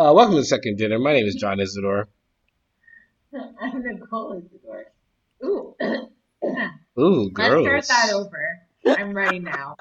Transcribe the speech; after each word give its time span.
Uh, 0.00 0.14
welcome 0.14 0.34
to 0.34 0.42
Second 0.42 0.78
Dinner. 0.78 0.98
My 0.98 1.12
name 1.12 1.26
is 1.26 1.34
John 1.34 1.60
Isidore. 1.60 2.08
I'm 3.60 3.82
Nicole 3.82 4.32
Isidore. 4.32 4.86
Ooh. 5.44 5.74
Ooh, 6.98 7.30
girls. 7.30 7.66
Let's 7.70 7.86
start 7.86 8.08
that 8.08 8.14
over. 8.14 8.98
I'm 8.98 9.12
ready 9.12 9.40
now. 9.40 9.76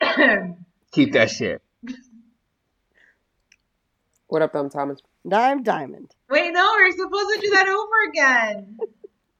Keep 0.90 1.12
that 1.12 1.30
shit. 1.30 1.62
What 4.26 4.42
up, 4.42 4.52
um, 4.56 4.68
Thomas? 4.68 5.00
I'm 5.32 5.62
Diamond. 5.62 6.12
Wait, 6.28 6.50
no, 6.52 6.68
we're 6.76 6.90
supposed 6.90 7.28
to 7.36 7.40
do 7.40 7.50
that 7.50 7.68
over 7.68 8.10
again. 8.10 8.78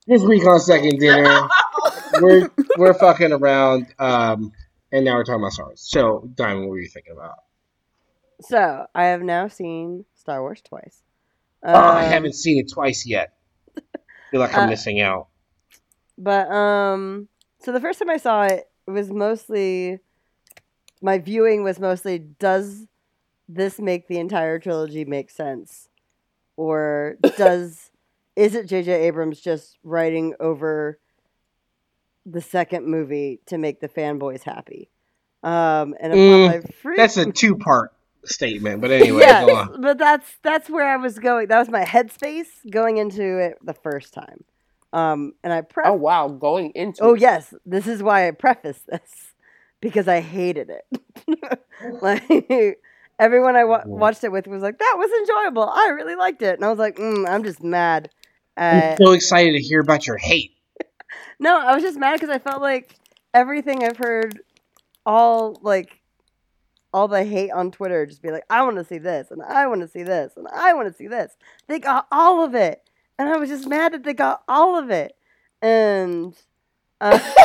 This 0.07 0.23
week 0.23 0.47
on 0.47 0.61
Second 0.61 1.01
Dinner, 1.01 1.49
we're 2.21 2.49
we're 2.79 2.95
fucking 2.95 3.33
around, 3.33 3.89
um, 3.99 4.53
and 4.93 5.05
now 5.05 5.17
we're 5.17 5.25
talking 5.25 5.43
about 5.43 5.51
Star 5.53 5.67
Wars. 5.67 5.81
So, 5.85 6.31
Diamond, 6.37 6.61
what 6.67 6.71
were 6.71 6.79
you 6.79 6.89
thinking 6.89 7.13
about? 7.13 7.39
So 8.41 8.87
I 8.95 9.05
have 9.07 9.23
now 9.23 9.49
seen 9.49 10.05
Star 10.15 10.41
Wars 10.41 10.61
twice. 10.63 11.03
oh, 11.75 11.79
I 11.79 12.03
Um, 12.03 12.13
haven't 12.13 12.35
seen 12.35 12.59
it 12.65 12.71
twice 12.73 13.07
yet. 13.07 13.33
I 13.77 13.81
feel 14.31 14.41
like 14.41 14.57
I'm 14.57 14.65
Uh, 14.65 14.69
missing 14.69 15.01
out. 15.01 15.29
But 16.19 16.51
um, 16.51 17.29
so 17.61 17.73
the 17.73 17.81
first 17.81 17.99
time 17.99 18.11
I 18.11 18.17
saw 18.19 18.43
it, 18.45 18.69
it 18.87 18.91
was 18.91 19.11
mostly 19.11 19.99
my 21.03 21.19
viewing 21.19 21.63
was 21.63 21.79
mostly 21.79 22.19
does 22.19 22.87
this 23.49 23.79
make 23.81 24.07
the 24.09 24.19
entire 24.19 24.59
trilogy 24.59 25.05
make 25.05 25.31
sense, 25.31 25.89
or 26.57 27.17
does 27.37 27.91
is 28.37 28.55
it 28.55 28.67
J.J. 28.67 28.93
Abrams 28.93 29.41
just 29.41 29.79
writing 29.83 30.35
over 30.41 30.99
the 32.27 32.41
second 32.41 32.87
movie 32.87 33.41
to 33.47 33.59
make 33.59 33.81
the 33.81 33.89
fanboys 33.89 34.43
happy? 34.43 34.91
Um, 35.43 35.95
and 36.01 36.13
Mm, 36.13 36.47
my 36.47 36.61
free- 36.61 36.97
That's 36.97 37.17
a 37.17 37.31
two 37.31 37.57
part 37.57 37.93
statement, 38.25 38.81
but 38.81 38.91
anyway, 38.91 39.25
yes, 39.25 39.41
go 39.41 39.53
on. 39.55 39.77
but 39.81 39.99
that's 39.99 40.27
that's 40.43 40.69
where 40.71 40.89
I 40.89 40.97
was 40.97 41.19
going. 41.19 41.49
That 41.49 41.59
was 41.59 41.69
my 41.71 41.85
headspace 41.85 42.49
going 42.71 42.99
into 42.99 43.39
it 43.39 43.59
the 43.63 43.75
first 43.75 44.15
time. 44.15 44.45
Um, 44.93 45.33
and 45.43 45.53
I 45.53 45.63
pre- 45.63 45.85
Oh 45.85 45.95
wow, 45.95 46.29
going 46.29 46.71
into 46.75 47.03
Oh 47.03 47.15
it. 47.15 47.21
yes, 47.21 47.55
this 47.65 47.87
is 47.87 48.03
why 48.03 48.29
I 48.29 48.31
preface 48.33 48.83
this 48.89 49.35
because 49.81 50.09
I 50.09 50.21
hated 50.21 50.71
it. 50.71 51.61
like 52.01 52.69
everyone 53.19 53.57
I 53.57 53.65
wa- 53.65 53.85
Mhm. 53.85 53.95
watched 53.95 54.25
it 54.25 54.33
with 54.33 54.47
was 54.47 54.63
like, 54.63 54.79
"That 54.79 54.95
was 54.99 55.11
enjoyable. 55.21 55.69
I 55.69 55.89
really 55.95 56.15
liked 56.17 56.43
it," 56.43 56.55
and 56.57 56.65
I 56.65 56.69
was 56.71 56.79
like, 56.79 56.97
mm, 56.97 57.29
"I'm 57.29 57.45
just 57.45 57.63
mad." 57.63 58.11
I'm 58.71 58.83
so 59.01 59.13
excited 59.13 59.53
to 59.53 59.61
hear 59.63 59.81
about 59.81 60.07
your 60.07 60.17
hate. 60.19 60.53
No, 61.39 61.59
I 61.59 61.75
was 61.75 61.83
just 61.83 61.99
mad 61.99 62.15
because 62.21 62.29
I 62.35 62.39
felt 62.39 62.61
like 62.61 62.95
everything 63.35 63.85
I've 63.85 63.97
heard, 63.97 64.41
all 65.07 65.59
like, 65.63 66.00
all 66.93 67.09
the 67.09 67.25
hate 67.25 67.51
on 67.51 67.71
Twitter, 67.71 68.07
just 68.07 68.23
be 68.23 68.31
like, 68.31 68.45
"I 68.51 68.63
want 68.63 68.77
to 68.77 68.85
see 68.85 68.99
this," 68.99 69.31
and 69.31 69.43
"I 69.43 69.67
want 69.67 69.81
to 69.83 69.89
see 69.89 70.03
this," 70.03 70.33
and 70.37 70.49
"I 70.49 70.73
want 70.75 70.89
to 70.89 70.95
see 70.95 71.07
this." 71.07 71.37
They 71.69 71.79
got 71.79 72.07
all 72.11 72.45
of 72.45 72.55
it, 72.55 72.83
and 73.19 73.29
I 73.29 73.37
was 73.37 73.49
just 73.49 73.69
mad 73.69 73.93
that 73.93 74.05
they 74.05 74.15
got 74.15 74.43
all 74.49 74.77
of 74.79 74.91
it, 74.91 75.17
and. 75.63 76.35
Uh, 77.01 77.19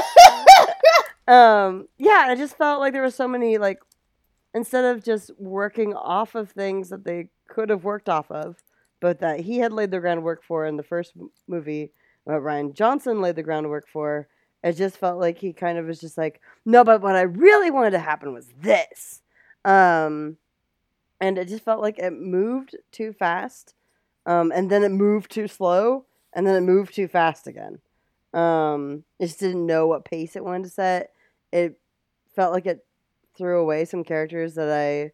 um 1.27 1.87
yeah 1.97 2.25
i 2.27 2.35
just 2.35 2.57
felt 2.57 2.79
like 2.79 2.93
there 2.93 3.01
were 3.01 3.09
so 3.09 3.27
many 3.27 3.57
like 3.57 3.79
instead 4.53 4.85
of 4.85 5.03
just 5.03 5.31
working 5.39 5.93
off 5.93 6.35
of 6.35 6.51
things 6.51 6.89
that 6.89 7.03
they 7.03 7.27
could 7.47 7.69
have 7.69 7.83
worked 7.83 8.09
off 8.09 8.29
of 8.29 8.63
but 8.99 9.19
that 9.19 9.39
he 9.39 9.57
had 9.57 9.73
laid 9.73 9.89
the 9.89 9.99
groundwork 9.99 10.43
for 10.43 10.65
in 10.65 10.77
the 10.77 10.83
first 10.83 11.13
movie 11.47 11.91
what 12.25 12.41
rian 12.41 12.73
johnson 12.73 13.21
laid 13.21 13.35
the 13.35 13.41
groundwork 13.43 13.87
for 13.87 14.27
it 14.63 14.73
just 14.73 14.97
felt 14.97 15.19
like 15.19 15.39
he 15.39 15.51
kind 15.51 15.79
of 15.79 15.87
was 15.87 15.99
just 15.99 16.17
like 16.17 16.41
no 16.63 16.83
but 16.83 17.01
what 17.01 17.15
i 17.15 17.21
really 17.21 17.71
wanted 17.71 17.91
to 17.91 17.99
happen 17.99 18.31
was 18.31 18.47
this 18.61 19.23
um 19.65 20.37
and 21.19 21.37
it 21.37 21.47
just 21.47 21.63
felt 21.65 21.81
like 21.81 21.99
it 21.99 22.13
moved 22.13 22.75
too 22.91 23.13
fast 23.13 23.73
um 24.25 24.51
and 24.55 24.69
then 24.69 24.83
it 24.83 24.91
moved 24.91 25.31
too 25.31 25.47
slow 25.47 26.05
and 26.33 26.45
then 26.47 26.55
it 26.55 26.61
moved 26.61 26.93
too 26.95 27.07
fast 27.07 27.47
again 27.47 27.79
um 28.33 29.03
it 29.19 29.27
just 29.27 29.39
didn't 29.39 29.65
know 29.65 29.87
what 29.87 30.05
pace 30.05 30.35
it 30.35 30.43
wanted 30.45 30.63
to 30.63 30.69
set 30.69 31.11
it 31.51 31.79
felt 32.35 32.53
like 32.53 32.65
it 32.65 32.85
threw 33.37 33.59
away 33.59 33.85
some 33.85 34.03
characters 34.03 34.55
that 34.55 34.69
I 34.69 35.11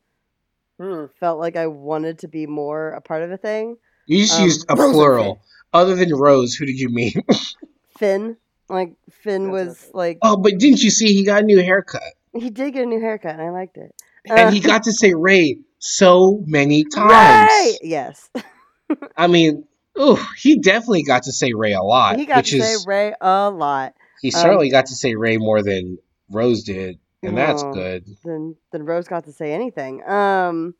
Hmm. 0.79 1.05
felt 1.19 1.39
like 1.39 1.55
I 1.55 1.67
wanted 1.67 2.19
to 2.19 2.27
be 2.27 2.47
more 2.47 2.89
a 2.89 3.01
part 3.01 3.21
of 3.21 3.31
a 3.31 3.37
thing. 3.37 3.77
You 4.07 4.17
just 4.23 4.37
Um, 4.39 4.45
used 4.45 4.65
a 4.67 4.75
Rose 4.75 4.91
plural. 4.91 5.41
Other 5.73 5.95
than 5.95 6.13
Rose, 6.13 6.55
who 6.55 6.65
did 6.65 6.79
you 6.79 6.89
mean? 6.89 7.13
Finn, 7.99 8.37
like 8.69 8.95
Finn 9.11 9.51
That's 9.51 9.69
was 9.69 9.83
okay. 9.83 9.91
like 9.93 10.19
oh, 10.23 10.37
but 10.37 10.57
didn't 10.57 10.81
you 10.81 10.89
see 10.89 11.13
he 11.13 11.23
got 11.23 11.43
a 11.43 11.45
new 11.45 11.61
haircut? 11.61 12.01
he 12.33 12.49
did 12.49 12.73
get 12.73 12.83
a 12.83 12.87
new 12.87 12.99
haircut 12.99 13.33
and 13.33 13.41
I 13.41 13.49
liked 13.49 13.77
it. 13.77 13.93
And 14.29 14.53
he 14.53 14.59
Uh, 14.59 14.67
got 14.67 14.83
to 14.83 14.91
say 14.93 15.13
Rey 15.13 15.57
so 15.79 16.43
many 16.45 16.83
times. 16.83 17.09
Right! 17.11 17.77
Yes, 17.81 18.29
I 19.17 19.27
mean, 19.27 19.65
ooh, 19.99 20.17
he 20.37 20.59
definitely 20.59 21.03
got 21.03 21.23
to 21.23 21.31
say 21.31 21.53
Rey 21.53 21.73
a 21.73 21.81
lot. 21.81 22.17
he 22.19 22.25
got 22.25 22.45
to 22.45 22.57
is, 22.57 22.63
say 22.63 22.85
Rey 22.85 23.13
a 23.19 23.49
lot. 23.49 23.93
he 24.21 24.29
um, 24.29 24.39
certainly 24.41 24.69
got 24.69 24.87
to 24.87 24.95
say 24.95 25.15
Rey 25.15 25.37
more 25.37 25.63
than 25.63 25.97
Rose 26.29 26.63
did, 26.63 26.99
and 27.23 27.37
that's 27.37 27.63
Oh. 27.63 27.73
good. 27.73 28.05
Then 28.23 28.55
then 28.71 28.85
Rose 28.85 29.07
got 29.07 29.23
to 29.25 29.31
say 29.31 29.53
anything. 29.53 30.07
Um, 30.07 30.75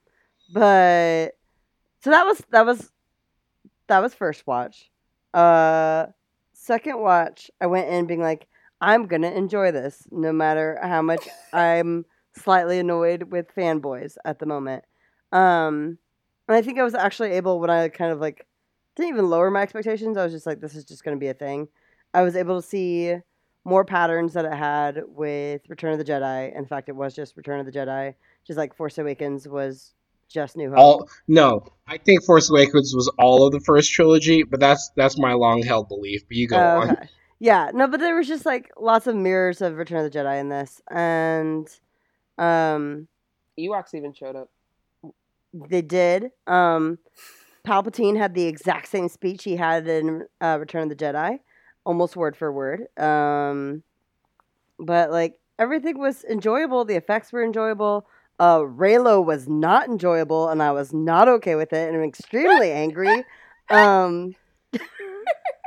but 0.53 1.31
so 2.03 2.09
that 2.11 2.25
was 2.25 2.43
that 2.51 2.65
was 2.65 2.91
that 3.87 3.99
was 4.01 4.13
first 4.13 4.45
watch. 4.45 4.89
Uh, 5.33 6.07
second 6.53 6.99
watch, 6.99 7.49
I 7.59 7.65
went 7.67 7.89
in 7.89 8.05
being 8.05 8.21
like, 8.21 8.47
I'm 8.79 9.07
gonna 9.07 9.31
enjoy 9.31 9.71
this, 9.71 10.03
no 10.11 10.31
matter 10.31 10.77
how 10.81 11.01
much 11.01 11.27
I'm 11.53 12.05
slightly 12.35 12.79
annoyed 12.79 13.23
with 13.23 13.53
fanboys 13.55 14.15
at 14.25 14.39
the 14.39 14.45
moment. 14.45 14.83
Um, 15.31 15.97
and 16.47 16.57
I 16.57 16.61
think 16.61 16.79
I 16.79 16.83
was 16.83 16.95
actually 16.95 17.31
able 17.31 17.59
when 17.59 17.69
I 17.69 17.89
kind 17.89 18.11
of 18.11 18.19
like 18.19 18.45
didn't 18.95 19.09
even 19.09 19.29
lower 19.29 19.49
my 19.51 19.61
expectations. 19.61 20.17
I 20.17 20.23
was 20.23 20.33
just 20.33 20.45
like, 20.45 20.59
this 20.59 20.75
is 20.75 20.83
just 20.83 21.03
gonna 21.03 21.17
be 21.17 21.27
a 21.27 21.33
thing. 21.33 21.67
I 22.13 22.23
was 22.23 22.35
able 22.35 22.61
to 22.61 22.67
see 22.67 23.15
more 23.63 23.85
patterns 23.85 24.33
that 24.33 24.45
it 24.45 24.53
had 24.53 25.03
with 25.07 25.61
Return 25.69 25.93
of 25.93 25.99
the 25.99 26.03
Jedi. 26.05 26.55
In 26.57 26.65
fact, 26.65 26.89
it 26.89 26.95
was 26.95 27.13
just 27.15 27.37
Return 27.37 27.59
of 27.59 27.65
the 27.65 27.71
Jedi, 27.71 28.15
just 28.45 28.57
like 28.57 28.75
Force 28.75 28.97
Awakens 28.97 29.47
was 29.47 29.93
just 30.27 30.57
New 30.57 30.69
Hope. 30.69 30.79
All 30.79 31.09
no, 31.27 31.63
I 31.87 31.97
think 31.97 32.23
Force 32.25 32.49
Awakens 32.49 32.93
was 32.95 33.07
all 33.19 33.45
of 33.45 33.51
the 33.51 33.59
first 33.61 33.91
trilogy, 33.93 34.43
but 34.43 34.59
that's 34.59 34.91
that's 34.95 35.17
my 35.17 35.33
long 35.33 35.61
held 35.61 35.87
belief. 35.89 36.27
But 36.27 36.37
you 36.37 36.47
go 36.47 36.57
Oh, 36.57 36.81
on. 36.81 36.97
Yeah, 37.39 37.71
no, 37.73 37.87
but 37.87 37.99
there 37.99 38.15
was 38.15 38.27
just 38.27 38.45
like 38.45 38.71
lots 38.79 39.07
of 39.07 39.15
mirrors 39.15 39.61
of 39.61 39.77
Return 39.77 40.05
of 40.05 40.11
the 40.11 40.17
Jedi 40.17 40.39
in 40.39 40.49
this, 40.49 40.81
and 40.89 41.67
um, 42.37 43.07
Ewoks 43.59 43.93
even 43.93 44.13
showed 44.13 44.35
up. 44.35 44.49
they 45.53 45.81
did. 45.81 46.31
Um, 46.47 46.97
Palpatine 47.67 48.17
had 48.17 48.33
the 48.33 48.45
exact 48.45 48.87
same 48.87 49.07
speech 49.09 49.43
he 49.43 49.55
had 49.55 49.87
in 49.87 50.25
uh, 50.41 50.57
Return 50.59 50.83
of 50.83 50.89
the 50.89 50.95
Jedi, 50.95 51.39
almost 51.85 52.15
word 52.15 52.35
for 52.35 52.51
word. 52.51 52.87
Um, 52.97 53.83
but 54.79 55.11
like 55.11 55.39
everything 55.59 55.99
was 55.99 56.23
enjoyable. 56.23 56.85
The 56.85 56.95
effects 56.95 57.31
were 57.31 57.43
enjoyable. 57.43 58.07
Uh, 58.39 58.59
Reylo 58.59 59.23
was 59.23 59.47
not 59.47 59.87
enjoyable, 59.87 60.49
and 60.49 60.63
I 60.63 60.71
was 60.71 60.91
not 60.93 61.27
okay 61.27 61.53
with 61.53 61.73
it, 61.73 61.87
and 61.87 61.95
I'm 61.97 62.03
extremely 62.07 62.71
angry. 62.71 63.23
Um, 63.69 64.35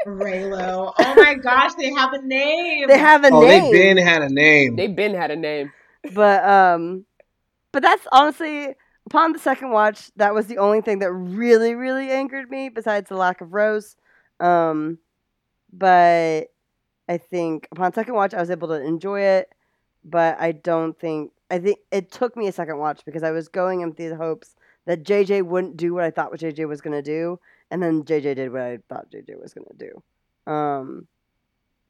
Reylo. 0.06 0.92
Oh 0.98 1.14
my 1.14 1.34
gosh, 1.34 1.72
they 1.74 1.90
have 1.94 2.12
a 2.12 2.20
name. 2.20 2.88
they 2.88 2.98
have 2.98 3.24
a 3.24 3.30
Oh, 3.30 3.40
name. 3.40 3.72
they 3.72 3.94
been 3.94 3.96
had 3.96 4.20
a 4.22 4.28
name. 4.28 4.76
They've 4.76 4.94
been 4.94 5.14
had 5.14 5.30
a 5.30 5.36
name. 5.36 5.72
But 6.12 6.44
um 6.44 7.04
but 7.72 7.82
that's 7.82 8.06
honestly 8.12 8.74
upon 9.06 9.32
the 9.32 9.38
second 9.38 9.70
watch 9.70 10.10
that 10.16 10.34
was 10.34 10.46
the 10.46 10.58
only 10.58 10.80
thing 10.80 10.98
that 10.98 11.12
really 11.12 11.74
really 11.74 12.10
angered 12.10 12.50
me 12.50 12.68
besides 12.68 13.08
the 13.08 13.16
lack 13.16 13.40
of 13.40 13.52
rose 13.52 13.96
um 14.40 14.98
but 15.72 16.48
i 17.08 17.16
think 17.16 17.68
upon 17.72 17.92
second 17.92 18.14
watch 18.14 18.34
i 18.34 18.40
was 18.40 18.50
able 18.50 18.68
to 18.68 18.82
enjoy 18.82 19.20
it 19.20 19.48
but 20.04 20.38
i 20.40 20.52
don't 20.52 20.98
think 20.98 21.32
i 21.50 21.58
think 21.58 21.78
it 21.90 22.10
took 22.10 22.36
me 22.36 22.46
a 22.48 22.52
second 22.52 22.78
watch 22.78 23.04
because 23.04 23.22
i 23.22 23.30
was 23.30 23.48
going 23.48 23.80
in 23.80 23.92
the 23.92 24.16
hopes 24.16 24.54
that 24.86 25.04
jj 25.04 25.42
wouldn't 25.42 25.76
do 25.76 25.94
what 25.94 26.04
i 26.04 26.10
thought 26.10 26.30
what 26.30 26.40
jj 26.40 26.68
was 26.68 26.80
going 26.80 26.92
to 26.92 27.02
do 27.02 27.38
and 27.70 27.82
then 27.82 28.04
jj 28.04 28.34
did 28.34 28.52
what 28.52 28.62
i 28.62 28.78
thought 28.88 29.10
jj 29.10 29.40
was 29.40 29.54
going 29.54 29.66
to 29.66 29.76
do. 29.76 30.52
Um 30.52 31.06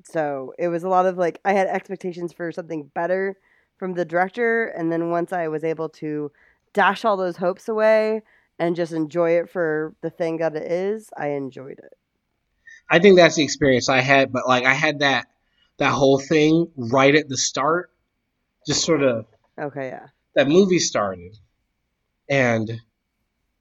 so 0.04 0.52
it 0.58 0.68
was 0.68 0.84
a 0.84 0.88
lot 0.88 1.06
of 1.06 1.16
like 1.16 1.40
i 1.44 1.52
had 1.52 1.66
expectations 1.66 2.32
for 2.32 2.52
something 2.52 2.90
better 2.94 3.36
from 3.76 3.94
the 3.94 4.04
director 4.04 4.66
and 4.66 4.90
then 4.92 5.10
once 5.10 5.32
i 5.32 5.48
was 5.48 5.64
able 5.64 5.88
to 5.88 6.30
dash 6.72 7.04
all 7.04 7.16
those 7.16 7.36
hopes 7.36 7.68
away 7.68 8.22
and 8.58 8.76
just 8.76 8.92
enjoy 8.92 9.30
it 9.32 9.48
for 9.50 9.94
the 10.00 10.10
thing 10.10 10.38
that 10.38 10.54
it 10.56 10.70
is 10.70 11.10
i 11.16 11.28
enjoyed 11.28 11.78
it 11.78 11.92
I 12.90 12.98
think 12.98 13.16
that's 13.16 13.36
the 13.36 13.42
experience 13.42 13.88
I 13.88 14.00
had, 14.00 14.32
but 14.32 14.46
like 14.46 14.64
I 14.64 14.74
had 14.74 14.98
that 15.00 15.26
that 15.78 15.90
whole 15.92 16.18
thing 16.18 16.70
right 16.76 17.14
at 17.14 17.28
the 17.28 17.36
start, 17.36 17.90
just 18.66 18.84
sort 18.84 19.02
of 19.02 19.26
okay 19.58 19.88
yeah 19.88 20.06
that 20.34 20.48
movie 20.48 20.78
started, 20.78 21.36
and 22.28 22.80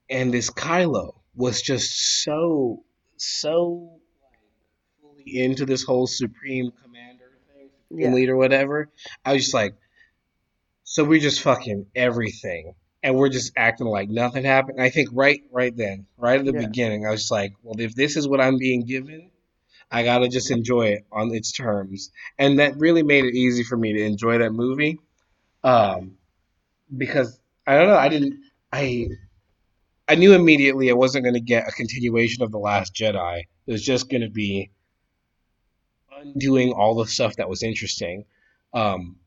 and 0.10 0.34
this 0.34 0.50
Kylo 0.50 1.14
was 1.36 1.62
just 1.62 2.24
so 2.24 2.84
so 3.18 4.00
fully 5.02 5.24
into 5.42 5.66
this 5.66 5.84
whole 5.84 6.06
supreme 6.08 6.72
commander 6.84 7.32
thing, 7.54 7.70
Yeah. 7.90 8.14
leader, 8.14 8.36
whatever. 8.36 8.90
I 9.24 9.34
was 9.34 9.44
just 9.44 9.54
like, 9.54 9.74
so 10.84 11.04
we're 11.04 11.20
just 11.20 11.42
fucking 11.42 11.88
everything 11.96 12.76
and 13.02 13.16
we're 13.16 13.30
just 13.30 13.52
acting 13.58 13.88
like 13.88 14.10
nothing 14.10 14.46
happened. 14.46 14.82
I 14.82 14.90
think 14.90 15.10
right 15.12 15.42
right 15.52 15.76
then, 15.76 16.06
right 16.18 16.40
at 16.40 16.46
the 16.46 16.54
Yeah. 16.54 16.60
beginning, 16.60 17.06
I 17.06 17.12
was 17.12 17.30
like, 17.32 17.54
well, 17.62 17.80
if 17.80 17.96
this 17.96 18.16
is 18.18 18.28
what 18.28 18.42
I'm 18.42 18.58
being 18.58 18.86
given, 18.86 19.32
I 19.92 20.04
gotta 20.04 20.30
just 20.30 20.52
enjoy 20.52 20.88
it 20.88 21.06
on 21.12 21.34
its 21.34 21.52
terms, 21.52 22.12
and 22.40 22.60
that 22.60 22.78
really 22.78 23.04
made 23.04 23.26
it 23.26 23.36
easy 23.36 23.64
for 23.64 23.78
me 23.78 23.94
to 23.94 24.02
enjoy 24.04 24.40
that 24.40 24.52
movie, 24.52 25.00
um, 25.64 26.18
because 26.96 27.40
I 27.68 27.78
don't 27.78 27.88
know, 27.88 27.98
I 27.98 28.10
didn't, 28.10 28.40
I, 28.72 29.08
I 30.08 30.16
knew 30.16 30.34
immediately 30.34 30.90
I 30.90 30.94
wasn't 30.94 31.26
gonna 31.26 31.40
get 31.40 31.68
a 31.68 31.72
continuation 31.72 32.44
of 32.44 32.52
the 32.52 32.60
Last 32.60 32.94
Jedi. 32.94 33.44
It 33.68 33.72
was 33.72 33.84
just 33.84 34.10
gonna 34.10 34.30
be 34.30 34.72
undoing 36.20 36.72
all 36.72 36.96
the 36.96 37.06
stuff 37.08 37.36
that 37.36 37.50
was 37.50 37.64
interesting. 37.64 38.26
Um, 38.74 39.18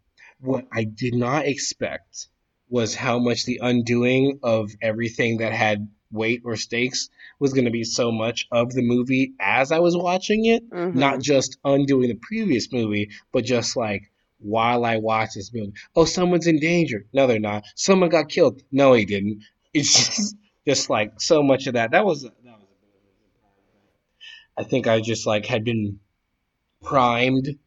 what 0.41 0.67
I 0.73 0.85
did 0.85 1.15
not 1.15 1.47
expect 1.47 2.29
was 2.69 2.95
how 2.95 3.19
much 3.19 3.45
the 3.45 3.61
undoing 3.63 4.41
of 4.43 4.71
everything 4.83 5.39
that 5.39 5.53
had 5.53 5.89
weight 6.11 6.43
or 6.45 6.57
stakes 6.57 7.09
was 7.39 7.53
going 7.53 7.65
to 7.65 7.71
be 7.71 7.85
so 7.85 8.11
much 8.11 8.47
of 8.51 8.73
the 8.73 8.83
movie 8.83 9.35
as 9.41 9.73
I 9.73 9.79
was 9.81 9.97
watching 9.97 10.47
it. 10.47 10.69
Mhm. 10.71 10.95
Not 10.95 11.21
just 11.21 11.59
undoing 11.65 12.09
the 12.09 12.19
previous 12.21 12.73
movie, 12.73 13.11
but 13.33 13.45
just 13.45 13.77
like 13.77 14.11
while 14.39 14.85
I 14.85 14.97
watch 14.99 15.31
this 15.35 15.53
movie. 15.53 15.73
Oh, 15.95 16.05
someone's 16.05 16.47
in 16.47 16.59
danger. 16.59 17.07
No, 17.13 17.27
they're 17.27 17.39
not. 17.41 17.65
Someone 17.75 18.11
got 18.11 18.29
killed. 18.29 18.63
No, 18.71 18.93
he 18.93 19.05
didn't. 19.05 19.43
It's 19.75 19.93
just, 19.93 20.37
just 20.67 20.89
like 20.89 21.21
so 21.21 21.43
much 21.43 21.67
of 21.67 21.75
that. 21.75 21.91
That 21.91 22.07
was 22.07 22.23
that 22.23 22.33
was 22.33 22.43
a 22.43 22.47
bit 22.47 22.95
of 22.95 24.61
a. 24.61 24.61
I 24.61 24.65
think 24.65 24.87
I 24.87 25.01
just 25.01 25.27
like 25.27 25.45
had 25.45 25.65
been 25.65 26.01
primed 26.83 27.59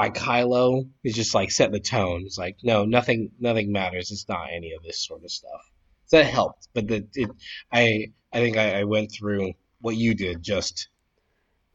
by 0.00 0.08
Kylo 0.10 0.88
is 1.04 1.14
just 1.14 1.34
like 1.34 1.50
set 1.50 1.72
the 1.72 1.80
tone. 1.80 2.22
It's 2.24 2.38
like 2.38 2.56
no, 2.62 2.84
nothing, 2.86 3.30
nothing 3.38 3.70
matters. 3.70 4.10
It's 4.10 4.26
not 4.28 4.48
any 4.50 4.72
of 4.72 4.82
this 4.82 4.98
sort 5.06 5.22
of 5.24 5.30
stuff. 5.30 5.70
So 6.06 6.16
that 6.16 6.24
helped, 6.26 6.68
but 6.72 6.88
the 6.88 7.06
it, 7.14 7.30
I 7.70 8.06
I 8.32 8.38
think 8.38 8.56
I, 8.56 8.80
I 8.80 8.84
went 8.84 9.12
through 9.12 9.52
what 9.82 9.96
you 9.96 10.14
did 10.14 10.42
just 10.42 10.88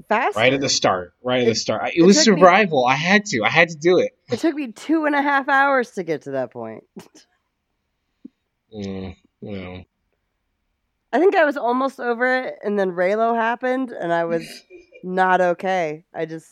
Faster. 0.10 0.40
right 0.40 0.54
at 0.54 0.60
the 0.60 0.70
start. 0.70 1.14
Right 1.24 1.42
at 1.42 1.44
It- 1.48 1.50
the 1.52 1.56
start. 1.56 1.88
It, 1.90 1.98
it 1.98 2.02
was 2.02 2.24
took 2.24 2.34
me- 2.36 2.42
survival. 2.42 2.86
I 2.86 2.96
had 2.96 3.26
to. 3.28 3.44
I 3.44 3.50
had 3.50 3.70
to 3.70 3.76
do 3.78 4.00
it. 4.00 4.12
It 4.32 4.40
took 4.40 4.56
me 4.56 4.72
two 4.72 5.06
and 5.06 5.14
a 5.16 5.22
half 5.22 5.48
hours 5.48 5.92
to 5.92 6.04
get 6.04 6.24
to 6.24 6.32
that 6.32 6.52
point. 6.52 6.84
Mm, 8.74 9.16
you 9.42 9.52
know. 9.52 9.84
I 11.14 11.20
think 11.20 11.36
I 11.36 11.46
was 11.46 11.56
almost 11.58 12.00
over 12.00 12.26
it, 12.44 12.56
and 12.64 12.78
then 12.78 12.92
Reylo 12.92 13.36
happened, 13.36 13.92
and 13.92 14.12
I 14.12 14.26
was 14.26 14.46
not 15.04 15.40
okay. 15.40 16.04
I 16.14 16.26
just, 16.26 16.52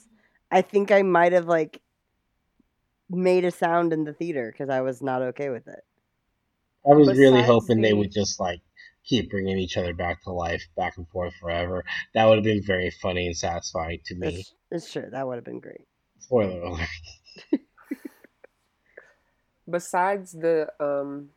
I 0.53 0.61
think 0.61 0.91
I 0.91 1.01
might 1.01 1.31
have 1.33 1.47
like 1.47 1.81
made 3.09 3.43
a 3.43 3.49
sound 3.49 3.91
in 3.91 4.03
the 4.03 4.13
theater 4.13 4.51
because 4.51 4.69
I 4.69 4.81
was 4.81 5.01
not 5.01 5.23
okay 5.23 5.49
with 5.49 5.67
it. 5.67 5.83
I 6.85 6.93
was 6.93 7.07
really 7.07 7.41
Besides 7.41 7.47
hoping 7.47 7.81
they 7.81 7.93
would 7.93 8.11
just 8.11 8.39
like 8.39 8.61
keep 9.03 9.31
bringing 9.31 9.57
each 9.57 9.77
other 9.77 9.95
back 9.95 10.21
to 10.23 10.31
life, 10.31 10.63
back 10.77 10.97
and 10.97 11.07
forth 11.09 11.33
forever. 11.41 11.83
That 12.13 12.25
would 12.25 12.35
have 12.37 12.43
been 12.43 12.61
very 12.61 12.91
funny 12.91 13.25
and 13.25 13.35
satisfying 13.35 14.01
to 14.05 14.15
me. 14.15 14.27
It's, 14.27 14.53
it's 14.69 14.91
true 14.91 15.09
that 15.11 15.27
would 15.27 15.35
have 15.35 15.43
been 15.43 15.59
great. 15.59 15.87
Spoiler 16.19 16.61
alert. 16.61 16.87
Besides 19.67 20.33
the 20.33 20.71
um 20.79 21.29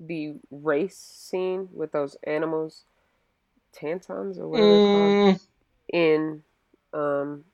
the 0.00 0.34
race 0.50 0.96
scene 0.96 1.68
with 1.72 1.92
those 1.92 2.16
animals, 2.24 2.86
tantons 3.72 4.36
or 4.36 4.48
whatever 4.48 4.78
they're 4.78 4.80
called, 4.80 5.12
Mm, 5.12 5.40
in 5.92 6.42
um 6.92 7.44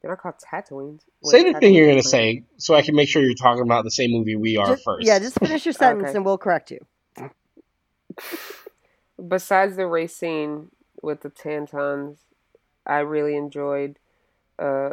they're 0.00 0.10
not 0.12 0.20
called 0.20 0.36
Tatooines. 0.36 1.00
Wait, 1.22 1.30
say 1.30 1.52
the 1.52 1.58
thing 1.58 1.74
you're 1.74 1.88
gonna 1.88 2.02
say, 2.02 2.44
so 2.56 2.74
I 2.74 2.82
can 2.82 2.94
make 2.94 3.08
sure 3.08 3.22
you're 3.22 3.34
talking 3.34 3.62
about 3.62 3.82
the 3.84 3.90
same 3.90 4.12
movie 4.12 4.36
we 4.36 4.56
are 4.56 4.66
Just- 4.68 4.84
first. 4.84 5.06
Yeah, 5.06 5.18
just 5.18 5.38
finish 5.38 5.66
your 5.66 5.72
sentence 5.84 6.08
Okay. 6.10 6.16
and 6.16 6.24
we'll 6.24 6.38
correct 6.38 6.70
you. 6.70 6.78
Besides 9.26 9.76
the 9.76 9.86
race 9.86 10.14
scene 10.14 10.70
with 11.02 11.22
the 11.22 11.30
Tantons, 11.30 12.18
I 12.86 12.98
really 13.00 13.36
enjoyed 13.36 13.98
uh 14.58 14.90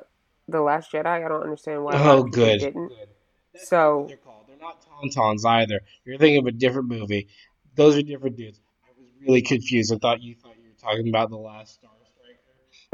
the 0.47 0.61
Last 0.61 0.91
Jedi. 0.91 1.05
I 1.05 1.27
don't 1.27 1.43
understand 1.43 1.83
why. 1.83 1.93
Oh, 1.95 2.23
good. 2.23 2.59
Didn't. 2.59 2.87
Good. 2.89 3.07
That's 3.53 3.69
So- 3.69 3.99
not 4.01 4.07
they're 4.07 4.17
called. 4.17 4.45
They're 4.47 4.57
not 4.57 4.83
tauntauns 5.03 5.45
either. 5.45 5.81
You're 6.05 6.17
thinking 6.17 6.39
of 6.39 6.45
a 6.47 6.51
different 6.51 6.87
movie. 6.87 7.27
Those 7.75 7.95
are 7.97 8.01
different 8.01 8.37
dudes. 8.37 8.59
I 8.83 8.89
was 8.99 9.07
really 9.21 9.41
confused. 9.41 9.93
I 9.93 9.97
thought 9.97 10.21
you 10.21 10.35
thought 10.35 10.55
you 10.57 10.69
were 10.69 10.79
talking 10.81 11.09
about 11.09 11.29
the 11.29 11.37
last 11.37 11.73
Star 11.75 11.89
Striker 11.91 11.94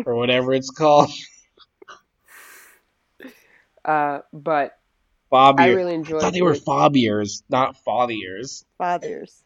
or 0.05 0.15
whatever 0.15 0.53
it's 0.53 0.69
called. 0.69 1.09
Uh, 3.83 4.19
but 4.31 4.77
Fob 5.31 5.59
I 5.59 5.69
ear. 5.69 5.75
really 5.75 5.93
I 5.93 5.95
enjoyed. 5.95 6.21
thought 6.21 6.33
they 6.33 6.43
were 6.43 6.53
it. 6.53 6.61
fob 6.63 6.95
ears, 6.95 7.41
not 7.49 7.75
fob 7.77 8.11
ears. 8.11 8.63
Fathers. 8.77 9.43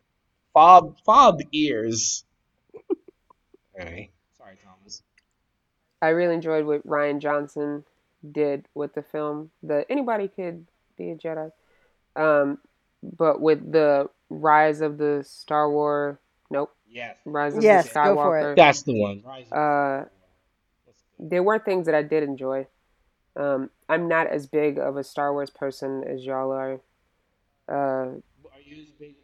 Fob 0.53 0.97
fob 1.05 1.39
ears. 1.53 2.25
Anyway, 3.77 4.09
sorry, 4.37 4.55
Thomas. 4.63 5.01
I 6.01 6.09
really 6.09 6.33
enjoyed 6.35 6.65
what 6.65 6.85
Rian 6.87 7.19
Johnson 7.21 7.83
did 8.31 8.67
with 8.73 8.93
the 8.93 9.01
film. 9.03 9.51
The 9.63 9.85
anybody 9.89 10.27
could 10.29 10.65
be 10.97 11.11
a 11.11 11.15
Jedi, 11.15 11.51
um, 12.15 12.57
but 13.03 13.41
with 13.41 13.69
the 13.71 14.09
rise 14.29 14.79
of 14.81 14.97
the 14.97 15.23
Star 15.27 15.69
Wars. 15.69 16.17
Nope, 16.49 16.73
Yes, 16.89 17.17
rise 17.25 17.55
of 17.57 17.63
Yes, 17.63 17.87
the 17.87 17.93
go 17.93 18.15
for 18.15 18.31
Skywalker. 18.31 18.55
that's 18.55 18.83
the 18.83 18.93
one. 18.97 19.23
Uh, 19.51 20.05
there 21.19 21.43
were 21.43 21.59
things 21.59 21.85
that 21.85 21.95
I 21.95 22.01
did 22.03 22.23
enjoy. 22.23 22.67
Um, 23.35 23.69
I'm 23.89 24.07
not 24.07 24.27
as 24.27 24.47
big 24.47 24.77
of 24.77 24.97
a 24.97 25.03
Star 25.03 25.33
Wars 25.33 25.49
person 25.49 26.03
as 26.03 26.25
y'all 26.25 26.51
are. 26.51 26.79
Uh, 27.67 27.73
Are 27.73 28.61
you 28.63 28.81
as 28.81 28.89
big 28.99 29.15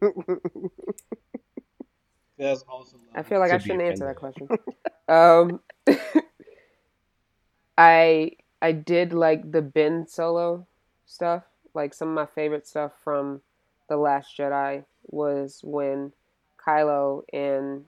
of 0.00 0.36
a 0.38 0.68
That's 2.38 2.62
also. 2.68 2.98
I 3.14 3.22
feel 3.22 3.40
like 3.40 3.50
to 3.50 3.54
I 3.56 3.58
shouldn't 3.58 3.82
answer 3.82 4.04
that 4.06 4.16
question. 4.16 4.48
um, 5.08 5.60
I 7.78 8.32
I 8.60 8.72
did 8.72 9.12
like 9.12 9.50
the 9.50 9.62
Ben 9.62 10.06
Solo 10.06 10.66
stuff. 11.06 11.44
Like 11.74 11.94
some 11.94 12.08
of 12.08 12.14
my 12.14 12.26
favorite 12.26 12.66
stuff 12.66 12.92
from 13.02 13.40
the 13.88 13.96
Last 13.96 14.36
Jedi 14.36 14.84
was 15.06 15.60
when 15.62 16.12
Kylo 16.58 17.22
and 17.32 17.84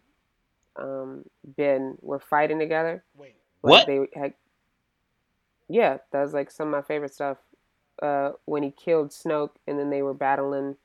um, 0.79 1.25
Ben 1.45 1.97
were 2.01 2.19
fighting 2.21 2.59
together. 2.59 3.05
Wait, 3.17 3.35
Like 3.63 3.71
what? 3.71 3.87
They 3.87 4.07
had, 4.19 4.35
yeah, 5.69 5.99
that 6.13 6.23
was 6.23 6.33
like 6.33 6.51
some 6.51 6.69
of 6.69 6.73
my 6.73 6.83
favorite 6.83 7.13
stuff. 7.15 7.39
Uh, 8.01 8.31
when 8.45 8.63
he 8.63 8.71
killed 8.71 9.11
Snoke, 9.11 9.51
and 9.67 9.77
then 9.79 9.91
they 9.91 10.03
were 10.03 10.15
battling 10.15 10.77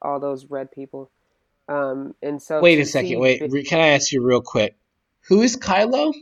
all 0.00 0.18
those 0.18 0.46
red 0.46 0.70
people. 0.72 1.10
Um, 1.68 2.14
and 2.22 2.42
so 2.42 2.60
Wait 2.62 2.78
a 2.80 2.84
second. 2.86 3.08
see 3.10 3.16
Wait, 3.16 3.40
Ben- 3.40 3.64
can 3.64 3.80
I 3.80 3.88
ask 3.88 4.10
you 4.10 4.22
real 4.22 4.40
quick? 4.40 4.74
Who 5.28 5.42
is 5.42 5.56
Kylo? 5.56 6.12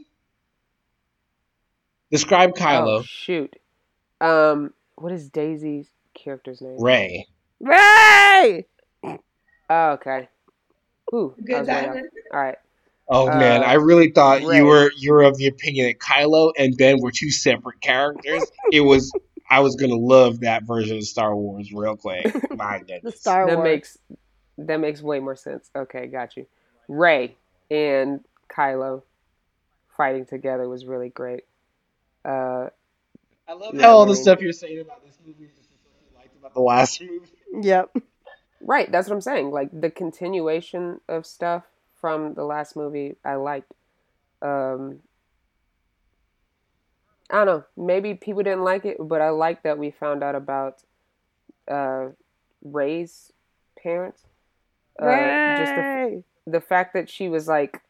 Describe 2.10 2.50
Oh 2.56 2.60
Kylo. 2.60 3.04
shoot. 3.06 3.54
Um, 4.20 4.74
what 4.96 5.12
is 5.12 5.28
Daisy's 5.30 5.88
character's 6.14 6.60
name? 6.60 6.76
Rey. 6.80 7.26
Rey! 7.60 8.66
Oh, 9.70 9.90
okay. 9.92 10.28
Ooh, 11.14 11.34
Good 11.44 11.58
was 11.60 11.68
way 11.68 11.74
off. 11.74 11.84
timing. 11.94 12.08
All 12.34 12.40
right. 12.40 12.56
Oh 13.10 13.32
man, 13.32 13.62
Uh, 13.62 13.64
I 13.64 13.74
really 13.74 14.12
thought 14.12 14.44
Rey. 14.44 14.58
you 14.58 14.66
were 14.66 14.92
you 14.96 15.12
were 15.12 15.24
of 15.24 15.36
the 15.38 15.48
opinion 15.48 15.88
that 15.88 15.98
Kylo 16.00 16.52
and 16.58 16.76
Ben 16.78 17.00
were 17.00 17.12
two 17.12 17.30
separate 17.32 17.80
characters. 17.82 18.50
it 18.70 18.82
was 18.82 19.12
I 19.50 19.60
was 19.60 19.76
gonna 19.76 19.96
love 19.96 20.40
that 20.42 20.64
version 20.64 20.98
of 20.98 21.04
Star 21.04 21.36
Wars 21.36 21.72
real 21.72 21.96
quick. 21.96 22.26
My 22.52 22.80
The 23.02 23.12
goodness. 23.12 23.12
Star 23.12 23.46
that 23.46 23.56
Wars. 23.56 23.64
makes 23.64 23.98
that 24.58 24.78
makes 24.80 25.02
way 25.02 25.20
more 25.20 25.36
sense. 25.36 25.70
Okay, 25.76 26.06
got 26.08 26.36
you. 26.36 26.46
Rey 26.88 27.36
and 27.70 28.24
Kylo 28.54 29.02
fighting 29.96 30.26
together 30.26 30.68
was 30.68 30.84
really 30.86 31.10
great. 31.10 31.44
Uh, 32.24 32.68
I 33.48 33.54
love 33.54 33.74
Yeah, 33.74 33.86
how 33.86 33.96
all 33.96 34.06
the 34.06 34.16
stuff 34.16 34.40
you're 34.40 34.52
saying 34.52 34.80
about 34.80 35.04
this 35.04 35.18
movie 35.26 35.44
is 35.44 35.52
just 35.52 35.70
the 35.70 35.76
stuff 35.78 35.92
you 36.10 36.16
liked 36.16 36.36
about 36.38 36.54
the 36.54 36.60
last 36.60 37.00
movie. 37.00 37.26
Yep. 37.62 37.96
right, 38.60 38.90
that's 38.92 39.08
what 39.08 39.14
I'm 39.14 39.20
saying. 39.20 39.50
Like 39.50 39.70
the 39.78 39.90
continuation 39.90 41.00
of 41.08 41.26
stuff 41.26 41.64
from 42.00 42.34
the 42.34 42.44
last 42.44 42.76
movie, 42.76 43.16
I 43.24 43.34
liked. 43.34 43.72
Um, 44.42 45.00
I 47.30 47.44
don't 47.44 47.46
know. 47.46 47.64
Maybe 47.76 48.14
people 48.14 48.42
didn't 48.42 48.64
like 48.64 48.84
it, 48.84 48.96
but 49.00 49.20
I 49.20 49.30
like 49.30 49.62
that 49.62 49.78
we 49.78 49.90
found 49.90 50.22
out 50.22 50.34
about 50.34 50.82
uh, 51.68 52.08
Rey's 52.62 53.32
parents. 53.80 54.22
Uh, 54.98 55.56
just 55.56 55.74
the 55.74 55.80
Rey! 55.80 56.24
the 56.46 56.60
fact 56.60 56.94
that 56.94 57.08
she 57.08 57.28
was 57.28 57.48
like 57.48 57.80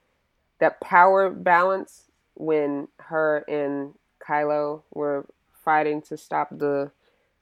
that 0.59 0.81
power 0.81 1.31
balance 1.31 2.05
when 2.35 2.89
her 2.99 3.39
and 3.49 3.95
Kylo 4.27 4.83
were 4.93 5.27
fighting 5.65 6.03
to 6.03 6.17
stop 6.17 6.51
the 6.51 6.91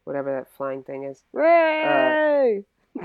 whatever 0.05 0.33
that 0.33 0.51
flying 0.57 0.83
thing 0.83 1.05
is. 1.05 1.25
Rey! 1.33 2.65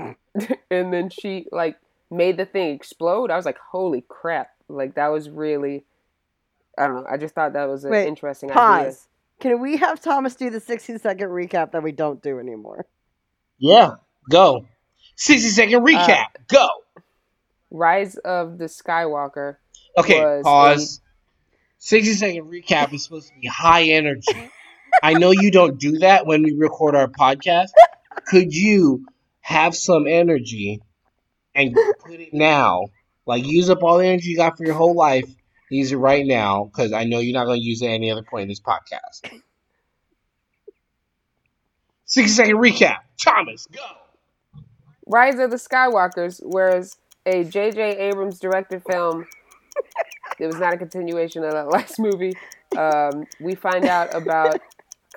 and 0.70 0.92
then 0.92 1.10
she 1.10 1.46
like 1.52 1.76
made 2.10 2.36
the 2.36 2.46
thing 2.46 2.70
explode. 2.74 3.30
I 3.30 3.36
was 3.36 3.46
like, 3.46 3.58
"Holy 3.58 4.04
crap." 4.06 4.50
Like 4.68 4.94
that 4.94 5.08
was 5.08 5.28
really 5.28 5.84
I 6.78 6.86
don't 6.86 6.96
know. 6.96 7.06
I 7.08 7.16
just 7.16 7.34
thought 7.34 7.52
that 7.52 7.68
was 7.68 7.84
an 7.84 7.90
Wait, 7.90 8.06
interesting 8.06 8.50
idea. 8.50 8.60
Pause. 8.60 9.08
Can 9.40 9.60
we 9.60 9.76
have 9.76 10.00
Thomas 10.00 10.34
do 10.34 10.50
the 10.50 10.60
16 10.60 10.98
second 10.98 11.28
recap 11.28 11.72
that 11.72 11.82
we 11.82 11.92
don't 11.92 12.22
do 12.22 12.38
anymore? 12.38 12.86
Yeah, 13.58 13.96
go. 14.30 14.66
60 15.16 15.48
second 15.48 15.82
uh, 15.82 15.86
recap. 15.86 16.26
go. 16.48 16.68
Rise 17.70 18.16
of 18.16 18.58
the 18.58 18.66
Skywalker. 18.66 19.56
Okay, 19.98 20.20
was 20.20 20.42
pause. 20.44 21.00
60 21.78 22.14
second 22.14 22.44
recap 22.44 22.92
is 22.92 23.04
supposed 23.04 23.28
to 23.28 23.34
be 23.40 23.46
high 23.46 23.84
energy. 23.84 24.50
I 25.02 25.14
know 25.14 25.32
you 25.32 25.50
don't 25.50 25.78
do 25.78 25.98
that 25.98 26.26
when 26.26 26.42
we 26.42 26.52
record 26.52 26.94
our 26.94 27.08
podcast. 27.08 27.70
Could 28.26 28.54
you 28.54 29.04
have 29.40 29.74
some 29.74 30.06
energy 30.06 30.80
and 31.54 31.76
put 32.00 32.20
it 32.20 32.32
now? 32.32 32.86
Like, 33.26 33.46
use 33.46 33.70
up 33.70 33.82
all 33.82 33.98
the 33.98 34.06
energy 34.06 34.30
you 34.30 34.36
got 34.36 34.56
for 34.56 34.64
your 34.64 34.74
whole 34.74 34.94
life. 34.94 35.28
Use 35.70 35.92
it 35.92 35.96
right 35.96 36.26
now 36.26 36.64
because 36.64 36.92
I 36.92 37.04
know 37.04 37.20
you're 37.20 37.34
not 37.34 37.46
going 37.46 37.60
to 37.60 37.64
use 37.64 37.82
it 37.82 37.86
at 37.86 37.92
any 37.92 38.10
other 38.10 38.22
point 38.22 38.42
in 38.42 38.48
this 38.48 38.60
podcast. 38.60 39.40
60 42.04 42.30
second 42.30 42.56
recap. 42.56 42.98
Thomas, 43.18 43.66
go. 43.66 43.80
Rise 45.06 45.38
of 45.38 45.50
the 45.50 45.56
Skywalkers, 45.56 46.40
whereas 46.42 46.96
a 47.26 47.44
J.J. 47.44 47.98
Abrams 47.98 48.38
directed 48.38 48.82
film. 48.88 49.26
it 50.38 50.46
was 50.46 50.56
not 50.56 50.74
a 50.74 50.76
continuation 50.76 51.44
of 51.44 51.52
that 51.52 51.68
last 51.72 51.98
movie. 51.98 52.34
Um, 52.76 53.24
we 53.40 53.54
find 53.54 53.84
out 53.84 54.14
about 54.14 54.60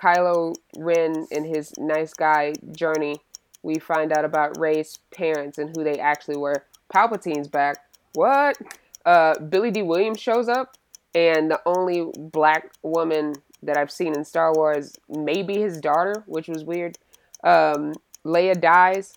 Kylo 0.02 0.56
Ren 0.78 1.28
and 1.32 1.46
his 1.46 1.74
nice 1.78 2.14
guy 2.14 2.54
journey. 2.72 3.18
We 3.64 3.80
find 3.80 4.12
out 4.12 4.26
about 4.26 4.60
Rey's 4.60 5.00
parents 5.12 5.58
and 5.58 5.76
who 5.76 5.84
they 5.84 6.00
actually 6.00 6.38
were. 6.38 6.66
Palpatine's 6.90 7.48
back. 7.48 7.78
What? 8.14 8.58
Uh, 9.06 9.38
Billy 9.40 9.72
Dee 9.72 9.84
Williams 9.84 10.20
shows 10.20 10.48
up, 10.48 10.78
and 11.14 11.50
the 11.50 11.62
only 11.66 12.12
black 12.18 12.72
woman 12.82 13.36
that 13.64 13.78
I've 13.78 13.92
seen 13.92 14.16
in 14.16 14.24
Star 14.24 14.54
Wars, 14.54 14.96
maybe 15.10 15.60
his 15.60 15.80
daughter, 15.80 16.24
which 16.28 16.48
was 16.48 16.64
weird. 16.64 16.98
Um, 17.44 17.94
Leia 18.26 18.60
dies. 18.60 19.14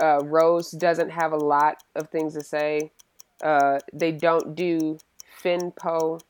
Uh, 0.00 0.20
Rose 0.24 0.70
doesn't 0.70 1.10
have 1.10 1.32
a 1.32 1.36
lot 1.36 1.82
of 1.94 2.08
things 2.08 2.34
to 2.34 2.42
say. 2.42 2.90
Uh, 3.42 3.78
they 3.92 4.12
don't 4.12 4.54
do 4.54 4.98
Finn 5.36 5.72
Poe, 5.72 6.20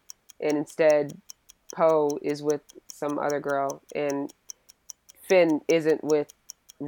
and 0.40 0.57
instead 0.57 1.16
Poe 1.75 2.19
is 2.23 2.43
with 2.43 2.62
some 2.88 3.19
other 3.19 3.40
girl, 3.40 3.83
and 3.95 4.33
Finn 5.23 5.61
isn't 5.69 6.02
with 6.04 6.33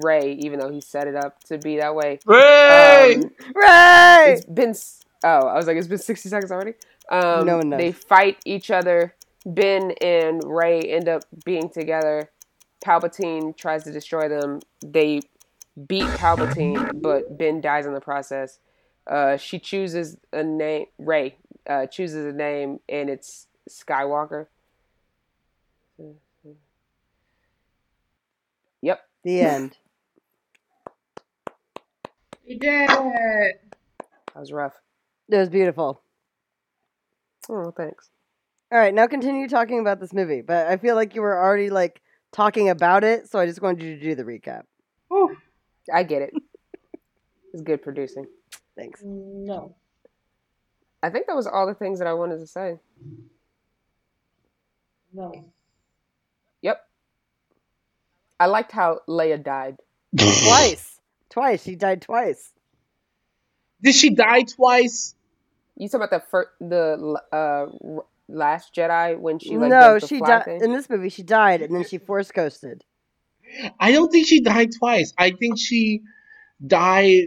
Rey, 0.05 0.33
even 0.35 0.59
though 0.59 0.71
he 0.71 0.81
set 0.81 1.07
it 1.07 1.17
up 1.17 1.43
to 1.45 1.59
be 1.59 1.77
that 1.79 1.95
way. 1.95 2.21
Rey! 2.27 3.15
Um, 3.17 3.31
Right. 3.55 4.25
it's 4.29 4.45
been 4.47 4.75
oh, 5.25 5.47
I 5.49 5.55
was 5.57 5.67
like, 5.67 5.77
it's 5.77 5.89
been 5.89 5.99
sixty 5.99 6.29
seconds 6.29 6.51
already. 6.53 6.75
Um, 7.11 7.47
No 7.47 7.57
one 7.59 7.71
knows. 7.71 7.79
They 7.79 7.93
fight 7.93 8.39
each 8.45 8.71
other. 8.71 9.15
Ben 9.45 9.93
and 10.01 10.43
Rey 10.45 10.81
end 10.83 11.09
up 11.09 11.23
being 11.45 11.69
together. 11.71 12.31
Palpatine 12.85 13.57
tries 13.57 13.85
to 13.85 13.93
destroy 13.93 14.29
them. 14.29 14.61
They 14.85 15.21
beat 15.87 16.09
Palpatine, 16.15 17.01
but 17.03 17.37
Ben 17.39 17.61
dies 17.61 17.87
in 17.87 17.95
the 17.95 18.01
process. 18.01 18.59
Uh, 19.07 19.37
she 19.37 19.59
chooses 19.61 20.17
a 20.33 20.43
name. 20.43 20.87
Rey 20.99 21.37
uh, 21.69 21.87
chooses 21.87 22.27
a 22.27 22.37
name, 22.37 22.81
and 22.89 23.09
it's 23.09 23.47
Skywalker. 23.71 24.47
Yep. 28.83 29.01
the 29.25 29.41
end. 29.41 29.77
You 32.47 32.59
did 32.59 32.89
it. 32.91 33.61
That 33.99 34.41
was 34.41 34.53
rough. 34.53 34.75
It 35.29 35.37
was 35.37 35.49
beautiful. 35.49 36.01
Oh, 37.49 37.73
thanks. 37.73 38.11
All 38.71 38.79
right, 38.79 38.95
now 38.95 39.07
continue 39.09 39.49
talking 39.49 39.81
about 39.81 39.99
this 40.01 40.13
movie. 40.13 40.43
But 40.43 40.69
I 40.69 40.77
feel 40.77 40.95
like 40.95 41.15
you 41.15 41.23
were 41.23 41.37
already 41.37 41.71
like 41.71 42.01
talking 42.33 42.69
about 42.69 43.03
it, 43.03 43.29
so 43.29 43.39
I 43.39 43.47
just 43.47 43.61
wanted 43.61 43.83
you 43.83 43.97
to 43.97 44.01
do 44.01 44.15
the 44.15 44.25
recap. 44.25 44.63
I 45.93 46.03
get 46.03 46.23
it. 46.23 46.33
It's 47.53 47.63
good 47.63 47.81
producing. 47.81 48.27
Thanks. 48.77 49.01
No. 49.03 49.77
I 51.03 51.09
think 51.09 51.27
that 51.27 51.35
was 51.37 51.47
all 51.47 51.67
the 51.67 51.73
things 51.73 52.01
that 52.01 52.07
I 52.07 52.13
wanted 52.13 52.37
to 52.41 52.47
say. 52.47 52.79
No. 55.15 55.33
Yep. 56.61 56.87
I 58.39 58.47
liked 58.47 58.73
how 58.73 59.01
Leia 59.09 59.43
died. 59.43 59.79
Twice. 60.19 60.96
Twice. 61.37 61.65
She 61.65 61.77
died 61.77 62.01
twice. 62.01 62.51
Did 63.83 63.95
she 63.95 64.09
die 64.09 64.45
twice? 64.45 65.15
You 65.77 65.87
talking 65.87 66.07
about 66.07 66.23
the 66.23 66.27
first, 66.31 66.49
the 66.61 67.21
uh 67.31 67.67
last 68.27 68.75
Jedi 68.75 69.19
when 69.19 69.39
she 69.39 69.59
like 69.59 69.69
no, 69.69 69.99
she 69.99 70.19
died 70.19 70.63
in 70.63 70.73
this 70.73 70.89
movie. 70.89 71.11
She 71.11 71.23
died, 71.23 71.61
and 71.61 71.75
then 71.75 71.85
she 71.85 71.99
force 71.99 72.31
ghosted. 72.31 72.85
I 73.79 73.93
don't 73.93 74.11
think 74.11 74.27
she 74.27 74.41
died 74.41 74.71
twice. 74.79 75.13
I 75.19 75.33
think 75.33 75.59
she 75.59 76.01
died 76.67 77.27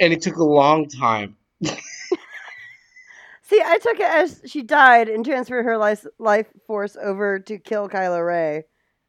and 0.00 0.12
it 0.12 0.22
took 0.22 0.34
a 0.34 0.44
long 0.44 0.88
time. 0.88 1.36
See, 1.62 3.62
I 3.64 3.78
took 3.78 4.00
it 4.00 4.10
as 4.10 4.42
she 4.46 4.62
died 4.62 5.08
and 5.08 5.24
transferred 5.24 5.66
her 5.66 5.78
life, 5.78 6.04
life 6.18 6.48
force 6.66 6.96
over 7.00 7.38
to 7.38 7.58
kill 7.58 7.88
Kylo 7.88 8.26
Ray. 8.26 8.64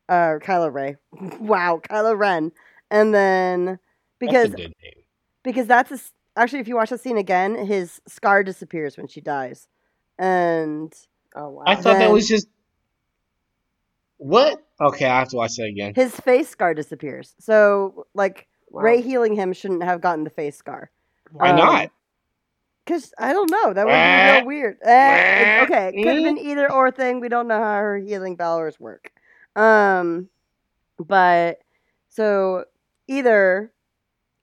Uh, 0.08 0.38
Kylo 0.40 0.72
Ray. 0.72 0.98
wow, 1.40 1.82
Kylo 1.84 2.16
Ren. 2.16 2.52
And 2.92 3.16
then 3.16 3.80
because 4.22 4.52
That's 4.52 4.54
a 4.54 4.58
good 4.58 4.74
name. 4.84 5.04
because 5.44 5.68
that's 5.68 5.92
a 5.92 5.96
s 5.96 6.14
actually 6.38 6.60
if 6.62 6.68
you 6.70 6.76
watch 6.76 6.92
the 6.92 6.98
scene 6.98 7.18
again, 7.18 7.56
his 7.66 8.02
scar 8.08 8.44
disappears 8.44 8.98
when 8.98 9.08
she 9.08 9.22
dies, 9.22 9.68
and 10.18 10.94
oh 11.36 11.50
wow. 11.50 11.64
I 11.68 11.76
thought 11.76 12.00
that 12.00 12.12
was 12.12 12.28
just 12.28 12.48
what? 14.18 14.64
Okay, 14.80 15.06
I 15.06 15.20
have 15.20 15.30
to 15.30 15.38
watch 15.38 15.56
that 15.58 15.66
again. 15.66 15.94
his 15.96 16.16
face 16.20 16.50
scar 16.50 16.74
disappears. 16.74 17.36
So 17.40 18.08
like 18.14 18.48
Wow. 18.70 18.84
Rey 18.84 19.02
healing 19.02 19.36
him 19.36 19.52
shouldn't 19.54 19.84
have 19.84 20.00
gotten 20.02 20.24
the 20.24 20.30
face 20.30 20.56
scar. 20.56 20.90
Why 21.34 21.50
um, 21.50 21.58
not? 21.58 21.92
Cause 22.88 23.14
I 23.18 23.34
don't 23.34 23.52
know, 23.52 23.74
that 23.74 23.86
would 23.86 23.92
be 23.94 23.98
Wah. 24.00 24.26
real 24.26 24.46
weird. 24.46 24.78
Eh, 24.82 25.18
it- 25.42 25.62
okay, 25.64 25.92
could 26.02 26.16
have 26.16 26.24
been 26.24 26.38
either 26.38 26.72
or 26.72 26.92
thing. 26.92 27.20
We 27.20 27.30
don't 27.30 27.48
know 27.48 27.58
how 27.62 27.74
her 27.80 27.98
healing 27.98 28.38
powers 28.38 28.80
work. 28.80 29.12
Um, 29.56 30.30
but 30.98 31.60
so 32.10 32.66
either 33.08 33.72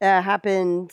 it 0.00 0.22
happened 0.22 0.92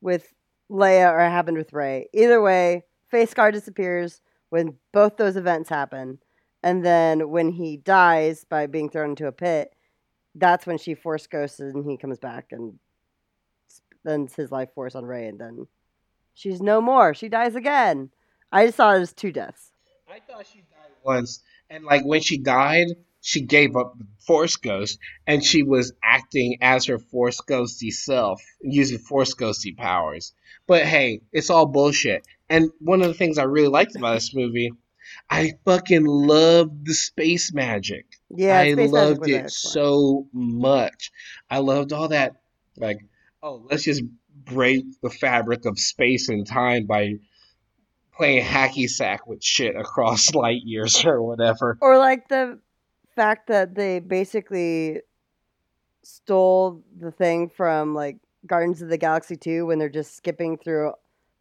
with 0.00 0.32
Leia 0.70 1.12
or 1.12 1.20
it 1.20 1.30
happened 1.30 1.56
with 1.56 1.72
Rey. 1.72 2.08
Either 2.12 2.40
way, 2.40 2.84
face 3.10 3.30
scar 3.30 3.50
disappears 3.50 4.20
when 4.50 4.76
both 4.92 5.16
those 5.16 5.36
events 5.36 5.68
happen, 5.68 6.18
and 6.62 6.84
then 6.84 7.30
when 7.30 7.50
he 7.50 7.76
dies 7.76 8.44
by 8.44 8.66
being 8.66 8.90
thrown 8.90 9.10
into 9.10 9.26
a 9.26 9.32
pit, 9.32 9.74
that's 10.34 10.66
when 10.66 10.78
she 10.78 10.94
force 10.94 11.26
ghosted 11.26 11.74
and 11.74 11.88
he 11.88 11.96
comes 11.96 12.18
back 12.18 12.46
and 12.50 12.78
spends 13.68 14.34
his 14.34 14.50
life 14.50 14.72
force 14.74 14.94
on 14.94 15.04
Rey, 15.04 15.26
and 15.26 15.38
then 15.40 15.66
she's 16.34 16.60
no 16.60 16.80
more. 16.80 17.14
She 17.14 17.28
dies 17.28 17.54
again. 17.54 18.10
I 18.52 18.66
just 18.66 18.76
saw 18.76 18.94
it 18.94 19.00
as 19.00 19.12
two 19.12 19.32
deaths. 19.32 19.72
I 20.10 20.20
thought 20.20 20.46
she 20.46 20.58
died 20.58 20.90
once, 21.04 21.42
and 21.68 21.84
like 21.84 22.04
when 22.04 22.20
she 22.20 22.38
died, 22.38 22.88
she 23.20 23.42
gave 23.42 23.76
up 23.76 23.98
the 23.98 24.06
Force 24.26 24.56
Ghost, 24.56 24.98
and 25.26 25.44
she 25.44 25.62
was 25.62 25.92
acting 26.02 26.58
as 26.60 26.86
her 26.86 26.98
Force 26.98 27.40
Ghosty 27.40 27.92
self, 27.92 28.42
using 28.62 28.98
Force 28.98 29.34
Ghosty 29.34 29.76
powers. 29.76 30.32
But 30.66 30.84
hey, 30.84 31.20
it's 31.32 31.50
all 31.50 31.66
bullshit. 31.66 32.26
And 32.48 32.70
one 32.80 33.02
of 33.02 33.08
the 33.08 33.14
things 33.14 33.38
I 33.38 33.44
really 33.44 33.68
liked 33.68 33.96
about 33.96 34.14
this 34.14 34.34
movie, 34.34 34.72
I 35.28 35.52
fucking 35.64 36.04
loved 36.04 36.86
the 36.86 36.94
space 36.94 37.52
magic. 37.52 38.06
Yeah, 38.30 38.58
I 38.58 38.72
loved 38.72 39.28
it 39.28 39.50
so 39.50 40.26
much. 40.32 41.10
I 41.50 41.58
loved 41.58 41.92
all 41.92 42.08
that. 42.08 42.36
Like, 42.76 43.00
oh, 43.42 43.66
let's 43.70 43.84
just 43.84 44.02
break 44.44 44.84
the 45.02 45.10
fabric 45.10 45.66
of 45.66 45.78
space 45.78 46.28
and 46.28 46.46
time 46.46 46.86
by 46.86 47.14
playing 48.16 48.44
hacky 48.44 48.88
sack 48.88 49.26
with 49.26 49.42
shit 49.42 49.76
across 49.76 50.34
light 50.34 50.62
years 50.64 51.04
or 51.04 51.22
whatever. 51.22 51.78
Or 51.80 51.98
like 51.98 52.28
the 52.28 52.58
fact 53.22 53.46
that 53.48 53.74
they 53.74 53.98
basically 54.00 55.00
stole 56.02 56.82
the 56.98 57.10
thing 57.10 57.48
from 57.48 57.94
like 57.94 58.16
Guardians 58.46 58.80
of 58.82 58.88
the 58.88 58.96
Galaxy 58.96 59.36
2 59.36 59.66
when 59.66 59.78
they're 59.78 59.88
just 59.88 60.16
skipping 60.16 60.56
through 60.56 60.92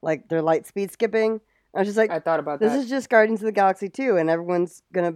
like 0.01 0.27
their 0.29 0.41
light 0.41 0.65
speed 0.67 0.91
skipping. 0.91 1.39
I 1.73 1.79
was 1.79 1.87
just 1.87 1.97
like, 1.97 2.11
I 2.11 2.19
thought 2.19 2.39
about 2.39 2.59
this 2.59 2.73
that. 2.73 2.79
is 2.79 2.89
just 2.89 3.09
Guardians 3.09 3.41
of 3.41 3.45
the 3.45 3.51
Galaxy 3.51 3.89
2 3.89 4.17
and 4.17 4.29
everyone's 4.29 4.81
gonna 4.91 5.13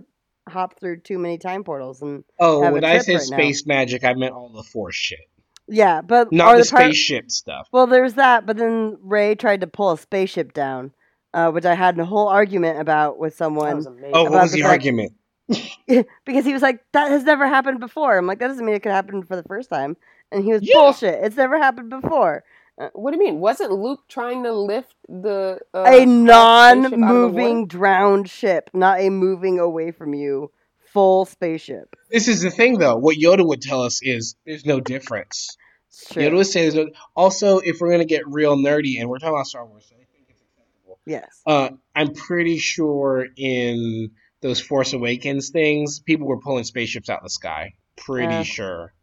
hop 0.47 0.79
through 0.79 0.97
too 1.01 1.17
many 1.17 1.37
time 1.37 1.63
portals 1.63 2.01
and 2.01 2.23
Oh, 2.39 2.61
Have 2.61 2.71
a 2.71 2.75
when 2.75 2.83
I 2.85 2.93
trip 2.93 3.03
said 3.05 3.13
right 3.13 3.29
now. 3.31 3.37
space 3.37 3.65
magic, 3.65 4.03
I 4.03 4.13
meant 4.13 4.33
all 4.33 4.49
the 4.49 4.63
force 4.63 4.95
shit, 4.95 5.19
yeah, 5.67 6.01
but 6.01 6.31
not 6.31 6.55
or 6.55 6.57
the, 6.59 6.63
the 6.63 6.69
part- 6.69 6.83
spaceship 6.83 7.31
stuff. 7.31 7.67
Well, 7.71 7.87
there's 7.87 8.13
that, 8.15 8.45
but 8.45 8.57
then 8.57 8.97
Rey 9.01 9.35
tried 9.35 9.61
to 9.61 9.67
pull 9.67 9.91
a 9.91 9.97
spaceship 9.97 10.53
down, 10.53 10.91
uh, 11.33 11.49
which 11.51 11.65
I 11.65 11.75
had 11.75 11.97
a 11.99 12.05
whole 12.05 12.27
argument 12.27 12.79
about 12.79 13.17
with 13.19 13.33
that 13.33 13.37
someone. 13.37 13.77
was. 13.77 13.87
Oh, 13.87 14.23
what 14.23 14.27
about 14.27 14.41
was 14.43 14.51
the 14.51 14.57
the 14.57 14.63
fact- 14.63 14.71
argument? 14.71 15.13
because 16.25 16.45
he 16.45 16.53
was 16.53 16.61
like, 16.61 16.83
"That 16.93 17.11
has 17.11 17.23
never 17.23 17.47
happened 17.47 17.79
before." 17.79 18.17
I'm 18.17 18.27
like, 18.27 18.39
"That 18.39 18.47
doesn't 18.47 18.65
mean 18.65 18.75
it 18.75 18.83
could 18.83 18.91
happen 18.91 19.23
for 19.23 19.35
the 19.35 19.43
first 19.43 19.69
time." 19.69 19.97
And 20.31 20.43
he 20.43 20.51
was 20.51 20.61
Yeah. 20.63 20.75
bullshit. 20.75 21.23
It's 21.23 21.35
never 21.37 21.57
happened 21.57 21.89
before. 21.89 22.43
what 22.93 23.11
do 23.11 23.17
you 23.17 23.23
mean? 23.23 23.39
Wasn't 23.39 23.71
Luke 23.71 24.01
trying 24.07 24.43
to 24.43 24.51
lift 24.51 24.95
the 25.07 25.59
uh, 25.75 25.83
a 25.85 26.05
spaceship 26.05 26.29
out 26.31 26.89
the 26.89 26.97
non-moving 26.97 27.67
drowned 27.67 28.29
ship, 28.29 28.69
not 28.73 28.99
a 28.99 29.09
moving 29.11 29.59
away 29.59 29.91
from 29.91 30.13
you 30.15 30.51
full 30.91 31.25
spaceship. 31.25 31.95
This 32.09 32.27
is 32.27 32.41
the 32.41 32.49
thing, 32.49 32.79
though. 32.79 32.95
What 32.95 33.17
Yoda 33.17 33.45
would 33.45 33.61
tell 33.61 33.81
us 33.83 34.01
is 34.01 34.35
there's 34.45 34.65
no 34.65 34.79
difference. 34.79 35.55
It's 35.89 36.09
true. 36.09 36.23
Yoda 36.23 36.35
would 36.37 36.47
say 36.47 36.61
there's 36.63 36.73
no. 36.75 36.87
Also, 37.15 37.59
if 37.59 37.79
we're 37.79 37.91
gonna 37.91 38.05
get 38.05 38.27
real 38.27 38.55
nerdy, 38.57 38.99
and 38.99 39.07
we're 39.09 39.19
talking 39.19 39.35
about 39.35 39.45
Star 39.47 39.65
Wars, 39.67 39.85
so 39.87 39.95
I 39.95 40.05
think 40.11 40.25
it's 40.29 40.41
acceptable. 40.41 40.99
yes. 41.05 41.41
Uh, 41.45 41.69
I'm 41.95 42.13
pretty 42.15 42.57
sure 42.57 43.27
in 43.37 44.11
those 44.43 44.59
Force 44.61 44.93
Awakens 44.93 45.49
things, 45.49 45.99
people 45.99 46.27
were 46.27 46.39
pulling 46.39 46.63
spaceships 46.65 47.09
out 47.09 47.17
of 47.19 47.23
the 47.23 47.29
sky. 47.31 47.73
Pretty 47.95 48.33
Uh. 48.35 48.43
sure. 48.43 48.93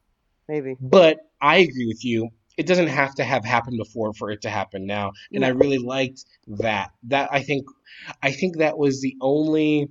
Maybe. 0.49 0.77
But 0.81 1.19
I 1.41 1.59
agree 1.59 1.87
with 1.87 2.05
you. 2.05 2.29
It 2.57 2.67
doesn't 2.67 2.89
have 2.89 3.15
to 3.17 3.25
have 3.25 3.45
happened 3.45 3.79
before 3.79 4.13
for 4.13 4.31
it 4.31 4.43
to 4.43 4.51
happen 4.51 4.85
now. 4.87 5.13
And 5.33 5.45
I 5.45 5.49
really 5.49 5.79
liked 5.79 6.25
that. 6.47 6.91
That 7.05 7.31
I 7.33 7.43
think 7.43 7.67
I 8.23 8.33
think 8.33 8.59
that 8.59 8.77
was 8.79 9.01
the 9.01 9.17
only 9.21 9.89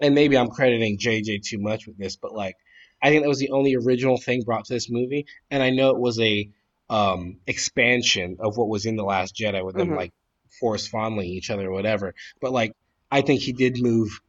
and 0.00 0.14
maybe 0.14 0.36
I'm 0.36 0.48
crediting 0.48 0.98
JJ 0.98 1.42
too 1.42 1.58
much 1.58 1.86
with 1.86 1.96
this, 1.96 2.16
but 2.16 2.34
like 2.34 2.56
I 3.00 3.10
think 3.10 3.22
that 3.22 3.28
was 3.28 3.38
the 3.38 3.50
only 3.50 3.76
original 3.76 4.16
thing 4.16 4.42
brought 4.42 4.64
to 4.64 4.72
this 4.72 4.90
movie. 4.90 5.26
And 5.50 5.62
I 5.62 5.70
know 5.70 5.90
it 5.90 5.98
was 6.00 6.18
a 6.18 6.48
um 6.90 7.36
expansion 7.46 8.38
of 8.40 8.56
what 8.56 8.68
was 8.68 8.86
in 8.86 8.96
The 8.96 9.04
Last 9.04 9.36
Jedi 9.36 9.64
with 9.64 9.76
them 9.76 9.90
Mhm. 9.90 9.96
like 9.96 10.12
force 10.58 10.86
fondling 10.88 11.28
each 11.28 11.50
other 11.50 11.68
or 11.68 11.72
whatever. 11.72 12.14
But 12.40 12.52
like 12.52 12.72
I 13.10 13.20
think 13.20 13.40
he 13.42 13.52
did 13.52 13.80
move 13.80 14.20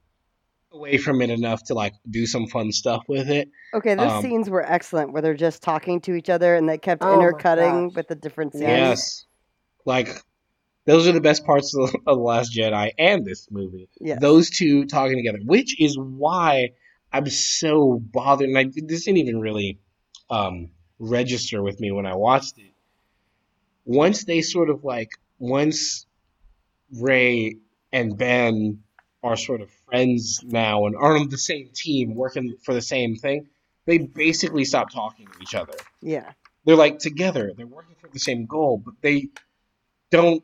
away 0.76 0.98
from 0.98 1.22
it 1.22 1.30
enough 1.30 1.64
to 1.64 1.74
like 1.74 1.94
do 2.10 2.26
some 2.26 2.48
fun 2.48 2.72
stuff 2.72 3.04
with 3.08 3.30
it. 3.30 3.50
Okay, 3.74 3.96
those 3.96 4.12
Um, 4.12 4.22
scenes 4.22 4.50
were 4.50 4.62
excellent 4.64 5.14
where 5.14 5.22
they're 5.22 5.34
just 5.34 5.64
talking 5.64 6.02
to 6.02 6.14
each 6.14 6.30
other 6.30 6.56
and 6.56 6.68
they 6.70 6.78
kept 6.78 7.04
Oh 7.04 7.14
intercutting 7.14 7.94
with 7.94 8.08
the 8.08 8.16
different 8.16 8.54
scenes. 8.54 8.64
Yes. 8.64 9.26
Like 9.86 10.10
those 10.86 11.08
are 11.08 11.12
the 11.12 11.22
best 11.22 11.46
parts 11.46 11.76
of, 11.76 11.94
of 12.08 12.18
the 12.18 12.24
Last 12.24 12.56
Jedi 12.56 12.92
and 12.98 13.26
this 13.26 13.48
movie. 13.50 13.90
Yes. 14.00 14.20
Those 14.22 14.50
two 14.50 14.86
talking 14.86 15.18
together, 15.18 15.40
which 15.44 15.80
is 15.82 15.98
why 15.98 16.70
I'm 17.12 17.28
so 17.30 18.00
bothered. 18.00 18.50
And 18.50 18.58
I, 18.58 18.66
this 18.66 19.06
didn't 19.06 19.18
even 19.18 19.40
really 19.40 19.80
um, 20.30 20.70
register 21.00 21.64
with 21.64 21.80
me 21.80 21.92
when 21.92 22.06
I 22.06 22.16
watched 22.16 22.58
it. 22.58 22.74
Once 23.86 24.26
they 24.26 24.42
sort 24.42 24.70
of 24.70 24.84
like, 24.84 25.10
once 25.38 26.06
Rey 27.00 27.58
and 27.92 28.18
Ben 28.18 28.80
are 29.26 29.36
sort 29.36 29.62
of 29.62 29.70
friends 29.90 30.42
now 30.46 30.86
and 30.86 30.96
are 30.96 31.18
on 31.18 31.30
the 31.30 31.38
same 31.38 31.70
team 31.74 32.14
working 32.16 32.56
for 32.64 32.74
the 32.74 32.82
same 32.82 33.16
thing, 33.16 33.48
they 33.86 33.98
basically 33.98 34.64
stop 34.66 34.92
talking 34.92 35.26
to 35.28 35.34
each 35.42 35.56
other. 35.56 35.74
Yeah. 36.02 36.32
they're 36.66 36.76
like 36.76 37.00
together. 37.00 37.52
They're 37.56 37.66
working 37.66 37.96
for 38.00 38.08
the 38.08 38.20
same 38.20 38.46
goal 38.46 38.82
but 38.84 38.94
they 39.02 39.30
don't 40.12 40.44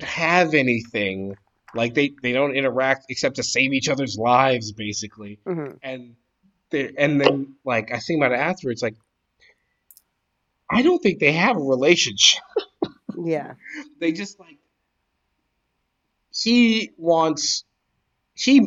have 0.00 0.54
anything. 0.54 1.36
Like 1.74 1.94
they 1.94 2.12
they 2.22 2.32
don't 2.32 2.54
interact 2.56 3.06
except 3.08 3.36
to 3.36 3.42
save 3.42 3.72
each 3.72 3.88
other's 3.88 4.16
lives 4.18 4.72
basically. 4.72 5.38
Hmm 5.46 5.70
and 5.82 6.16
they 6.70 6.92
and 6.98 7.20
then 7.20 7.54
like 7.64 7.92
i 7.92 8.00
think 8.00 8.18
about 8.20 8.32
it 8.32 8.40
afterwards 8.40 8.82
like 8.82 8.96
i 10.68 10.82
don't 10.82 11.00
think 11.00 11.20
they 11.20 11.32
have 11.32 11.56
a 11.56 11.60
relationship. 11.76 12.42
Yeah. 13.18 13.54
they 14.00 14.12
just 14.12 14.38
like 14.38 14.58
he 16.30 16.90
wants 16.98 17.64
he 18.36 18.60